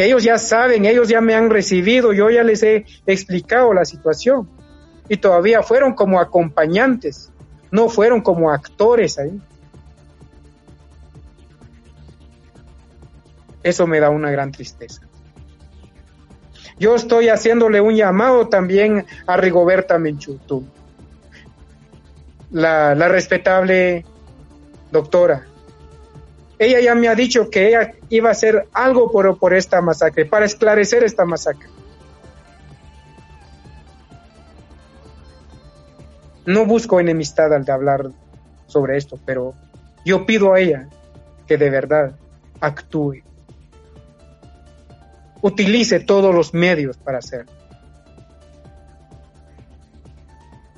Que 0.00 0.06
ellos 0.06 0.24
ya 0.24 0.38
saben, 0.38 0.86
ellos 0.86 1.10
ya 1.10 1.20
me 1.20 1.34
han 1.34 1.50
recibido, 1.50 2.14
yo 2.14 2.30
ya 2.30 2.42
les 2.42 2.62
he 2.62 2.86
explicado 3.04 3.74
la 3.74 3.84
situación. 3.84 4.48
Y 5.10 5.18
todavía 5.18 5.62
fueron 5.62 5.92
como 5.92 6.18
acompañantes, 6.18 7.30
no 7.70 7.90
fueron 7.90 8.22
como 8.22 8.50
actores 8.50 9.18
ahí. 9.18 9.38
Eso 13.62 13.86
me 13.86 14.00
da 14.00 14.08
una 14.08 14.30
gran 14.30 14.52
tristeza. 14.52 15.02
Yo 16.78 16.94
estoy 16.94 17.28
haciéndole 17.28 17.82
un 17.82 17.94
llamado 17.94 18.48
también 18.48 19.04
a 19.26 19.36
Rigoberta 19.36 19.98
Menchutú, 19.98 20.64
la, 22.52 22.94
la 22.94 23.06
respetable 23.08 24.06
doctora. 24.90 25.49
Ella 26.60 26.78
ya 26.80 26.94
me 26.94 27.08
ha 27.08 27.14
dicho 27.14 27.48
que 27.48 27.68
ella 27.68 27.94
iba 28.10 28.28
a 28.28 28.32
hacer 28.32 28.68
algo 28.74 29.10
por, 29.10 29.38
por 29.38 29.54
esta 29.54 29.80
masacre, 29.80 30.26
para 30.26 30.44
esclarecer 30.44 31.02
esta 31.02 31.24
masacre. 31.24 31.70
No 36.44 36.66
busco 36.66 37.00
enemistad 37.00 37.54
al 37.54 37.64
de 37.64 37.72
hablar 37.72 38.10
sobre 38.66 38.98
esto, 38.98 39.18
pero 39.24 39.54
yo 40.04 40.26
pido 40.26 40.52
a 40.52 40.60
ella 40.60 40.86
que 41.46 41.56
de 41.56 41.70
verdad 41.70 42.12
actúe 42.60 43.22
utilice 45.40 46.00
todos 46.00 46.34
los 46.34 46.52
medios 46.52 46.98
para 46.98 47.18
hacerlo. 47.20 47.52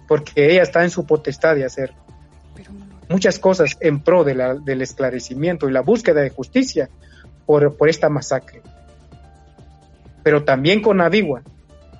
Porque 0.06 0.52
ella 0.52 0.62
está 0.62 0.84
en 0.84 0.90
su 0.90 1.06
potestad 1.06 1.56
de 1.56 1.64
hacer 1.64 1.92
muchas 3.12 3.38
cosas 3.38 3.77
en 3.81 4.01
pro 4.01 4.25
del 4.25 4.81
esclarecimiento 4.81 5.68
y 5.68 5.72
la 5.72 5.83
búsqueda 5.83 6.22
de 6.22 6.31
justicia 6.31 6.88
por, 7.44 7.77
por 7.77 7.90
esta 7.90 8.09
masacre. 8.09 8.62
Pero 10.22 10.44
también 10.44 10.81
con 10.81 11.01
Adigua 11.03 11.42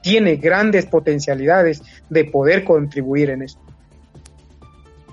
tiene 0.03 0.37
grandes 0.37 0.87
potencialidades 0.87 1.83
de 2.09 2.25
poder 2.25 2.64
contribuir 2.64 3.29
en 3.29 3.42
esto. 3.42 3.61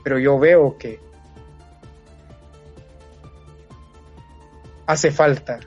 Pero 0.04 0.18
yo 0.18 0.40
veo 0.40 0.78
que 0.78 1.00
hace 4.86 5.12
falta 5.12 5.60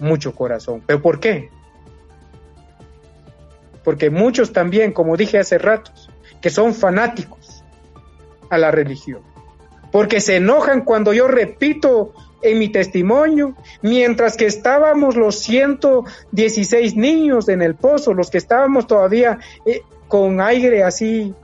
mucho 0.00 0.34
corazón. 0.34 0.82
¿Pero 0.84 1.00
por 1.00 1.20
qué? 1.20 1.50
Porque 3.84 4.10
muchos 4.10 4.52
también, 4.52 4.92
como 4.92 5.16
dije 5.16 5.38
hace 5.38 5.56
ratos, 5.56 6.10
que 6.40 6.50
son 6.50 6.74
fanáticos 6.74 7.62
a 8.50 8.58
la 8.58 8.72
religión. 8.72 9.35
Porque 9.96 10.20
se 10.20 10.36
enojan 10.36 10.82
cuando 10.82 11.14
yo 11.14 11.26
repito 11.26 12.12
en 12.42 12.58
mi 12.58 12.68
testimonio, 12.68 13.56
mientras 13.80 14.36
que 14.36 14.44
estábamos 14.44 15.16
los 15.16 15.38
116 15.38 16.96
niños 16.96 17.48
en 17.48 17.62
el 17.62 17.76
pozo, 17.76 18.12
los 18.12 18.28
que 18.28 18.36
estábamos 18.36 18.86
todavía 18.86 19.38
eh, 19.64 19.80
con 20.06 20.42
aire 20.42 20.84
así 20.84 21.34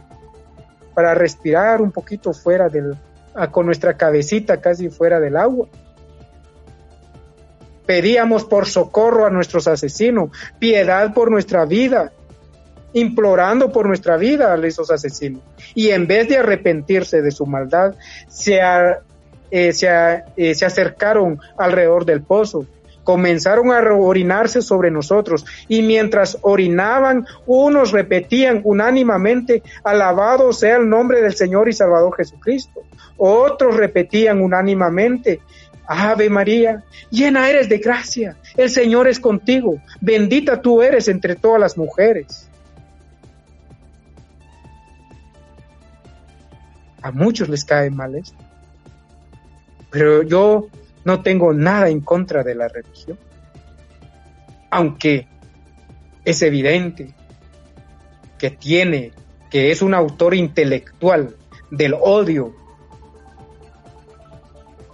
para 0.93 1.15
respirar 1.15 1.81
un 1.81 1.93
poquito 1.93 2.35
fuera 2.35 2.69
del, 2.69 2.95
con 3.53 3.65
nuestra 3.65 3.97
cabecita 3.97 4.61
casi 4.61 4.91
fuera 4.91 5.19
del 5.19 5.39
agua. 5.39 5.69
Pedíamos 7.87 8.45
por 8.45 8.67
socorro 8.67 9.25
a 9.25 9.31
nuestros 9.31 9.67
asesinos, 9.67 10.29
piedad 10.59 11.15
por 11.15 11.31
nuestra 11.31 11.65
vida, 11.65 12.13
implorando 12.93 13.73
por 13.73 13.87
nuestra 13.87 14.17
vida 14.17 14.53
a 14.53 14.67
esos 14.67 14.91
asesinos. 14.91 15.43
Y 15.75 15.91
en 15.91 16.07
vez 16.07 16.29
de 16.29 16.39
arrepentirse 16.39 17.23
de 17.23 17.31
su 17.31 17.47
maldad, 17.47 17.95
se, 18.29 18.61
eh, 19.51 19.73
eh, 20.37 20.55
se 20.55 20.65
acercaron 20.65 21.41
alrededor 21.57 22.05
del 22.05 22.23
pozo, 22.23 22.67
comenzaron 23.05 23.73
a 23.73 23.81
orinarse 23.95 24.63
sobre 24.63 24.91
nosotros 24.91 25.45
y 25.69 25.83
mientras 25.83 26.39
orinaban, 26.43 27.27
unos 27.47 27.93
repetían 27.93 28.61
unánimamente, 28.65 29.63
alabado 29.85 30.53
sea 30.53 30.77
el 30.77 30.89
nombre 30.89 31.21
del 31.21 31.35
Señor 31.35 31.69
y 31.69 31.73
Salvador 31.73 32.15
Jesucristo. 32.17 32.83
Otros 33.17 33.77
repetían 33.77 34.41
unánimamente, 34.41 35.41
Ave 35.87 36.31
María, 36.31 36.85
llena 37.11 37.49
eres 37.51 37.69
de 37.69 37.79
gracia, 37.79 38.37
el 38.57 38.71
Señor 38.71 39.09
es 39.09 39.19
contigo, 39.19 39.79
bendita 40.01 40.63
tú 40.63 40.81
eres 40.81 41.09
entre 41.09 41.35
todas 41.35 41.61
las 41.61 41.77
mujeres. 41.77 42.49
A 47.03 47.11
muchos 47.11 47.49
les 47.49 47.65
cae 47.65 47.91
mal 47.91 48.15
esto. 48.15 48.39
Pero 49.91 50.23
yo 50.23 50.69
no 51.05 51.23
tengo 51.23 51.53
nada 51.53 51.89
en 51.89 52.01
contra 52.01 52.43
de 52.43 52.55
la 52.55 52.69
religión. 52.69 53.19
Aunque 54.71 55.29
es 56.25 56.43
evidente 56.43 57.15
que 58.39 58.51
tiene, 58.51 59.13
que 59.51 59.71
es 59.71 59.83
un 59.83 59.95
autor 59.95 60.35
intelectual 60.35 61.37
del 61.71 61.95
odio, 61.95 62.55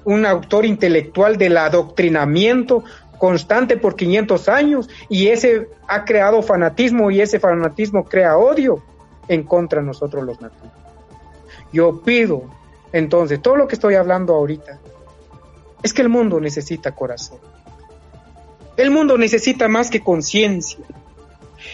un 0.05 0.25
autor 0.25 0.65
intelectual 0.65 1.37
del 1.37 1.57
adoctrinamiento 1.59 2.83
constante 3.19 3.77
por 3.77 3.97
500 3.97 4.49
años 4.49 4.89
y 5.09 5.29
ese 5.29 5.69
ha 5.87 6.05
creado 6.05 6.43
fanatismo 6.43 7.11
y 7.11 7.21
ese 7.21 7.39
fanatismo 7.39 8.05
crea 8.05 8.39
odio 8.39 8.83
en 9.29 9.43
contra 9.43 9.81
de 9.81 9.87
nosotros 9.87 10.25
los 10.25 10.41
nativos. 10.41 10.78
Yo 11.73 12.01
pido 12.03 12.59
entonces, 12.93 13.43
todo 13.43 13.57
lo 13.57 13.69
que 13.69 13.75
estoy 13.75 13.95
hablando 13.95 14.35
ahorita 14.35 14.79
es 15.83 15.93
que 15.93 16.03
el 16.03 16.09
mundo 16.09 16.41
necesita 16.41 16.95
corazón. 16.95 17.39
El 18.77 18.91
mundo 18.91 19.19
necesita 19.19 19.69
más 19.69 19.91
que 19.91 20.01
conciencia. 20.01 20.85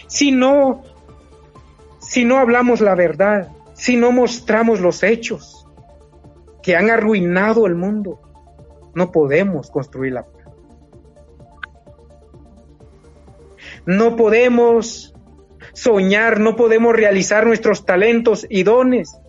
Si 0.06 0.32
no, 0.32 0.82
si 2.00 2.24
no 2.24 2.38
hablamos 2.38 2.80
la 2.80 2.94
verdad, 2.94 3.48
si 3.74 3.96
no 3.96 4.10
mostramos 4.10 4.80
los 4.80 5.02
hechos 5.02 5.66
que 6.62 6.76
han 6.76 6.90
arruinado 6.90 7.66
el 7.66 7.74
mundo, 7.74 8.20
no 8.94 9.12
podemos 9.12 9.70
construir 9.70 10.14
la 10.14 10.24
paz. 10.24 10.32
No 13.86 14.16
podemos 14.16 15.14
soñar, 15.74 16.40
no 16.40 16.56
podemos 16.56 16.94
realizar 16.94 17.46
nuestros 17.46 17.84
talentos 17.84 18.46
y 18.48 18.62
dones. 18.62 19.20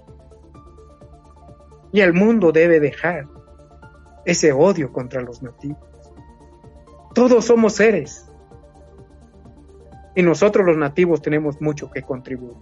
Y 1.96 2.02
el 2.02 2.12
mundo 2.12 2.52
debe 2.52 2.82
dejar 2.82 3.26
ese 4.26 4.52
odio 4.52 4.91
contra 4.91 5.22
los 5.22 5.41
nativos. 5.41 5.80
Todos 7.14 7.46
somos 7.46 7.76
seres. 7.76 8.30
Y 10.14 10.22
nosotros 10.22 10.66
los 10.66 10.76
nativos 10.76 11.22
tenemos 11.22 11.62
mucho 11.62 11.89
que 11.89 12.02
contribuir. 12.02 12.58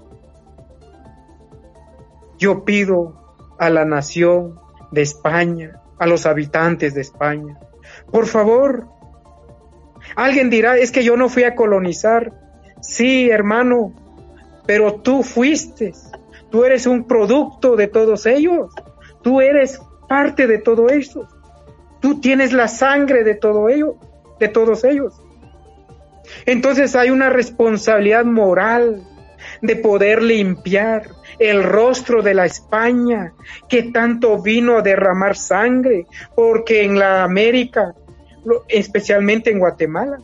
Yo 2.37 2.63
pido 2.63 3.35
a 3.57 3.71
la 3.71 3.85
nación 3.85 4.59
de 4.91 5.01
España, 5.01 5.81
a 5.97 6.05
los 6.05 6.27
habitantes 6.27 6.93
de 6.93 7.01
España, 7.01 7.59
por 8.11 8.27
favor, 8.27 8.87
alguien 10.15 10.51
dirá, 10.51 10.77
es 10.77 10.91
que 10.91 11.03
yo 11.03 11.17
no 11.17 11.27
fui 11.27 11.43
a 11.43 11.55
colonizar. 11.55 12.31
Sí, 12.81 13.31
hermano, 13.31 13.95
pero 14.67 15.01
tú 15.01 15.23
fuiste. 15.23 15.91
Tú 16.51 16.65
eres 16.65 16.85
un 16.85 17.05
producto 17.05 17.75
de 17.75 17.87
todos 17.87 18.27
ellos. 18.27 18.71
Tú 19.23 19.41
eres 19.41 19.81
parte 20.07 20.45
de 20.47 20.59
todo 20.59 20.89
eso. 20.89 21.27
Tú 22.01 22.19
tienes 22.19 22.53
la 22.53 22.67
sangre 22.67 23.23
de 23.23 23.35
todo 23.35 23.69
ello, 23.69 23.95
de 24.39 24.49
todos 24.49 24.83
ellos. 24.83 25.13
Entonces 26.45 26.95
hay 26.95 27.09
una 27.09 27.29
responsabilidad 27.29 28.25
moral 28.25 29.03
de 29.61 29.75
poder 29.75 30.21
limpiar 30.21 31.09
el 31.39 31.63
rostro 31.63 32.21
de 32.21 32.33
la 32.33 32.45
España 32.45 33.33
que 33.67 33.83
tanto 33.91 34.41
vino 34.41 34.77
a 34.77 34.81
derramar 34.81 35.35
sangre, 35.35 36.05
porque 36.35 36.83
en 36.83 36.99
la 36.99 37.23
América, 37.23 37.95
especialmente 38.67 39.51
en 39.51 39.59
Guatemala, 39.59 40.19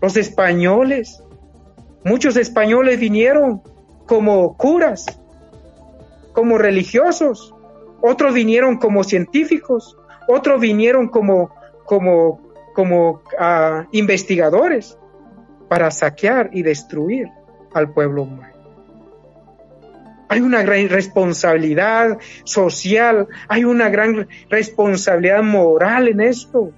los 0.00 0.16
españoles, 0.16 1.22
muchos 2.04 2.36
españoles 2.36 2.98
vinieron 2.98 3.62
como 4.06 4.56
curas, 4.56 5.06
como 6.32 6.58
religiosos, 6.58 7.54
otros 8.06 8.34
vinieron 8.34 8.76
como 8.76 9.02
científicos, 9.02 9.96
otros 10.28 10.60
vinieron 10.60 11.08
como, 11.08 11.54
como, 11.86 12.38
como 12.74 13.22
uh, 13.40 13.86
investigadores 13.92 14.98
para 15.70 15.90
saquear 15.90 16.50
y 16.52 16.62
destruir 16.62 17.28
al 17.72 17.94
pueblo 17.94 18.24
humano. 18.24 18.52
Hay 20.28 20.42
una 20.42 20.62
gran 20.62 20.86
responsabilidad 20.90 22.18
social, 22.44 23.26
hay 23.48 23.64
una 23.64 23.88
gran 23.88 24.28
responsabilidad 24.50 25.42
moral 25.42 26.08
en 26.08 26.20
esto 26.20 26.72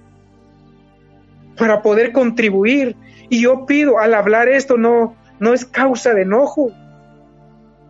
para 1.57 1.81
poder 1.81 2.13
contribuir. 2.13 2.95
Y 3.27 3.41
yo 3.41 3.65
pido, 3.65 3.99
al 3.99 4.13
hablar 4.13 4.47
esto, 4.47 4.77
no, 4.77 5.17
no 5.39 5.53
es 5.53 5.65
causa 5.65 6.13
de 6.13 6.21
enojo 6.21 6.71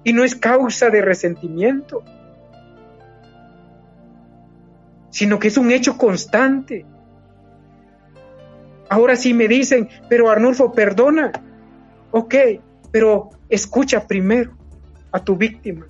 y 0.03 0.13
no 0.13 0.23
es 0.23 0.33
causa 0.33 0.89
de 0.89 1.03
resentimiento 1.03 2.03
sino 5.18 5.39
que 5.39 5.47
es 5.47 5.57
un 5.57 5.72
hecho 5.72 5.97
constante. 5.97 6.86
Ahora 8.88 9.15
sí 9.15 9.34
me 9.34 9.47
dicen, 9.47 9.89
pero 10.07 10.30
Arnulfo, 10.30 10.74
perdona. 10.74 11.32
Ok, 12.11 12.36
pero 12.91 13.32
escucha 13.49 14.05
primero 14.05 14.55
a 15.11 15.24
tu 15.24 15.36
víctima. 15.36 15.88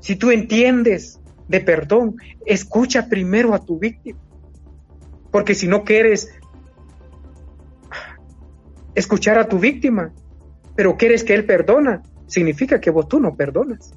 Si 0.00 0.16
tú 0.16 0.30
entiendes 0.30 1.18
de 1.48 1.60
perdón, 1.60 2.16
escucha 2.44 3.08
primero 3.08 3.54
a 3.54 3.64
tu 3.64 3.78
víctima. 3.78 4.20
Porque 5.30 5.54
si 5.54 5.66
no 5.66 5.82
quieres 5.82 6.30
escuchar 8.94 9.38
a 9.38 9.48
tu 9.48 9.58
víctima, 9.58 10.12
pero 10.76 10.98
quieres 10.98 11.24
que 11.24 11.32
él 11.32 11.46
perdona, 11.46 12.02
significa 12.26 12.78
que 12.78 12.90
vos 12.90 13.08
tú 13.08 13.20
no 13.20 13.36
perdonas. 13.36 13.94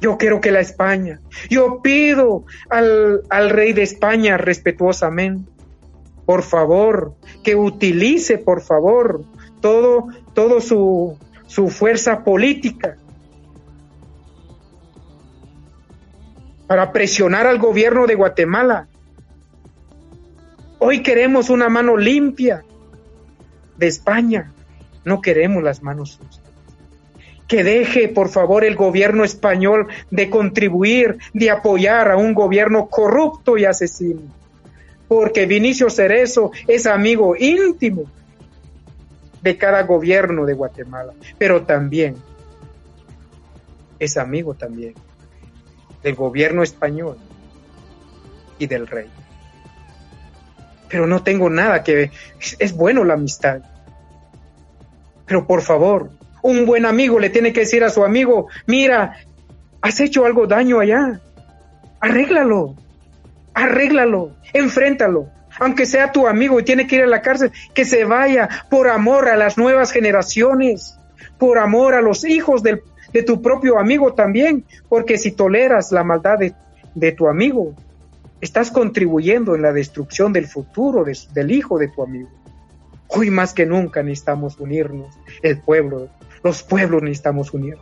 Yo 0.00 0.16
quiero 0.16 0.40
que 0.40 0.50
la 0.50 0.60
España, 0.60 1.20
yo 1.50 1.82
pido 1.82 2.44
al, 2.70 3.22
al 3.28 3.50
rey 3.50 3.74
de 3.74 3.82
España 3.82 4.38
respetuosamente, 4.38 5.50
por 6.24 6.42
favor, 6.42 7.14
que 7.44 7.54
utilice, 7.54 8.38
por 8.38 8.62
favor, 8.62 9.22
todo, 9.60 10.08
todo 10.32 10.60
su, 10.60 11.18
su 11.46 11.68
fuerza 11.68 12.24
política 12.24 12.96
para 16.66 16.92
presionar 16.92 17.46
al 17.46 17.58
gobierno 17.58 18.06
de 18.06 18.14
Guatemala. 18.14 18.88
Hoy 20.78 21.02
queremos 21.02 21.50
una 21.50 21.68
mano 21.68 21.96
limpia 21.98 22.64
de 23.76 23.86
España, 23.86 24.52
no 25.04 25.20
queremos 25.20 25.62
las 25.62 25.82
manos 25.82 26.12
sucias 26.12 26.39
que 27.50 27.64
deje, 27.64 28.06
por 28.06 28.28
favor, 28.28 28.62
el 28.62 28.76
gobierno 28.76 29.24
español 29.24 29.88
de 30.12 30.30
contribuir, 30.30 31.18
de 31.34 31.50
apoyar 31.50 32.12
a 32.12 32.16
un 32.16 32.32
gobierno 32.32 32.86
corrupto 32.86 33.58
y 33.58 33.64
asesino. 33.64 34.20
Porque 35.08 35.46
Vinicio 35.46 35.90
Cerezo 35.90 36.52
es 36.68 36.86
amigo 36.86 37.34
íntimo 37.36 38.04
de 39.42 39.56
cada 39.58 39.82
gobierno 39.82 40.46
de 40.46 40.54
Guatemala, 40.54 41.12
pero 41.38 41.62
también 41.62 42.14
es 43.98 44.16
amigo 44.16 44.54
también 44.54 44.94
del 46.04 46.14
gobierno 46.14 46.62
español 46.62 47.16
y 48.60 48.68
del 48.68 48.86
rey. 48.86 49.10
Pero 50.88 51.08
no 51.08 51.24
tengo 51.24 51.50
nada 51.50 51.82
que... 51.82 52.12
Es 52.60 52.76
bueno 52.76 53.02
la 53.02 53.14
amistad. 53.14 53.62
Pero 55.26 55.48
por 55.48 55.62
favor, 55.62 56.10
un 56.42 56.66
buen 56.66 56.86
amigo 56.86 57.18
le 57.18 57.30
tiene 57.30 57.52
que 57.52 57.60
decir 57.60 57.84
a 57.84 57.90
su 57.90 58.04
amigo, 58.04 58.48
mira, 58.66 59.16
has 59.82 60.00
hecho 60.00 60.24
algo 60.24 60.46
daño 60.46 60.80
allá, 60.80 61.20
arréglalo, 62.00 62.74
arréglalo, 63.54 64.32
enfréntalo. 64.52 65.28
Aunque 65.58 65.84
sea 65.84 66.12
tu 66.12 66.26
amigo 66.26 66.58
y 66.58 66.64
tiene 66.64 66.86
que 66.86 66.96
ir 66.96 67.02
a 67.02 67.06
la 67.06 67.22
cárcel, 67.22 67.52
que 67.74 67.84
se 67.84 68.04
vaya 68.04 68.48
por 68.70 68.88
amor 68.88 69.28
a 69.28 69.36
las 69.36 69.58
nuevas 69.58 69.92
generaciones, 69.92 70.98
por 71.38 71.58
amor 71.58 71.94
a 71.94 72.00
los 72.00 72.24
hijos 72.24 72.62
de 72.62 73.22
tu 73.26 73.42
propio 73.42 73.78
amigo 73.78 74.14
también, 74.14 74.64
porque 74.88 75.18
si 75.18 75.32
toleras 75.32 75.92
la 75.92 76.04
maldad 76.04 76.38
de, 76.94 77.12
tu 77.12 77.28
amigo, 77.28 77.74
estás 78.40 78.70
contribuyendo 78.70 79.54
en 79.54 79.62
la 79.62 79.72
destrucción 79.72 80.32
del 80.32 80.46
futuro 80.46 81.04
del 81.04 81.50
hijo 81.50 81.78
de 81.78 81.88
tu 81.88 82.02
amigo. 82.02 82.30
Hoy 83.08 83.30
más 83.30 83.52
que 83.52 83.66
nunca 83.66 84.02
necesitamos 84.02 84.58
unirnos, 84.60 85.18
el 85.42 85.58
pueblo, 85.58 86.08
los 86.42 86.62
pueblos 86.62 87.02
necesitamos 87.02 87.52
unir. 87.52 87.76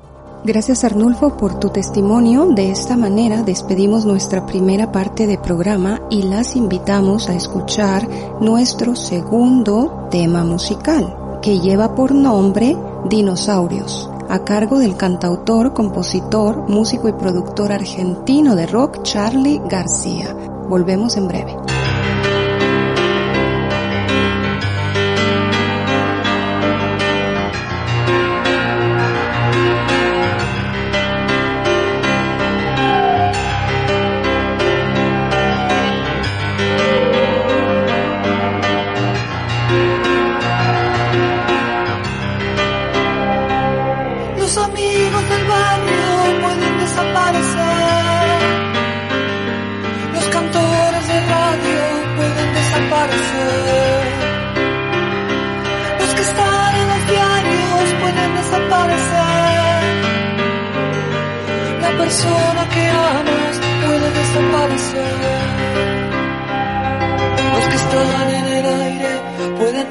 Gracias 0.44 0.84
Arnulfo 0.84 1.36
por 1.36 1.58
tu 1.58 1.70
testimonio. 1.70 2.46
De 2.46 2.70
esta 2.70 2.96
manera 2.96 3.42
despedimos 3.42 4.04
nuestra 4.04 4.46
primera 4.46 4.92
parte 4.92 5.26
de 5.26 5.36
programa 5.36 6.00
y 6.10 6.22
las 6.22 6.54
invitamos 6.54 7.28
a 7.28 7.34
escuchar 7.34 8.08
nuestro 8.40 8.94
segundo 8.94 10.06
tema 10.10 10.44
musical, 10.44 11.40
que 11.42 11.58
lleva 11.58 11.94
por 11.94 12.14
nombre 12.14 12.76
Dinosaurios, 13.08 14.08
a 14.28 14.44
cargo 14.44 14.78
del 14.78 14.96
cantautor, 14.96 15.72
compositor, 15.72 16.68
músico 16.68 17.08
y 17.08 17.12
productor 17.12 17.72
argentino 17.72 18.54
de 18.54 18.66
rock 18.66 19.02
Charlie 19.02 19.60
García. 19.68 20.34
Volvemos 20.68 21.16
en 21.16 21.26
breve. 21.26 21.56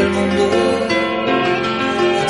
El 0.00 0.10
mundo. 0.10 0.44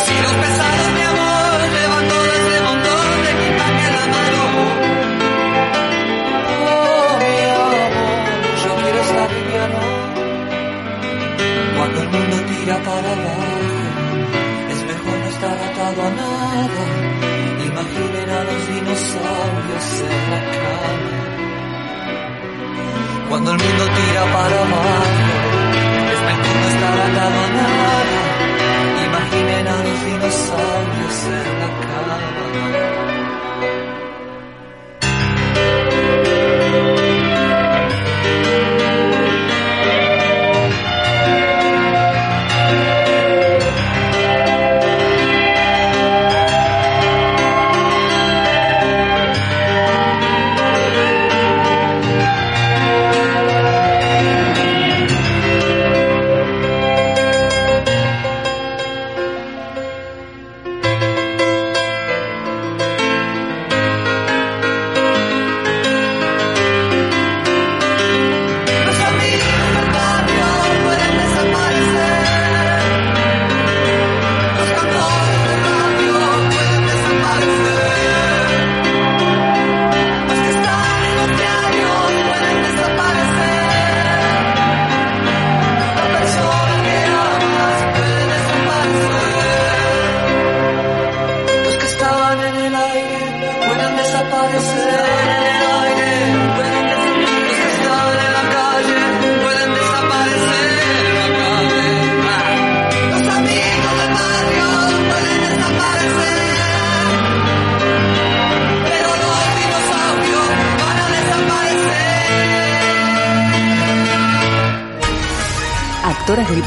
Si 0.04 0.14
los 0.24 0.34
pesados, 0.42 0.88
mi 0.96 1.02
amor, 1.12 1.58
levanto 1.78 2.14
de 2.22 2.32
ese 2.40 2.58
montón 2.68 3.06
de 3.24 3.30
equipaje 3.36 3.86
la 3.96 4.04
mano. 4.14 4.42
Oh, 6.64 7.10
mi 7.22 7.36
amor, 7.58 7.90
yo 8.62 8.70
quiero 8.82 9.00
estar 9.06 9.28
liviano. 9.36 9.80
Cuando 11.76 11.98
el 12.02 12.08
mundo 12.08 12.36
tira 12.50 12.76
para 12.88 13.08
abajo, 13.16 13.44
es 14.72 14.80
mejor 14.90 15.16
no 15.18 15.26
estar 15.34 15.56
atado 15.68 16.00
a 16.02 16.10
nada. 16.22 16.84
Imaginen 17.68 18.28
a 18.30 18.40
los 18.48 18.60
dinosaurios 18.68 19.86
en 20.08 20.22
la 20.32 20.40
cama. 20.56 21.12
Cuando 23.28 23.48
el 23.52 23.58
mundo 23.58 23.84
tira 23.96 24.22
para 24.32 24.56
abajo, 24.56 25.35
estar 26.76 27.00
atado 27.00 27.38
a 27.40 27.48
nada. 27.58 28.20
Imaginen 29.06 29.66
a 29.68 29.76
los 29.84 30.04
dinosaurios 30.04 31.24
en 31.24 31.60
la 31.60 31.68
cama. 31.80 33.05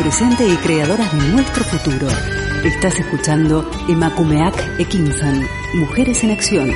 Presente 0.09 0.47
y 0.47 0.55
creadoras 0.55 1.11
de 1.11 1.19
nuestro 1.29 1.63
futuro. 1.65 2.07
Estás 2.65 2.99
escuchando 2.99 3.69
Emakumeak 3.87 4.79
Ekinsan, 4.79 5.45
Mujeres 5.75 6.23
en 6.23 6.31
Acción. 6.31 6.71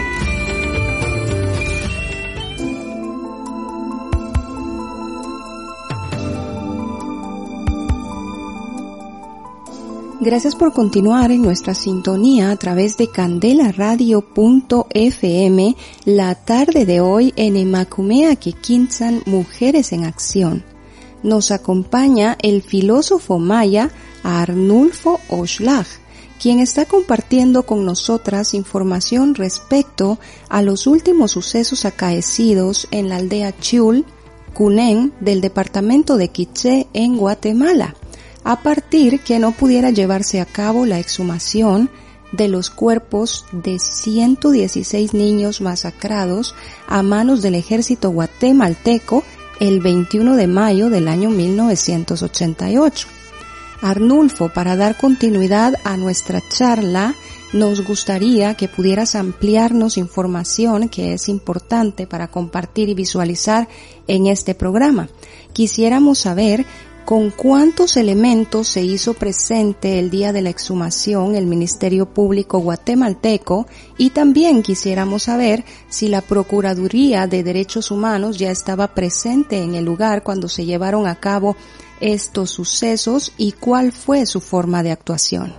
Gracias 10.21 10.55
por 10.55 10.71
continuar 10.71 11.31
en 11.31 11.41
nuestra 11.41 11.73
sintonía 11.73 12.51
a 12.51 12.55
través 12.57 12.97
de 12.97 13.09
candelaradio.fm 13.09 15.75
la 16.05 16.35
tarde 16.35 16.85
de 16.85 17.01
hoy 17.01 17.33
en 17.35 17.55
Emacumea 17.55 18.35
Kikinsan 18.35 19.23
Mujeres 19.25 19.91
en 19.91 20.05
Acción. 20.05 20.72
Nos 21.23 21.51
acompaña 21.51 22.37
el 22.41 22.61
filósofo 22.61 23.39
maya 23.39 23.89
Arnulfo 24.23 25.19
Oshlag, 25.29 25.87
quien 26.39 26.59
está 26.59 26.85
compartiendo 26.85 27.63
con 27.63 27.85
nosotras 27.85 28.53
información 28.53 29.33
respecto 29.33 30.19
a 30.49 30.61
los 30.61 30.85
últimos 30.87 31.31
sucesos 31.31 31.85
acaecidos 31.85 32.87
en 32.91 33.09
la 33.09 33.15
aldea 33.15 33.57
Chul, 33.57 34.05
Cunén, 34.53 35.13
del 35.19 35.41
departamento 35.41 36.17
de 36.17 36.27
Quiché 36.27 36.87
en 36.93 37.17
Guatemala 37.17 37.95
a 38.43 38.61
partir 38.61 39.21
que 39.21 39.39
no 39.39 39.53
pudiera 39.53 39.89
llevarse 39.89 40.41
a 40.41 40.45
cabo 40.45 40.85
la 40.85 40.99
exhumación 40.99 41.89
de 42.31 42.47
los 42.47 42.69
cuerpos 42.69 43.45
de 43.51 43.77
116 43.79 45.13
niños 45.13 45.61
masacrados 45.61 46.55
a 46.87 47.03
manos 47.03 47.41
del 47.41 47.55
ejército 47.55 48.09
guatemalteco 48.09 49.23
el 49.59 49.79
21 49.79 50.35
de 50.35 50.47
mayo 50.47 50.89
del 50.89 51.07
año 51.07 51.29
1988. 51.29 53.07
Arnulfo, 53.81 54.49
para 54.49 54.75
dar 54.75 54.97
continuidad 54.97 55.75
a 55.83 55.97
nuestra 55.97 56.41
charla, 56.47 57.15
nos 57.51 57.85
gustaría 57.85 58.55
que 58.55 58.67
pudieras 58.67 59.13
ampliarnos 59.15 59.97
información 59.97 60.89
que 60.89 61.13
es 61.13 61.29
importante 61.29 62.07
para 62.07 62.29
compartir 62.29 62.89
y 62.89 62.93
visualizar 62.93 63.67
en 64.07 64.27
este 64.27 64.55
programa. 64.55 65.09
Quisiéramos 65.53 66.19
saber 66.19 66.65
¿Con 67.05 67.31
cuántos 67.31 67.97
elementos 67.97 68.69
se 68.69 68.81
hizo 68.81 69.13
presente 69.13 69.99
el 69.99 70.09
día 70.09 70.31
de 70.31 70.41
la 70.41 70.49
exhumación 70.49 71.35
el 71.35 71.47
Ministerio 71.47 72.05
Público 72.05 72.59
guatemalteco? 72.59 73.67
Y 73.97 74.11
también 74.11 74.63
quisiéramos 74.63 75.23
saber 75.23 75.65
si 75.89 76.07
la 76.07 76.21
Procuraduría 76.21 77.27
de 77.27 77.43
Derechos 77.43 77.91
Humanos 77.91 78.39
ya 78.39 78.51
estaba 78.51 78.87
presente 78.87 79.61
en 79.61 79.75
el 79.75 79.83
lugar 79.83 80.23
cuando 80.23 80.47
se 80.47 80.63
llevaron 80.63 81.05
a 81.05 81.15
cabo 81.15 81.57
estos 81.99 82.51
sucesos 82.51 83.33
y 83.37 83.51
cuál 83.51 83.91
fue 83.91 84.25
su 84.25 84.39
forma 84.39 84.81
de 84.81 84.91
actuación. 84.91 85.53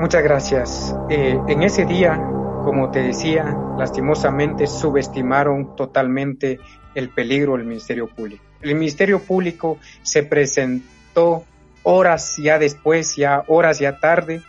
Muchas 0.00 0.24
gracias. 0.24 0.96
Eh, 1.08 1.38
en 1.46 1.62
ese 1.62 1.84
día, 1.84 2.16
como 2.64 2.90
te 2.90 3.00
decía, 3.00 3.56
lastimosamente 3.78 4.66
subestimaron 4.66 5.76
totalmente 5.76 6.58
el 6.96 7.10
peligro 7.10 7.56
del 7.56 7.66
Ministerio 7.66 8.08
Público. 8.08 8.49
El 8.62 8.74
Ministerio 8.74 9.20
Público 9.20 9.78
se 10.02 10.22
presentó 10.22 11.44
horas 11.82 12.36
ya 12.36 12.58
después, 12.58 13.16
ya 13.16 13.44
horas 13.46 13.78
ya 13.78 13.98
tarde, 13.98 14.42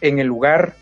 en 0.00 0.18
el 0.18 0.26
lugar, 0.26 0.74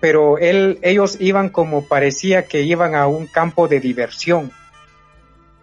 pero 0.00 0.38
él, 0.38 0.78
ellos 0.82 1.16
iban 1.18 1.48
como 1.48 1.88
parecía 1.88 2.44
que 2.44 2.62
iban 2.62 2.94
a 2.94 3.06
un 3.06 3.26
campo 3.26 3.68
de 3.68 3.80
diversión 3.80 4.52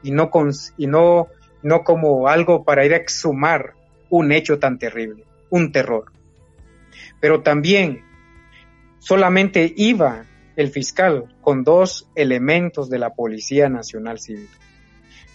y 0.02 0.12
no, 0.12 0.32
con, 0.32 0.52
y 0.78 0.88
no, 0.88 1.28
no 1.62 1.84
como 1.84 2.28
algo 2.28 2.64
para 2.64 2.84
ir 2.84 2.94
a 2.94 2.98
exhumar 2.98 3.76
un 4.10 4.32
hecho 4.32 4.58
tan 4.58 4.80
terrible, 4.80 5.26
un 5.52 5.72
terror. 5.72 6.12
Pero 7.20 7.44
también 7.44 8.04
solamente 8.98 9.72
iba 9.78 10.26
el 10.56 10.70
fiscal 10.72 11.36
con 11.42 11.64
dos 11.64 12.10
elementos 12.16 12.90
de 12.90 12.98
la 12.98 13.12
Policía 13.12 13.70
Nacional 13.70 14.20
Civil. 14.20 14.50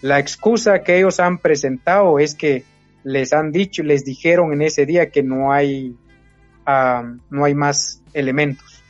La 0.03 0.19
excusa 0.19 0.83
que 0.83 0.99
ellos 0.99 1.21
han 1.21 1.39
presentado 1.39 2.19
es 2.19 2.35
que 2.35 2.65
les 3.03 3.33
han 3.33 3.53
dicho, 3.53 3.83
les 3.83 4.05
dijeron 4.05 4.53
en 4.53 4.63
ese 4.63 4.85
día 4.85 5.11
que 5.11 5.23
no 5.23 5.53
hay, 5.53 5.97
ah, 6.67 7.05
no 7.31 7.45
hay 7.45 7.55
más 7.55 8.03
elementos. 8.13 8.83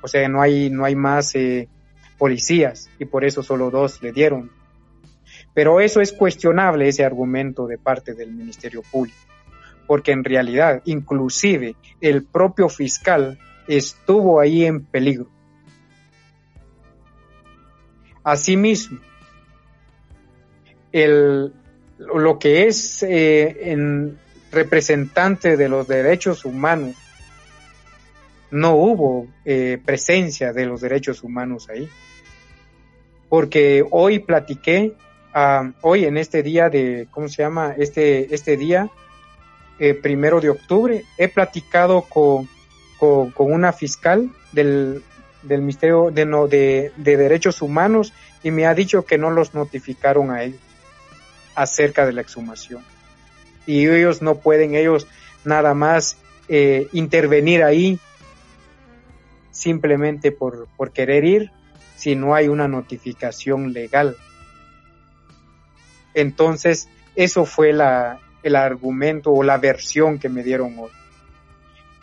O 0.00 0.08
sea, 0.08 0.28
no 0.28 0.40
hay, 0.40 0.70
no 0.70 0.84
hay 0.84 0.94
más 0.94 1.34
eh, 1.34 1.68
policías 2.18 2.88
y 2.98 3.04
por 3.04 3.24
eso 3.24 3.42
solo 3.42 3.70
dos 3.70 4.02
le 4.02 4.12
dieron. 4.12 4.50
Pero 5.54 5.80
eso 5.80 6.00
es 6.00 6.12
cuestionable, 6.12 6.88
ese 6.88 7.04
argumento 7.04 7.66
de 7.66 7.78
parte 7.78 8.14
del 8.14 8.32
Ministerio 8.32 8.82
Público, 8.82 9.18
porque 9.86 10.12
en 10.12 10.24
realidad, 10.24 10.82
inclusive, 10.84 11.76
el 12.00 12.24
propio 12.24 12.68
fiscal 12.68 13.38
estuvo 13.66 14.40
ahí 14.40 14.64
en 14.64 14.84
peligro. 14.84 15.28
Asimismo, 18.22 18.98
el, 20.94 21.52
lo 21.98 22.38
que 22.38 22.68
es 22.68 23.02
eh, 23.02 23.72
en 23.72 24.16
representante 24.52 25.56
de 25.56 25.68
los 25.68 25.88
derechos 25.88 26.44
humanos, 26.44 26.94
no 28.52 28.76
hubo 28.76 29.26
eh, 29.44 29.80
presencia 29.84 30.52
de 30.52 30.66
los 30.66 30.80
derechos 30.80 31.24
humanos 31.24 31.68
ahí. 31.68 31.88
Porque 33.28 33.84
hoy 33.90 34.20
platiqué, 34.20 34.92
hoy 35.80 36.04
en 36.04 36.16
este 36.16 36.44
día 36.44 36.70
de, 36.70 37.08
¿cómo 37.10 37.28
se 37.28 37.42
llama? 37.42 37.74
Este, 37.76 38.32
este 38.32 38.56
día, 38.56 38.88
eh, 39.80 39.94
primero 39.94 40.40
de 40.40 40.50
octubre, 40.50 41.04
he 41.18 41.26
platicado 41.26 42.02
con, 42.02 42.48
con, 43.00 43.32
una 43.36 43.72
fiscal 43.72 44.30
del, 44.52 45.02
del 45.42 45.60
Ministerio 45.62 46.12
de, 46.12 46.24
no, 46.24 46.46
de 46.46 46.92
Derechos 46.96 47.62
Humanos 47.62 48.12
y 48.44 48.52
me 48.52 48.66
ha 48.66 48.74
dicho 48.74 49.04
que 49.04 49.18
no 49.18 49.32
los 49.32 49.54
notificaron 49.54 50.30
a 50.30 50.44
ellos 50.44 50.60
acerca 51.54 52.06
de 52.06 52.12
la 52.12 52.20
exhumación. 52.20 52.82
Y 53.66 53.86
ellos 53.86 54.22
no 54.22 54.36
pueden, 54.36 54.74
ellos 54.74 55.06
nada 55.44 55.74
más 55.74 56.16
eh, 56.48 56.88
intervenir 56.92 57.62
ahí 57.62 57.98
simplemente 59.50 60.32
por, 60.32 60.68
por 60.76 60.90
querer 60.90 61.24
ir 61.24 61.50
si 61.96 62.16
no 62.16 62.34
hay 62.34 62.48
una 62.48 62.68
notificación 62.68 63.72
legal. 63.72 64.16
Entonces, 66.12 66.88
eso 67.16 67.44
fue 67.44 67.72
la, 67.72 68.20
el 68.42 68.56
argumento 68.56 69.32
o 69.32 69.42
la 69.42 69.58
versión 69.58 70.18
que 70.18 70.28
me 70.28 70.42
dieron 70.42 70.78
hoy. 70.78 70.90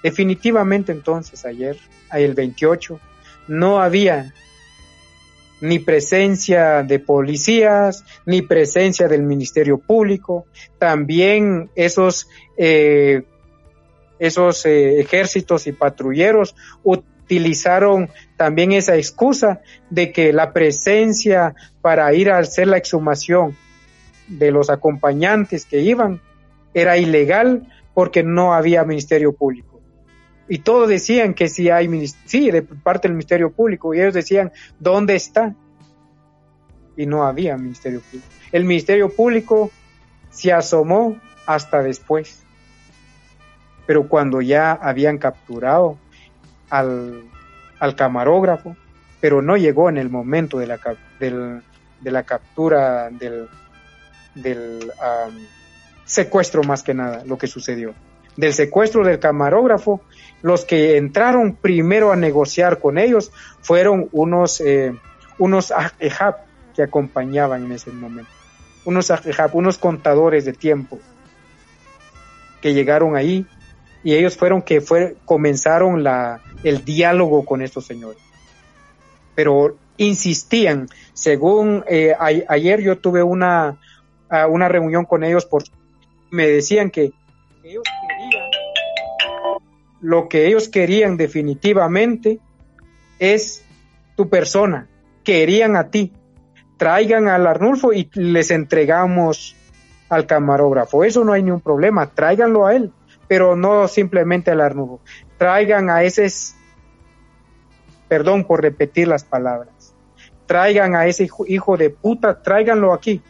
Definitivamente 0.02 0.92
entonces 0.92 1.46
ayer, 1.46 1.78
el 2.12 2.34
28, 2.34 3.00
no 3.48 3.82
había 3.82 4.34
ni 5.62 5.80
presencia 5.80 6.84
de 6.84 7.00
policías, 7.00 8.04
ni 8.26 8.42
presencia 8.42 9.08
del 9.08 9.24
Ministerio 9.24 9.78
Público. 9.78 10.46
También 10.78 11.70
esos, 11.76 12.28
eh, 12.58 13.24
esos 14.20 14.66
eh, 14.66 15.00
ejércitos 15.00 15.68
y 15.68 15.72
patrulleros 15.72 16.56
utilizaron 16.84 18.10
también 18.38 18.72
esa 18.72 18.96
excusa 18.96 19.62
de 19.90 20.12
que 20.12 20.34
la 20.34 20.52
presencia 20.52 21.56
para 21.82 22.14
ir 22.14 22.32
a 22.32 22.40
hacer 22.40 22.68
la 22.68 22.78
exhumación 22.78 23.56
de 24.28 24.52
los 24.52 24.70
acompañantes 24.70 25.66
que 25.66 25.80
iban 25.80 26.22
era 26.74 26.98
ilegal 26.98 27.68
porque 27.94 28.24
no 28.24 28.54
había 28.54 28.84
Ministerio 28.84 29.34
Público 29.34 29.71
y 30.52 30.60
todos 30.60 30.90
decían 30.90 31.34
que 31.34 31.48
sí 31.48 31.70
hay, 31.70 31.88
sí, 32.26 32.52
de 32.52 32.62
parte 32.62 33.08
del 33.08 33.14
Ministerio 33.14 33.54
Público, 33.54 33.94
y 33.94 34.02
ellos 34.02 34.14
decían, 34.14 34.52
¿dónde 34.80 35.16
está? 35.16 35.56
Y 36.98 37.06
no 37.06 37.24
había 37.24 37.56
Ministerio 37.56 38.02
Público. 38.02 38.28
El 38.52 38.66
Ministerio 38.66 39.08
Público 39.08 39.72
se 40.30 40.52
asomó 40.52 41.16
hasta 41.46 41.82
después, 41.82 42.44
pero 43.86 44.10
cuando 44.10 44.42
ya 44.42 44.74
habían 44.74 45.20
capturado 45.20 45.98
al, 46.70 47.24
al 47.80 47.96
camarógrafo, 47.96 48.76
pero 49.22 49.42
no 49.42 49.56
llegó 49.56 49.88
en 49.88 49.98
el 49.98 50.10
momento 50.10 50.58
de 50.60 50.68
la, 50.68 50.80
de 51.22 52.12
la 52.12 52.24
captura 52.24 53.10
del, 53.10 53.48
del 54.36 54.92
secuestro 56.04 56.62
más 56.64 56.84
que 56.84 56.94
nada, 56.94 57.24
lo 57.26 57.38
que 57.38 57.48
sucedió. 57.48 57.94
Del 58.42 58.56
secuestro 58.56 59.06
del 59.06 59.20
camarógrafo 59.20 60.02
los 60.42 60.66
que 60.66 60.98
entraron 60.98 61.54
primero 61.54 62.12
a 62.12 62.16
negociar 62.16 62.80
con 62.80 62.98
ellos 62.98 63.32
fueron 63.62 64.10
unos, 64.14 64.60
eh, 64.62 64.96
unos 65.38 65.72
ahab 65.72 66.38
que 66.76 66.82
acompañaban 66.82 67.66
en 67.66 67.74
ese 67.74 67.92
momento. 67.92 68.32
Unos 68.84 69.12
ahab, 69.12 69.56
unos 69.56 69.78
contadores 69.78 70.44
de 70.46 70.54
tiempo 70.54 70.98
que 72.64 72.74
llegaron 72.74 73.16
ahí 73.16 73.46
y 74.04 74.16
ellos 74.16 74.36
fueron 74.36 74.64
que 74.64 74.82
fue, 74.82 75.18
comenzaron 75.24 76.04
la, 76.04 76.42
el 76.64 76.84
diálogo 76.84 77.46
con 77.46 77.62
estos 77.62 77.86
señores. 77.86 78.24
Pero 79.36 79.78
insistían, 79.98 80.90
según 81.14 81.86
eh, 81.88 82.16
ayer 82.18 82.82
yo 82.82 82.98
tuve 82.98 83.22
una, 83.22 83.78
una 84.50 84.68
reunión 84.68 85.06
con 85.06 85.24
ellos, 85.24 85.46
por, 85.46 85.62
me 86.32 86.48
decían 86.48 86.90
que 86.90 87.12
ellos 87.64 87.84
lo 90.02 90.28
que 90.28 90.48
ellos 90.48 90.68
querían 90.68 91.16
definitivamente 91.16 92.40
es 93.20 93.64
tu 94.16 94.30
persona, 94.30 94.88
querían 95.24 95.76
a 95.76 95.90
ti. 95.90 96.12
Traigan 96.78 97.28
al 97.28 97.46
Arnulfo 97.46 97.94
y 97.94 98.10
les 98.16 98.50
entregamos 98.50 99.56
al 100.10 100.26
camarógrafo. 100.26 101.04
Eso 101.04 101.24
no 101.24 101.34
hay 101.34 101.44
ningún 101.44 101.62
problema, 101.62 102.08
tráiganlo 102.08 102.66
a 102.66 102.76
él, 102.76 102.92
pero 103.28 103.56
no 103.56 103.88
simplemente 103.88 104.50
al 104.50 104.62
Arnulfo. 104.62 105.00
Traigan 105.38 105.92
a 105.92 106.04
ese, 106.04 106.28
perdón 108.08 108.46
por 108.46 108.64
repetir 108.64 109.08
las 109.08 109.24
palabras, 109.24 109.94
traigan 110.48 110.96
a 110.96 111.06
ese 111.06 111.30
hijo, 111.48 111.78
de 111.78 111.92
puta, 111.92 112.42
tráiganlo 112.42 112.94
aquí. 112.94 113.22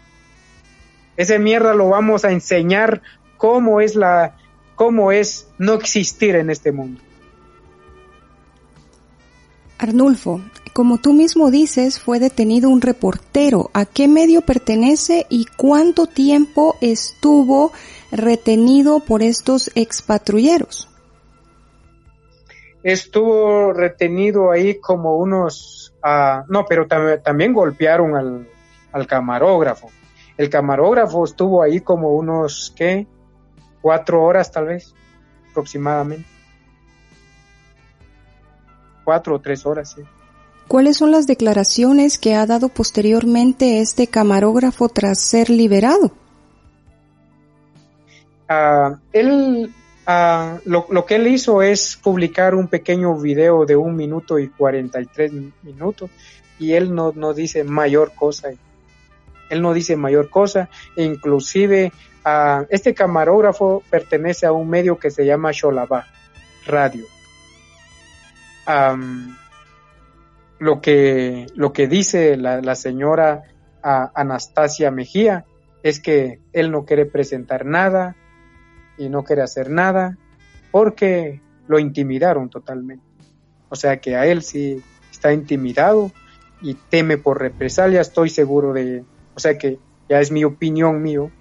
Ese 1.17 1.37
mierda 1.37 1.73
lo 1.73 1.89
vamos 1.89 2.23
a 2.23 2.31
enseñar 2.31 3.01
cómo 3.35 3.81
es 3.81 3.95
la, 3.95 4.37
cómo 4.81 5.11
es 5.11 5.47
no 5.59 5.75
existir 5.75 6.35
en 6.35 6.49
este 6.49 6.71
mundo. 6.71 6.99
Arnulfo, 9.77 10.41
como 10.73 10.97
tú 10.97 11.13
mismo 11.13 11.51
dices, 11.51 11.99
fue 11.99 12.17
detenido 12.17 12.67
un 12.67 12.81
reportero. 12.81 13.69
¿A 13.75 13.85
qué 13.85 14.07
medio 14.07 14.41
pertenece 14.41 15.27
y 15.29 15.45
cuánto 15.55 16.07
tiempo 16.07 16.77
estuvo 16.81 17.71
retenido 18.11 19.01
por 19.01 19.21
estos 19.21 19.69
expatrulleros? 19.75 20.89
Estuvo 22.81 23.73
retenido 23.73 24.49
ahí 24.49 24.79
como 24.79 25.17
unos... 25.17 25.93
Uh, 26.03 26.41
no, 26.51 26.65
pero 26.65 26.87
tam 26.87 27.21
también 27.21 27.53
golpearon 27.53 28.15
al, 28.15 28.49
al 28.91 29.05
camarógrafo. 29.05 29.91
El 30.37 30.49
camarógrafo 30.49 31.23
estuvo 31.23 31.61
ahí 31.61 31.81
como 31.81 32.15
unos, 32.15 32.73
¿qué? 32.75 33.05
Cuatro 33.81 34.23
horas 34.23 34.51
tal 34.51 34.67
vez, 34.67 34.93
aproximadamente. 35.51 36.27
Cuatro 39.03 39.35
o 39.35 39.39
tres 39.39 39.65
horas, 39.65 39.93
sí. 39.95 40.01
¿Cuáles 40.67 40.97
son 40.97 41.11
las 41.11 41.27
declaraciones 41.27 42.17
que 42.17 42.35
ha 42.35 42.45
dado 42.45 42.69
posteriormente 42.69 43.81
este 43.81 44.07
camarógrafo 44.07 44.87
tras 44.87 45.19
ser 45.19 45.49
liberado? 45.49 46.11
Uh, 48.49 48.95
él, 49.11 49.73
uh, 50.07 50.59
lo, 50.65 50.85
lo, 50.89 51.05
que 51.05 51.15
él 51.15 51.27
hizo 51.27 51.61
es 51.61 51.97
publicar 52.01 52.55
un 52.55 52.67
pequeño 52.67 53.17
video 53.17 53.65
de 53.65 53.75
un 53.75 53.95
minuto 53.95 54.39
y 54.39 54.47
cuarenta 54.47 55.01
y 55.01 55.07
tres 55.07 55.33
minutos 55.63 56.09
y 56.59 56.73
él 56.73 56.93
no, 56.93 57.11
no 57.15 57.33
dice 57.33 57.63
mayor 57.63 58.13
cosa. 58.13 58.49
Él 59.51 59.61
no 59.61 59.73
dice 59.73 59.95
mayor 59.95 60.29
cosa 60.29 60.69
inclusive 60.95 61.91
este 62.69 62.93
camarógrafo 62.93 63.83
pertenece 63.89 64.45
a 64.45 64.51
un 64.51 64.69
medio 64.69 64.97
que 64.97 65.09
se 65.09 65.25
llama 65.25 65.51
Sholabá 65.51 66.07
Radio. 66.65 67.05
lo, 70.59 70.81
que, 70.81 71.47
lo 71.55 71.73
que 71.73 71.87
dice 71.87 72.37
la, 72.37 72.75
señora 72.75 73.43
Anastasia 73.81 74.91
Mejía 74.91 75.45
es 75.83 75.99
que 75.99 76.39
él 76.53 76.71
no 76.71 76.85
quiere 76.85 77.05
presentar 77.05 77.65
nada 77.65 78.15
y 78.97 79.09
no 79.09 79.23
quiere 79.23 79.41
hacer 79.41 79.71
nada 79.71 80.17
porque 80.69 81.41
lo 81.67 81.79
intimidaron 81.79 82.49
totalmente. 82.49 83.03
O 83.69 83.75
sea 83.75 83.99
que 83.99 84.15
a 84.15 84.27
él 84.27 84.43
sí 84.43 84.83
está 85.09 85.33
intimidado 85.33 86.11
y 86.61 86.75
teme 86.75 87.17
por 87.17 87.39
represalia, 87.39 88.01
estoy 88.01 88.29
seguro 88.29 88.73
de, 88.73 89.03
o 89.35 89.39
sea 89.39 89.57
que 89.57 89.79
ya 90.09 90.19
es 90.19 90.31
mi 90.31 90.43
opinión 90.43 91.01
mío, 91.01 91.31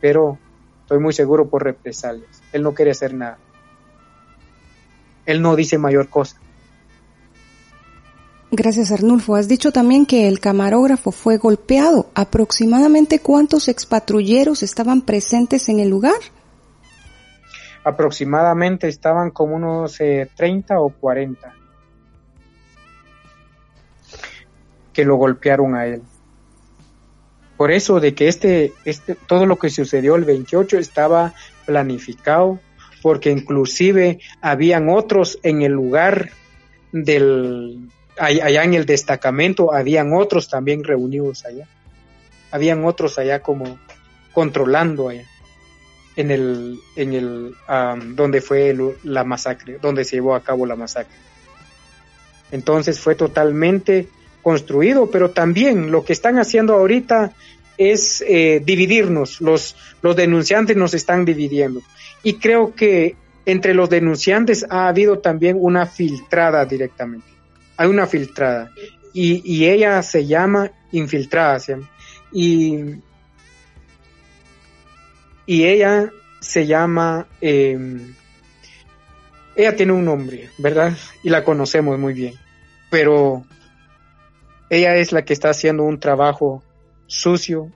pero 0.00 0.38
estoy 0.82 0.98
muy 0.98 1.12
seguro 1.12 1.48
por 1.48 1.64
represalias. 1.64 2.42
Él 2.52 2.62
no 2.62 2.74
quiere 2.74 2.90
hacer 2.90 3.14
nada. 3.14 3.38
Él 5.26 5.42
no 5.42 5.56
dice 5.56 5.78
mayor 5.78 6.08
cosa. 6.08 6.36
Gracias 8.50 8.92
Arnulfo. 8.92 9.34
Has 9.34 9.48
dicho 9.48 9.72
también 9.72 10.06
que 10.06 10.28
el 10.28 10.40
camarógrafo 10.40 11.10
fue 11.10 11.36
golpeado. 11.36 12.06
¿Aproximadamente 12.14 13.18
cuántos 13.18 13.68
expatrulleros 13.68 14.62
estaban 14.62 15.02
presentes 15.02 15.68
en 15.68 15.80
el 15.80 15.88
lugar? 15.88 16.20
Aproximadamente 17.84 18.88
estaban 18.88 19.30
como 19.30 19.56
unos 19.56 20.00
eh, 20.00 20.30
30 20.36 20.80
o 20.80 20.88
40 20.90 21.54
que 24.92 25.04
lo 25.04 25.16
golpearon 25.16 25.74
a 25.74 25.86
él. 25.86 26.02
Por 27.56 27.72
eso 27.72 28.00
de 28.00 28.14
que 28.14 28.28
este, 28.28 28.72
este, 28.84 29.14
todo 29.14 29.46
lo 29.46 29.58
que 29.58 29.70
sucedió 29.70 30.16
el 30.16 30.24
28 30.24 30.78
estaba 30.78 31.34
planificado, 31.64 32.60
porque 33.02 33.30
inclusive 33.30 34.20
habían 34.40 34.88
otros 34.88 35.38
en 35.42 35.62
el 35.62 35.72
lugar 35.72 36.30
del, 36.92 37.88
allá 38.18 38.64
en 38.64 38.74
el 38.74 38.84
destacamento, 38.84 39.72
habían 39.72 40.12
otros 40.12 40.48
también 40.48 40.84
reunidos 40.84 41.44
allá. 41.46 41.66
Habían 42.50 42.84
otros 42.84 43.18
allá 43.18 43.40
como 43.40 43.78
controlando 44.32 45.08
allá, 45.08 45.24
en 46.16 46.30
el, 46.30 46.78
en 46.96 47.12
el, 47.14 47.54
um, 47.68 48.14
donde 48.14 48.40
fue 48.40 48.70
el, 48.70 48.96
la 49.04 49.24
masacre, 49.24 49.78
donde 49.80 50.04
se 50.04 50.16
llevó 50.16 50.34
a 50.34 50.42
cabo 50.42 50.66
la 50.66 50.76
masacre. 50.76 51.16
Entonces 52.50 53.00
fue 53.00 53.14
totalmente 53.14 54.08
construido, 54.46 55.10
pero 55.10 55.32
también 55.32 55.90
lo 55.90 56.04
que 56.04 56.12
están 56.12 56.38
haciendo 56.38 56.74
ahorita 56.74 57.32
es 57.76 58.22
eh, 58.28 58.62
dividirnos, 58.64 59.40
los, 59.40 59.74
denunciantes 60.14 60.76
nos 60.76 60.94
están 60.94 61.24
dividiendo. 61.24 61.82
Y 62.22 62.34
creo 62.34 62.72
que 62.72 63.16
entre 63.44 63.74
los 63.74 63.90
denunciantes 63.90 64.64
ha 64.70 64.86
habido 64.86 65.18
también 65.18 65.56
una 65.58 65.84
filtrada 65.84 66.64
directamente. 66.64 67.26
Hay 67.76 67.88
una 67.88 68.06
filtrada. 68.06 68.70
Y, 69.12 69.64
ella 69.64 70.00
se 70.04 70.24
llama 70.24 70.70
infiltrada. 70.92 71.58
Y, 72.30 73.00
y 75.44 75.64
ella 75.64 76.12
se 76.38 76.68
llama... 76.68 77.26
Eh, 77.40 77.76
ella 79.56 79.74
tiene 79.74 79.90
un 79.90 80.04
nombre, 80.04 80.50
¿verdad? 80.58 80.96
Y 81.24 81.30
la 81.30 81.42
conocemos 81.42 81.98
muy 81.98 82.14
bien. 82.14 82.34
Pero 82.90 83.44
ella 84.70 84.96
es 84.96 85.12
la 85.12 85.24
que 85.24 85.32
está 85.32 85.50
haciendo 85.50 85.84
un 85.84 86.00
trabajo 86.00 86.62
sucio, 87.06 87.70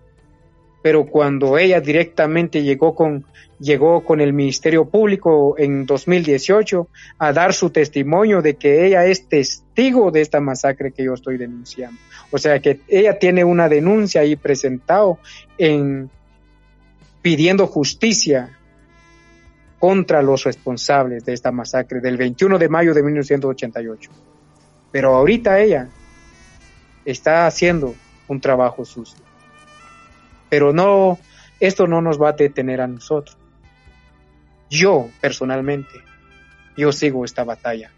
pero 0.82 1.06
cuando 1.06 1.58
ella 1.58 1.80
directamente 1.80 2.62
llegó 2.62 2.94
con 2.94 3.24
llegó 3.60 4.02
con 4.02 4.20
el 4.20 4.32
Ministerio 4.32 4.86
Público 4.86 5.54
en 5.58 5.86
2018 5.86 6.88
a 7.18 7.32
dar 7.32 7.52
su 7.52 7.70
testimonio 7.70 8.42
de 8.42 8.54
que 8.54 8.86
ella 8.86 9.04
es 9.04 9.28
testigo 9.28 10.10
de 10.10 10.22
esta 10.22 10.40
masacre 10.40 10.92
que 10.92 11.04
yo 11.04 11.14
estoy 11.14 11.36
denunciando. 11.36 11.98
O 12.30 12.38
sea 12.38 12.58
que 12.60 12.80
ella 12.88 13.18
tiene 13.18 13.44
una 13.44 13.68
denuncia 13.68 14.22
ahí 14.22 14.34
presentado 14.36 15.18
en 15.58 16.10
pidiendo 17.22 17.66
justicia 17.66 18.56
contra 19.78 20.22
los 20.22 20.44
responsables 20.44 21.24
de 21.24 21.34
esta 21.34 21.52
masacre 21.52 22.00
del 22.00 22.16
21 22.16 22.58
de 22.58 22.68
mayo 22.68 22.94
de 22.94 23.02
1988. 23.02 24.10
Pero 24.90 25.14
ahorita 25.14 25.60
ella 25.60 25.88
está 27.10 27.46
haciendo 27.46 27.94
un 28.28 28.40
trabajo 28.40 28.84
sucio. 28.84 29.18
Pero 30.48 30.72
no, 30.72 31.18
esto 31.60 31.86
no 31.86 32.00
nos 32.00 32.20
va 32.20 32.30
a 32.30 32.32
detener 32.32 32.80
a 32.80 32.86
nosotros. 32.86 33.36
Yo, 34.68 35.10
personalmente, 35.20 36.02
yo 36.76 36.92
sigo 36.92 37.24
esta 37.24 37.44
batalla. 37.44 37.90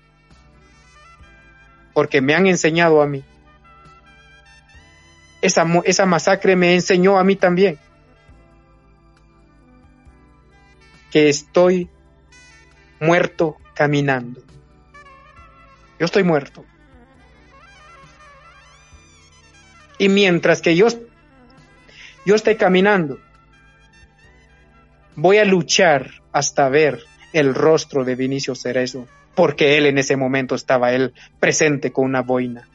Porque 1.92 2.20
me 2.20 2.34
han 2.34 2.46
enseñado 2.46 3.02
a 3.02 3.06
mí. 3.06 3.22
Esa, 5.42 5.66
esa 5.84 6.06
masacre 6.06 6.56
me 6.56 6.74
enseñó 6.74 7.18
a 7.18 7.24
mí 7.24 7.36
también. 7.36 7.78
Que 11.10 11.28
estoy 11.28 11.90
muerto 13.00 13.56
caminando. 13.74 14.40
Yo 15.98 16.06
estoy 16.06 16.22
muerto. 16.22 16.64
Y 20.02 20.08
mientras 20.08 20.60
que 20.60 20.74
yo, 20.74 20.88
yo 22.26 22.34
esté 22.34 22.56
caminando, 22.56 23.20
voy 25.14 25.38
a 25.38 25.44
luchar 25.44 26.10
hasta 26.32 26.68
ver 26.68 27.04
el 27.32 27.54
rostro 27.54 28.04
de 28.04 28.16
Vinicio 28.16 28.56
Cerezo, 28.56 29.06
porque 29.36 29.78
él 29.78 29.86
en 29.86 29.98
ese 29.98 30.16
momento 30.16 30.56
estaba 30.56 30.92
él 30.92 31.14
presente 31.38 31.92
con 31.92 32.06
una 32.06 32.22
boina 32.22 32.68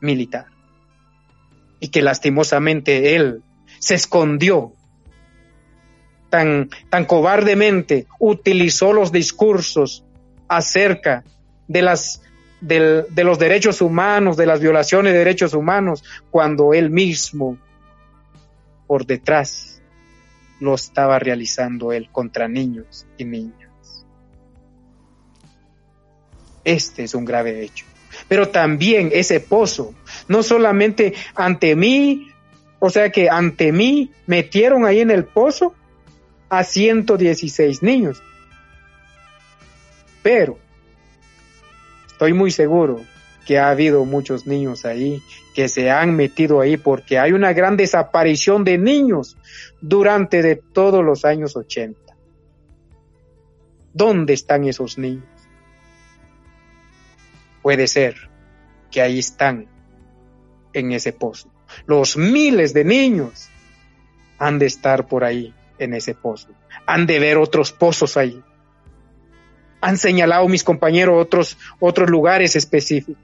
militar. 0.00 0.46
Y 1.80 1.88
que 1.88 2.02
lastimosamente 2.02 3.16
él 3.16 3.42
se 3.80 3.96
escondió 3.96 4.74
tan, 6.30 6.70
tan 6.88 7.04
cobardemente, 7.04 8.06
utilizó 8.20 8.92
los 8.92 9.10
discursos 9.10 10.04
acerca 10.46 11.24
de 11.66 11.82
las 11.82 12.22
del, 12.60 13.06
de 13.10 13.24
los 13.24 13.38
derechos 13.38 13.80
humanos, 13.80 14.36
de 14.36 14.46
las 14.46 14.60
violaciones 14.60 15.12
de 15.12 15.18
derechos 15.18 15.54
humanos, 15.54 16.04
cuando 16.30 16.74
él 16.74 16.90
mismo 16.90 17.58
por 18.86 19.06
detrás 19.06 19.80
lo 20.60 20.74
estaba 20.74 21.18
realizando 21.18 21.92
él 21.92 22.08
contra 22.10 22.48
niños 22.48 23.06
y 23.18 23.24
niñas. 23.24 24.06
Este 26.64 27.04
es 27.04 27.14
un 27.14 27.24
grave 27.24 27.62
hecho. 27.62 27.84
Pero 28.28 28.48
también 28.48 29.10
ese 29.12 29.40
pozo, 29.40 29.94
no 30.28 30.42
solamente 30.42 31.14
ante 31.34 31.76
mí, 31.76 32.30
o 32.78 32.88
sea 32.88 33.10
que 33.10 33.28
ante 33.28 33.72
mí 33.72 34.12
metieron 34.26 34.86
ahí 34.86 35.00
en 35.00 35.10
el 35.10 35.24
pozo 35.24 35.74
a 36.48 36.64
116 36.64 37.82
niños. 37.82 38.22
Pero 40.22 40.58
estoy 42.14 42.32
muy 42.32 42.52
seguro 42.52 43.00
que 43.44 43.58
ha 43.58 43.70
habido 43.70 44.04
muchos 44.04 44.46
niños 44.46 44.84
ahí 44.84 45.20
que 45.52 45.68
se 45.68 45.90
han 45.90 46.14
metido 46.14 46.60
ahí 46.60 46.76
porque 46.76 47.18
hay 47.18 47.32
una 47.32 47.52
gran 47.52 47.76
desaparición 47.76 48.62
de 48.62 48.78
niños 48.78 49.36
durante 49.80 50.40
de 50.40 50.54
todos 50.54 51.04
los 51.04 51.24
años 51.24 51.56
80. 51.56 52.16
¿Dónde 53.92 54.32
están 54.32 54.64
esos 54.64 54.96
niños? 54.96 55.24
Puede 57.60 57.88
ser 57.88 58.14
que 58.92 59.02
ahí 59.02 59.18
están 59.18 59.66
en 60.72 60.92
ese 60.92 61.12
pozo. 61.12 61.50
Los 61.84 62.16
miles 62.16 62.72
de 62.74 62.84
niños 62.84 63.48
han 64.38 64.60
de 64.60 64.66
estar 64.66 65.08
por 65.08 65.24
ahí 65.24 65.52
en 65.78 65.94
ese 65.94 66.14
pozo. 66.14 66.50
Han 66.86 67.06
de 67.06 67.18
ver 67.18 67.38
otros 67.38 67.72
pozos 67.72 68.16
ahí 68.16 68.40
han 69.84 69.98
señalado 69.98 70.48
mis 70.48 70.64
compañeros 70.64 71.22
otros, 71.22 71.58
otros 71.78 72.08
lugares 72.08 72.56
específicos. 72.56 73.22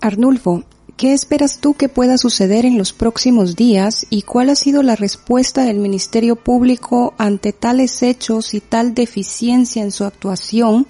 Arnulfo, 0.00 0.64
¿qué 0.96 1.12
esperas 1.12 1.60
tú 1.60 1.74
que 1.74 1.88
pueda 1.88 2.18
suceder 2.18 2.66
en 2.66 2.76
los 2.76 2.92
próximos 2.92 3.54
días 3.54 4.06
y 4.10 4.22
cuál 4.22 4.50
ha 4.50 4.56
sido 4.56 4.82
la 4.82 4.96
respuesta 4.96 5.62
del 5.62 5.78
Ministerio 5.78 6.34
Público 6.34 7.14
ante 7.16 7.52
tales 7.52 8.02
hechos 8.02 8.52
y 8.54 8.60
tal 8.60 8.92
deficiencia 8.92 9.84
en 9.84 9.92
su 9.92 10.04
actuación 10.04 10.88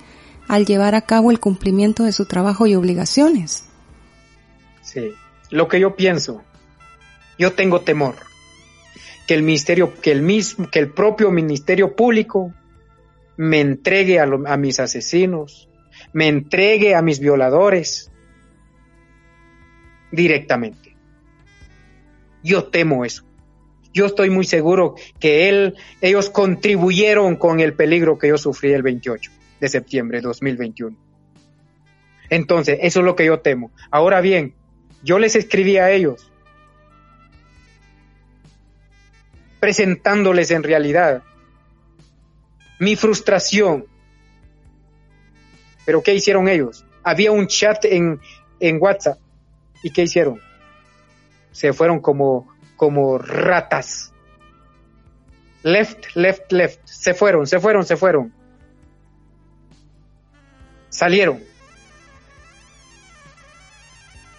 al 0.48 0.64
llevar 0.64 0.94
a 0.94 1.02
cabo 1.02 1.30
el 1.30 1.38
cumplimiento 1.38 2.04
de 2.04 2.12
su 2.12 2.24
trabajo 2.24 2.66
y 2.66 2.74
obligaciones? 2.74 3.66
Sí, 4.80 5.10
lo 5.50 5.68
que 5.68 5.80
yo 5.80 5.96
pienso, 5.96 6.42
yo 7.38 7.52
tengo 7.52 7.82
temor 7.82 8.14
que 9.26 9.34
el 9.34 9.42
ministerio, 9.42 9.92
que 10.00 10.12
el 10.12 10.22
mismo, 10.22 10.70
que 10.70 10.78
el 10.78 10.90
propio 10.90 11.30
Ministerio 11.30 11.94
Público 11.94 12.54
me 13.40 13.60
entregue 13.60 14.20
a, 14.20 14.26
mis 14.58 14.80
asesinos, 14.80 15.66
me 16.12 16.28
entregue 16.28 16.94
a 16.94 17.00
mis 17.00 17.20
violadores 17.20 18.12
directamente. 20.12 20.94
Yo 22.42 22.64
temo 22.64 23.06
eso. 23.06 23.24
Yo 23.94 24.04
estoy 24.04 24.28
muy 24.28 24.44
seguro 24.44 24.94
que 25.18 25.48
él, 25.48 25.74
ellos 26.02 26.28
contribuyeron 26.28 27.36
con 27.36 27.60
el 27.60 27.72
peligro 27.72 28.18
que 28.18 28.28
yo 28.28 28.36
sufrí 28.36 28.74
el 28.74 28.82
28 28.82 29.30
de 29.58 29.68
septiembre 29.70 30.18
de 30.18 30.22
2021. 30.24 30.94
Entonces, 32.28 32.78
eso 32.82 33.00
es 33.00 33.06
lo 33.06 33.16
que 33.16 33.24
yo 33.24 33.40
temo. 33.40 33.72
Ahora 33.90 34.20
bien, 34.20 34.52
yo 35.02 35.18
les 35.18 35.34
escribí 35.34 35.78
a 35.78 35.90
ellos 35.90 36.30
presentándoles 39.60 40.50
en 40.50 40.62
realidad 40.62 41.22
mi 42.80 42.96
frustración. 42.96 43.86
Pero 45.84 46.02
¿qué 46.02 46.14
hicieron 46.14 46.48
ellos? 46.48 46.84
Había 47.04 47.30
un 47.30 47.46
chat 47.46 47.84
en, 47.84 48.20
en 48.58 48.78
WhatsApp. 48.80 49.18
¿Y 49.82 49.90
qué 49.90 50.02
hicieron? 50.02 50.40
Se 51.52 51.72
fueron 51.72 52.00
como, 52.00 52.48
como 52.76 53.18
ratas. 53.18 54.12
Left, 55.62 56.16
left, 56.16 56.50
left. 56.52 56.80
Se 56.84 57.12
fueron, 57.12 57.46
se 57.46 57.60
fueron, 57.60 57.84
se 57.84 57.96
fueron. 57.96 58.32
Salieron. 60.88 61.42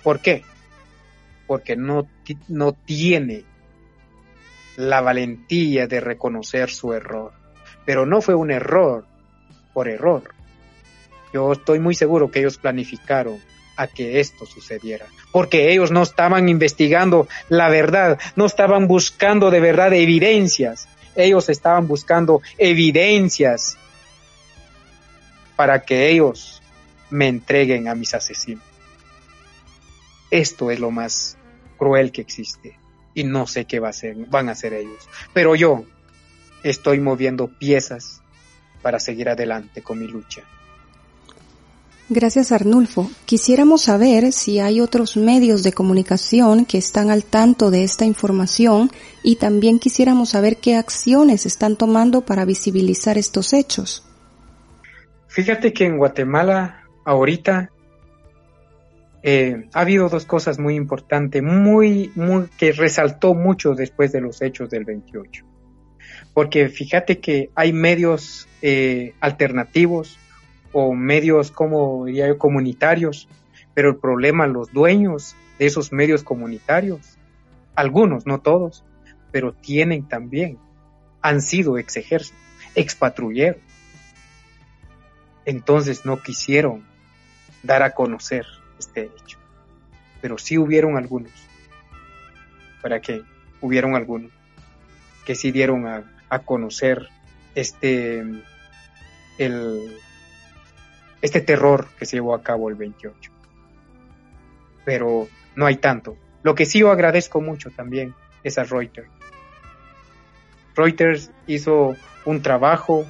¿Por 0.03 0.19
qué? 0.19 0.43
Porque 1.45 1.75
no, 1.75 2.09
no 2.47 2.73
tiene 2.73 3.45
la 4.77 5.01
valentía 5.01 5.85
de 5.85 5.99
reconocer 5.99 6.71
su 6.71 6.93
error. 6.93 7.40
Pero 7.85 8.05
no 8.05 8.21
fue 8.21 8.35
un 8.35 8.51
error 8.51 9.05
por 9.73 9.87
error. 9.87 10.33
Yo 11.33 11.53
estoy 11.53 11.79
muy 11.79 11.95
seguro 11.95 12.29
que 12.29 12.39
ellos 12.39 12.57
planificaron 12.57 13.39
a 13.77 13.87
que 13.87 14.19
esto 14.19 14.45
sucediera, 14.45 15.05
porque 15.31 15.71
ellos 15.71 15.91
no 15.91 16.03
estaban 16.03 16.49
investigando 16.49 17.27
la 17.49 17.69
verdad, 17.69 18.19
no 18.35 18.45
estaban 18.45 18.87
buscando 18.87 19.49
de 19.49 19.59
verdad 19.59 19.93
evidencias, 19.93 20.87
ellos 21.15 21.49
estaban 21.49 21.87
buscando 21.87 22.41
evidencias 22.57 23.77
para 25.55 25.83
que 25.83 26.09
ellos 26.09 26.61
me 27.09 27.27
entreguen 27.27 27.87
a 27.87 27.95
mis 27.95 28.13
asesinos. 28.13 28.63
Esto 30.29 30.71
es 30.71 30.79
lo 30.79 30.91
más 30.91 31.37
cruel 31.77 32.11
que 32.11 32.21
existe 32.21 32.77
y 33.13 33.23
no 33.23 33.47
sé 33.47 33.65
qué 33.65 33.79
van 33.79 34.49
a 34.49 34.51
hacer 34.51 34.73
ellos. 34.73 35.09
Pero 35.33 35.55
yo 35.55 35.85
estoy 36.63 36.99
moviendo 36.99 37.47
piezas 37.47 38.21
para 38.81 38.99
seguir 38.99 39.29
adelante 39.29 39.81
con 39.81 39.99
mi 39.99 40.07
lucha. 40.07 40.43
Gracias 42.13 42.51
Arnulfo. 42.51 43.09
Quisiéramos 43.25 43.83
saber 43.83 44.33
si 44.33 44.59
hay 44.59 44.81
otros 44.81 45.15
medios 45.15 45.63
de 45.63 45.71
comunicación 45.71 46.65
que 46.65 46.77
están 46.77 47.09
al 47.09 47.23
tanto 47.23 47.71
de 47.71 47.85
esta 47.85 48.03
información 48.03 48.91
y 49.23 49.37
también 49.37 49.79
quisiéramos 49.79 50.31
saber 50.31 50.57
qué 50.57 50.75
acciones 50.75 51.45
están 51.45 51.77
tomando 51.77 52.19
para 52.21 52.43
visibilizar 52.43 53.17
estos 53.17 53.53
hechos. 53.53 54.03
Fíjate 55.27 55.71
que 55.71 55.85
en 55.85 55.97
Guatemala 55.97 56.83
ahorita 57.05 57.71
eh, 59.23 59.69
ha 59.71 59.79
habido 59.79 60.09
dos 60.09 60.25
cosas 60.25 60.59
muy 60.59 60.75
importantes, 60.75 61.41
muy, 61.41 62.11
muy, 62.15 62.47
que 62.57 62.73
resaltó 62.73 63.35
mucho 63.35 63.73
después 63.73 64.11
de 64.11 64.19
los 64.19 64.41
hechos 64.41 64.69
del 64.69 64.83
28. 64.83 65.45
Porque 66.33 66.69
fíjate 66.69 67.19
que 67.19 67.49
hay 67.55 67.73
medios 67.73 68.47
eh, 68.61 69.13
alternativos 69.19 70.17
o 70.71 70.93
medios 70.93 71.51
como 71.51 72.05
diría 72.05 72.27
yo, 72.27 72.37
comunitarios, 72.37 73.27
pero 73.73 73.89
el 73.89 73.97
problema, 73.97 74.47
los 74.47 74.71
dueños 74.71 75.35
de 75.59 75.65
esos 75.65 75.91
medios 75.91 76.23
comunitarios, 76.23 77.17
algunos, 77.75 78.25
no 78.25 78.39
todos, 78.39 78.83
pero 79.31 79.53
tienen 79.53 80.07
también, 80.07 80.57
han 81.21 81.41
sido 81.41 81.77
ex 81.77 81.97
ejército, 81.97 82.37
ex 82.75 82.95
patrulleros. 82.95 83.61
Entonces 85.45 86.05
no 86.05 86.21
quisieron 86.21 86.83
dar 87.63 87.83
a 87.83 87.91
conocer 87.91 88.45
este 88.79 89.03
hecho. 89.05 89.37
Pero 90.21 90.37
sí 90.37 90.57
hubieron 90.57 90.97
algunos. 90.97 91.31
¿Para 92.81 93.01
qué? 93.01 93.21
Hubieron 93.59 93.95
algunos 93.95 94.31
que 95.25 95.35
sí 95.35 95.51
dieron 95.51 95.87
a, 95.87 96.03
a 96.31 96.39
conocer 96.39 97.09
este 97.53 98.23
el 99.37 99.97
este 101.21 101.41
terror 101.41 101.87
que 101.99 102.05
se 102.05 102.15
llevó 102.15 102.33
a 102.33 102.41
cabo 102.41 102.69
el 102.69 102.75
28. 102.75 103.31
Pero 104.85 105.27
no 105.55 105.65
hay 105.65 105.75
tanto. 105.75 106.17
Lo 106.41 106.55
que 106.55 106.65
sí 106.65 106.79
yo 106.79 106.89
agradezco 106.89 107.41
mucho 107.41 107.69
también 107.69 108.15
es 108.43 108.57
a 108.57 108.63
Reuters. 108.63 109.09
Reuters 110.73 111.31
hizo 111.47 111.95
un 112.25 112.41
trabajo, 112.41 113.05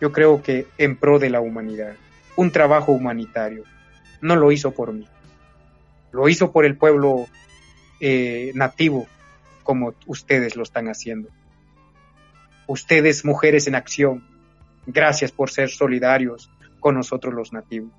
yo 0.00 0.10
creo 0.10 0.42
que 0.42 0.66
en 0.78 0.96
pro 0.96 1.18
de 1.18 1.30
la 1.30 1.40
humanidad, 1.40 1.94
un 2.34 2.50
trabajo 2.50 2.92
humanitario. 2.92 3.64
No 4.22 4.36
lo 4.36 4.50
hizo 4.50 4.72
por 4.72 4.94
mí, 4.94 5.06
lo 6.12 6.30
hizo 6.30 6.50
por 6.50 6.64
el 6.64 6.78
pueblo 6.78 7.26
eh, 8.00 8.52
nativo, 8.54 9.06
como 9.62 9.92
ustedes 10.06 10.56
lo 10.56 10.62
están 10.62 10.88
haciendo. 10.88 11.28
Ustedes, 12.66 13.24
mujeres 13.24 13.66
en 13.66 13.74
acción, 13.74 14.24
gracias 14.86 15.32
por 15.32 15.50
ser 15.50 15.70
solidarios, 15.70 16.50
con 16.80 16.94
nosotros 16.94 17.34
los 17.34 17.52
nativos. 17.52 17.92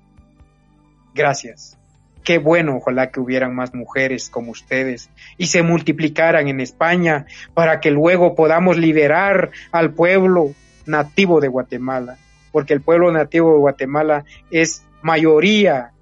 Gracias. 1.14 1.78
Qué 2.24 2.38
bueno, 2.38 2.76
ojalá 2.76 3.10
que 3.10 3.20
hubieran 3.20 3.54
más 3.54 3.74
mujeres 3.74 4.28
como 4.28 4.50
ustedes 4.50 5.08
y 5.38 5.46
se 5.46 5.62
multiplicaran 5.62 6.48
en 6.48 6.60
España 6.60 7.26
para 7.54 7.80
que 7.80 7.90
luego 7.90 8.34
podamos 8.34 8.76
liberar 8.76 9.50
al 9.72 9.94
pueblo 9.94 10.52
nativo 10.84 11.40
de 11.40 11.48
Guatemala, 11.48 12.18
porque 12.52 12.74
el 12.74 12.82
pueblo 12.82 13.10
nativo 13.10 13.52
de 13.52 13.58
Guatemala 13.58 14.24
es 14.50 14.84
mayoría 15.00 15.92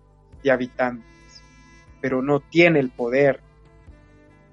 de 0.43 0.51
habitantes, 0.51 1.43
pero 2.01 2.23
no 2.23 2.41
tiene 2.41 2.81
el 2.81 2.91
poder 2.91 3.41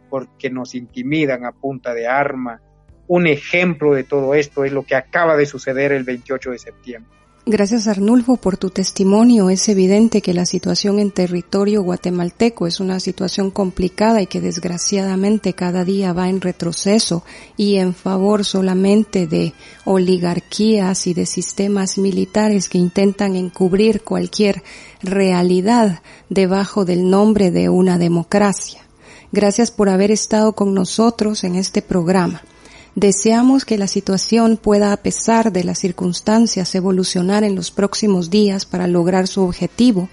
porque 0.10 0.52
nos 0.52 0.76
intimidan 0.76 1.44
a 1.46 1.54
punta 1.54 1.94
de 1.94 2.08
arma. 2.08 2.62
Un 3.08 3.28
ejemplo 3.28 3.94
de 3.94 4.04
todo 4.04 4.34
esto 4.34 4.64
es 4.64 4.72
lo 4.72 4.84
que 4.84 4.96
acaba 4.96 5.36
de 5.36 5.46
suceder 5.46 5.92
el 5.92 6.04
28 6.04 6.52
de 6.52 6.60
septiembre. 6.60 7.12
Gracias 7.46 7.90
Arnulfo 7.90 8.38
por 8.38 8.56
tu 8.56 8.70
testimonio. 8.70 9.50
Es 9.50 9.68
evidente 9.68 10.22
que 10.22 10.34
la 10.34 10.46
situación 10.46 10.98
en 11.00 11.12
territorio 11.12 11.84
guatemalteco 11.84 12.68
es 12.68 12.80
una 12.80 13.02
situación 13.02 13.52
complicada 13.52 14.22
y 14.22 14.28
que 14.28 14.40
desgraciadamente 14.40 15.52
cada 15.52 15.84
día 15.84 16.14
va 16.14 16.30
en 16.30 16.40
retroceso 16.40 17.26
y 17.58 17.76
en 17.76 17.96
favor 17.96 18.46
solamente 18.46 19.28
de 19.28 19.52
oligarquías 19.84 21.06
y 21.06 21.14
de 21.14 21.26
sistemas 21.26 21.98
militares 21.98 22.70
que 22.70 22.78
intentan 22.78 23.36
encubrir 23.36 24.04
cualquier 24.04 24.64
realidad 25.02 26.02
debajo 26.30 26.86
del 26.86 27.10
nombre 27.10 27.52
de 27.52 27.68
una 27.68 27.98
democracia. 27.98 28.84
Gracias 29.34 29.70
por 29.70 29.90
haber 29.90 30.12
estado 30.12 30.54
con 30.54 30.74
nosotros 30.74 31.44
en 31.44 31.56
este 31.56 31.82
programa. 31.82 32.42
Deseamos 32.96 33.66
que 33.66 33.78
la 33.78 33.88
situación 33.88 34.58
pueda, 34.58 34.94
a 34.94 34.98
pesar 34.98 35.52
de 35.52 35.64
las 35.64 35.80
circunstancias, 35.80 36.76
evolucionar 36.76 37.44
en 37.44 37.56
los 37.56 37.72
próximos 37.72 38.30
días 38.30 38.66
para 38.66 38.86
lograr 38.86 39.28
su 39.28 39.42
objetivo, 39.42 40.10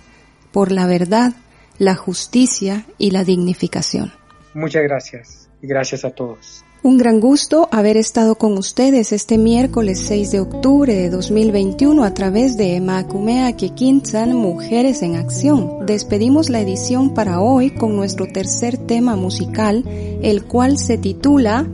por 0.51 0.73
la 0.73 0.87
verdad, 0.87 1.35
la 1.79 1.95
justicia 1.95 2.87
y 2.97 3.11
la 3.11 3.23
dignificación. 3.23 4.13
Muchas 4.55 4.83
gracias 4.83 5.49
y 5.61 5.67
gracias 5.67 6.05
a 6.05 6.11
todos. 6.11 6.65
Un 6.83 6.97
gran 6.97 7.21
gusto 7.21 7.69
haber 7.71 7.99
estado 7.99 8.37
con 8.37 8.57
ustedes 8.57 9.13
este 9.13 9.37
miércoles 9.37 10.03
6 10.07 10.31
de 10.31 10.41
octubre 10.41 10.95
de 10.95 11.11
2021 11.11 12.03
a 12.03 12.15
través 12.15 12.57
de 12.57 12.77
Emacumea 12.77 13.55
Kekintzan 13.55 14.35
Mujeres 14.35 15.03
en 15.03 15.17
Acción. 15.17 15.85
Despedimos 15.85 16.49
la 16.49 16.63
edición 16.63 17.13
para 17.13 17.43
hoy 17.43 17.73
con 17.73 17.95
nuestro 17.95 18.27
tercer 18.27 18.79
tema 18.79 19.15
musical, 19.15 19.85
el 20.23 20.45
cual 20.45 20.79
se 20.79 20.97
titula 20.97 21.69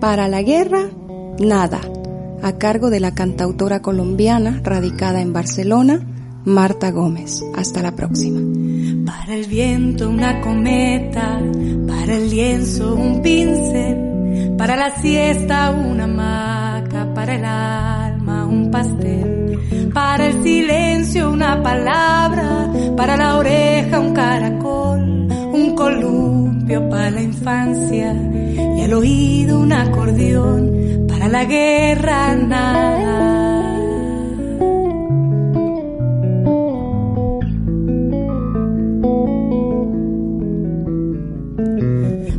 para 0.00 0.28
la 0.28 0.42
guerra, 0.42 0.88
nada, 1.38 1.80
a 2.42 2.52
cargo 2.52 2.88
de 2.90 3.00
la 3.00 3.14
cantautora 3.14 3.80
colombiana 3.82 4.60
radicada 4.64 5.20
en 5.20 5.32
Barcelona, 5.32 6.00
Marta 6.44 6.90
Gómez. 6.90 7.44
Hasta 7.54 7.82
la 7.82 7.94
próxima. 7.94 8.40
Para 9.04 9.34
el 9.34 9.46
viento 9.46 10.08
una 10.08 10.40
cometa, 10.40 11.38
para 11.86 12.16
el 12.16 12.30
lienzo 12.30 12.94
un 12.94 13.20
pincel, 13.20 14.54
para 14.56 14.74
la 14.76 14.96
siesta 15.00 15.70
una 15.70 16.04
hamaca, 16.04 17.12
para 17.14 17.34
el 17.34 17.44
alma 17.44 18.46
un 18.46 18.70
pastel, 18.70 19.90
para 19.92 20.28
el 20.28 20.42
silencio 20.42 21.30
una 21.30 21.62
palabra, 21.62 22.72
para 22.96 23.16
la 23.16 23.36
oreja 23.36 24.00
un 24.00 24.14
caracol, 24.14 25.28
un 25.52 25.74
para 26.78 27.10
la 27.10 27.22
infancia 27.22 28.14
y 28.76 28.82
al 28.82 28.92
oído 28.94 29.58
un 29.60 29.72
acordeón 29.72 31.06
para 31.08 31.26
la 31.28 31.44
guerra 31.44 32.36
nada. 32.36 33.76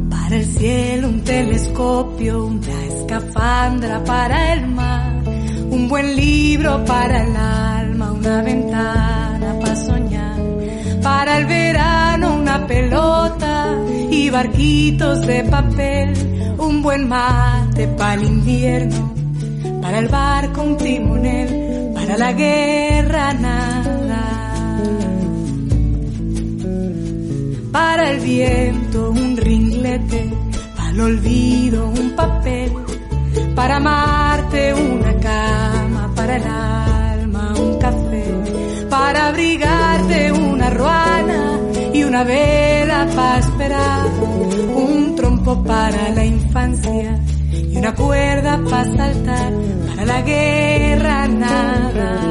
Para 0.10 0.36
el 0.38 0.46
cielo 0.46 1.10
un 1.10 1.22
telescopio, 1.24 2.46
una 2.46 2.86
escafandra 2.86 4.02
para 4.06 4.54
el 4.54 4.68
mar, 4.68 5.24
un 5.72 5.90
buen 5.90 6.16
libro 6.16 6.86
para 6.86 7.24
el 7.24 7.36
alma, 7.36 8.14
una 8.14 8.42
ventana 8.42 9.60
para 9.60 9.76
soñar, 9.76 10.40
para 11.04 11.38
el 11.38 11.46
verano 11.48 12.36
una 12.36 12.66
pelota 12.66 13.31
y 14.10 14.30
barquitos 14.30 15.26
de 15.26 15.44
papel, 15.44 16.14
un 16.58 16.82
buen 16.82 17.08
mate 17.08 17.88
para 17.88 18.16
el 18.16 18.24
invierno, 18.24 19.14
para 19.82 20.00
el 20.00 20.08
barco 20.08 20.62
un 20.64 20.78
timonel, 20.78 21.92
para 21.94 22.18
la 22.18 22.34
guerra 22.34 23.34
nada. 23.34 24.38
Para 27.72 28.12
el 28.12 28.20
viento 28.20 29.12
un 29.12 29.38
ringlete, 29.38 30.30
para 30.76 30.90
el 30.90 31.02
olvido 31.02 31.88
un 31.88 32.12
papel, 32.16 32.72
para 33.56 33.78
amarte 33.78 34.74
una 34.74 35.14
cama, 35.20 36.12
para 36.16 36.36
el 36.36 36.44
alma 36.44 37.54
un 37.58 37.80
café, 37.80 38.26
para 38.90 39.30
abrigarte 39.30 40.32
una 40.34 40.70
ruana 40.70 41.60
y 41.94 42.04
una 42.04 42.12
una 42.12 42.26
para 43.08 43.40
esperar, 43.40 44.08
un 44.76 45.16
trompo 45.16 45.64
para 45.64 46.10
la 46.10 46.26
infancia 46.26 47.20
y 47.52 47.78
una 47.78 47.96
cuerda 47.96 48.60
para 48.70 48.84
saltar, 48.84 49.54
para 49.88 50.06
la 50.06 50.22
guerra 50.22 51.28
nada. 51.28 52.31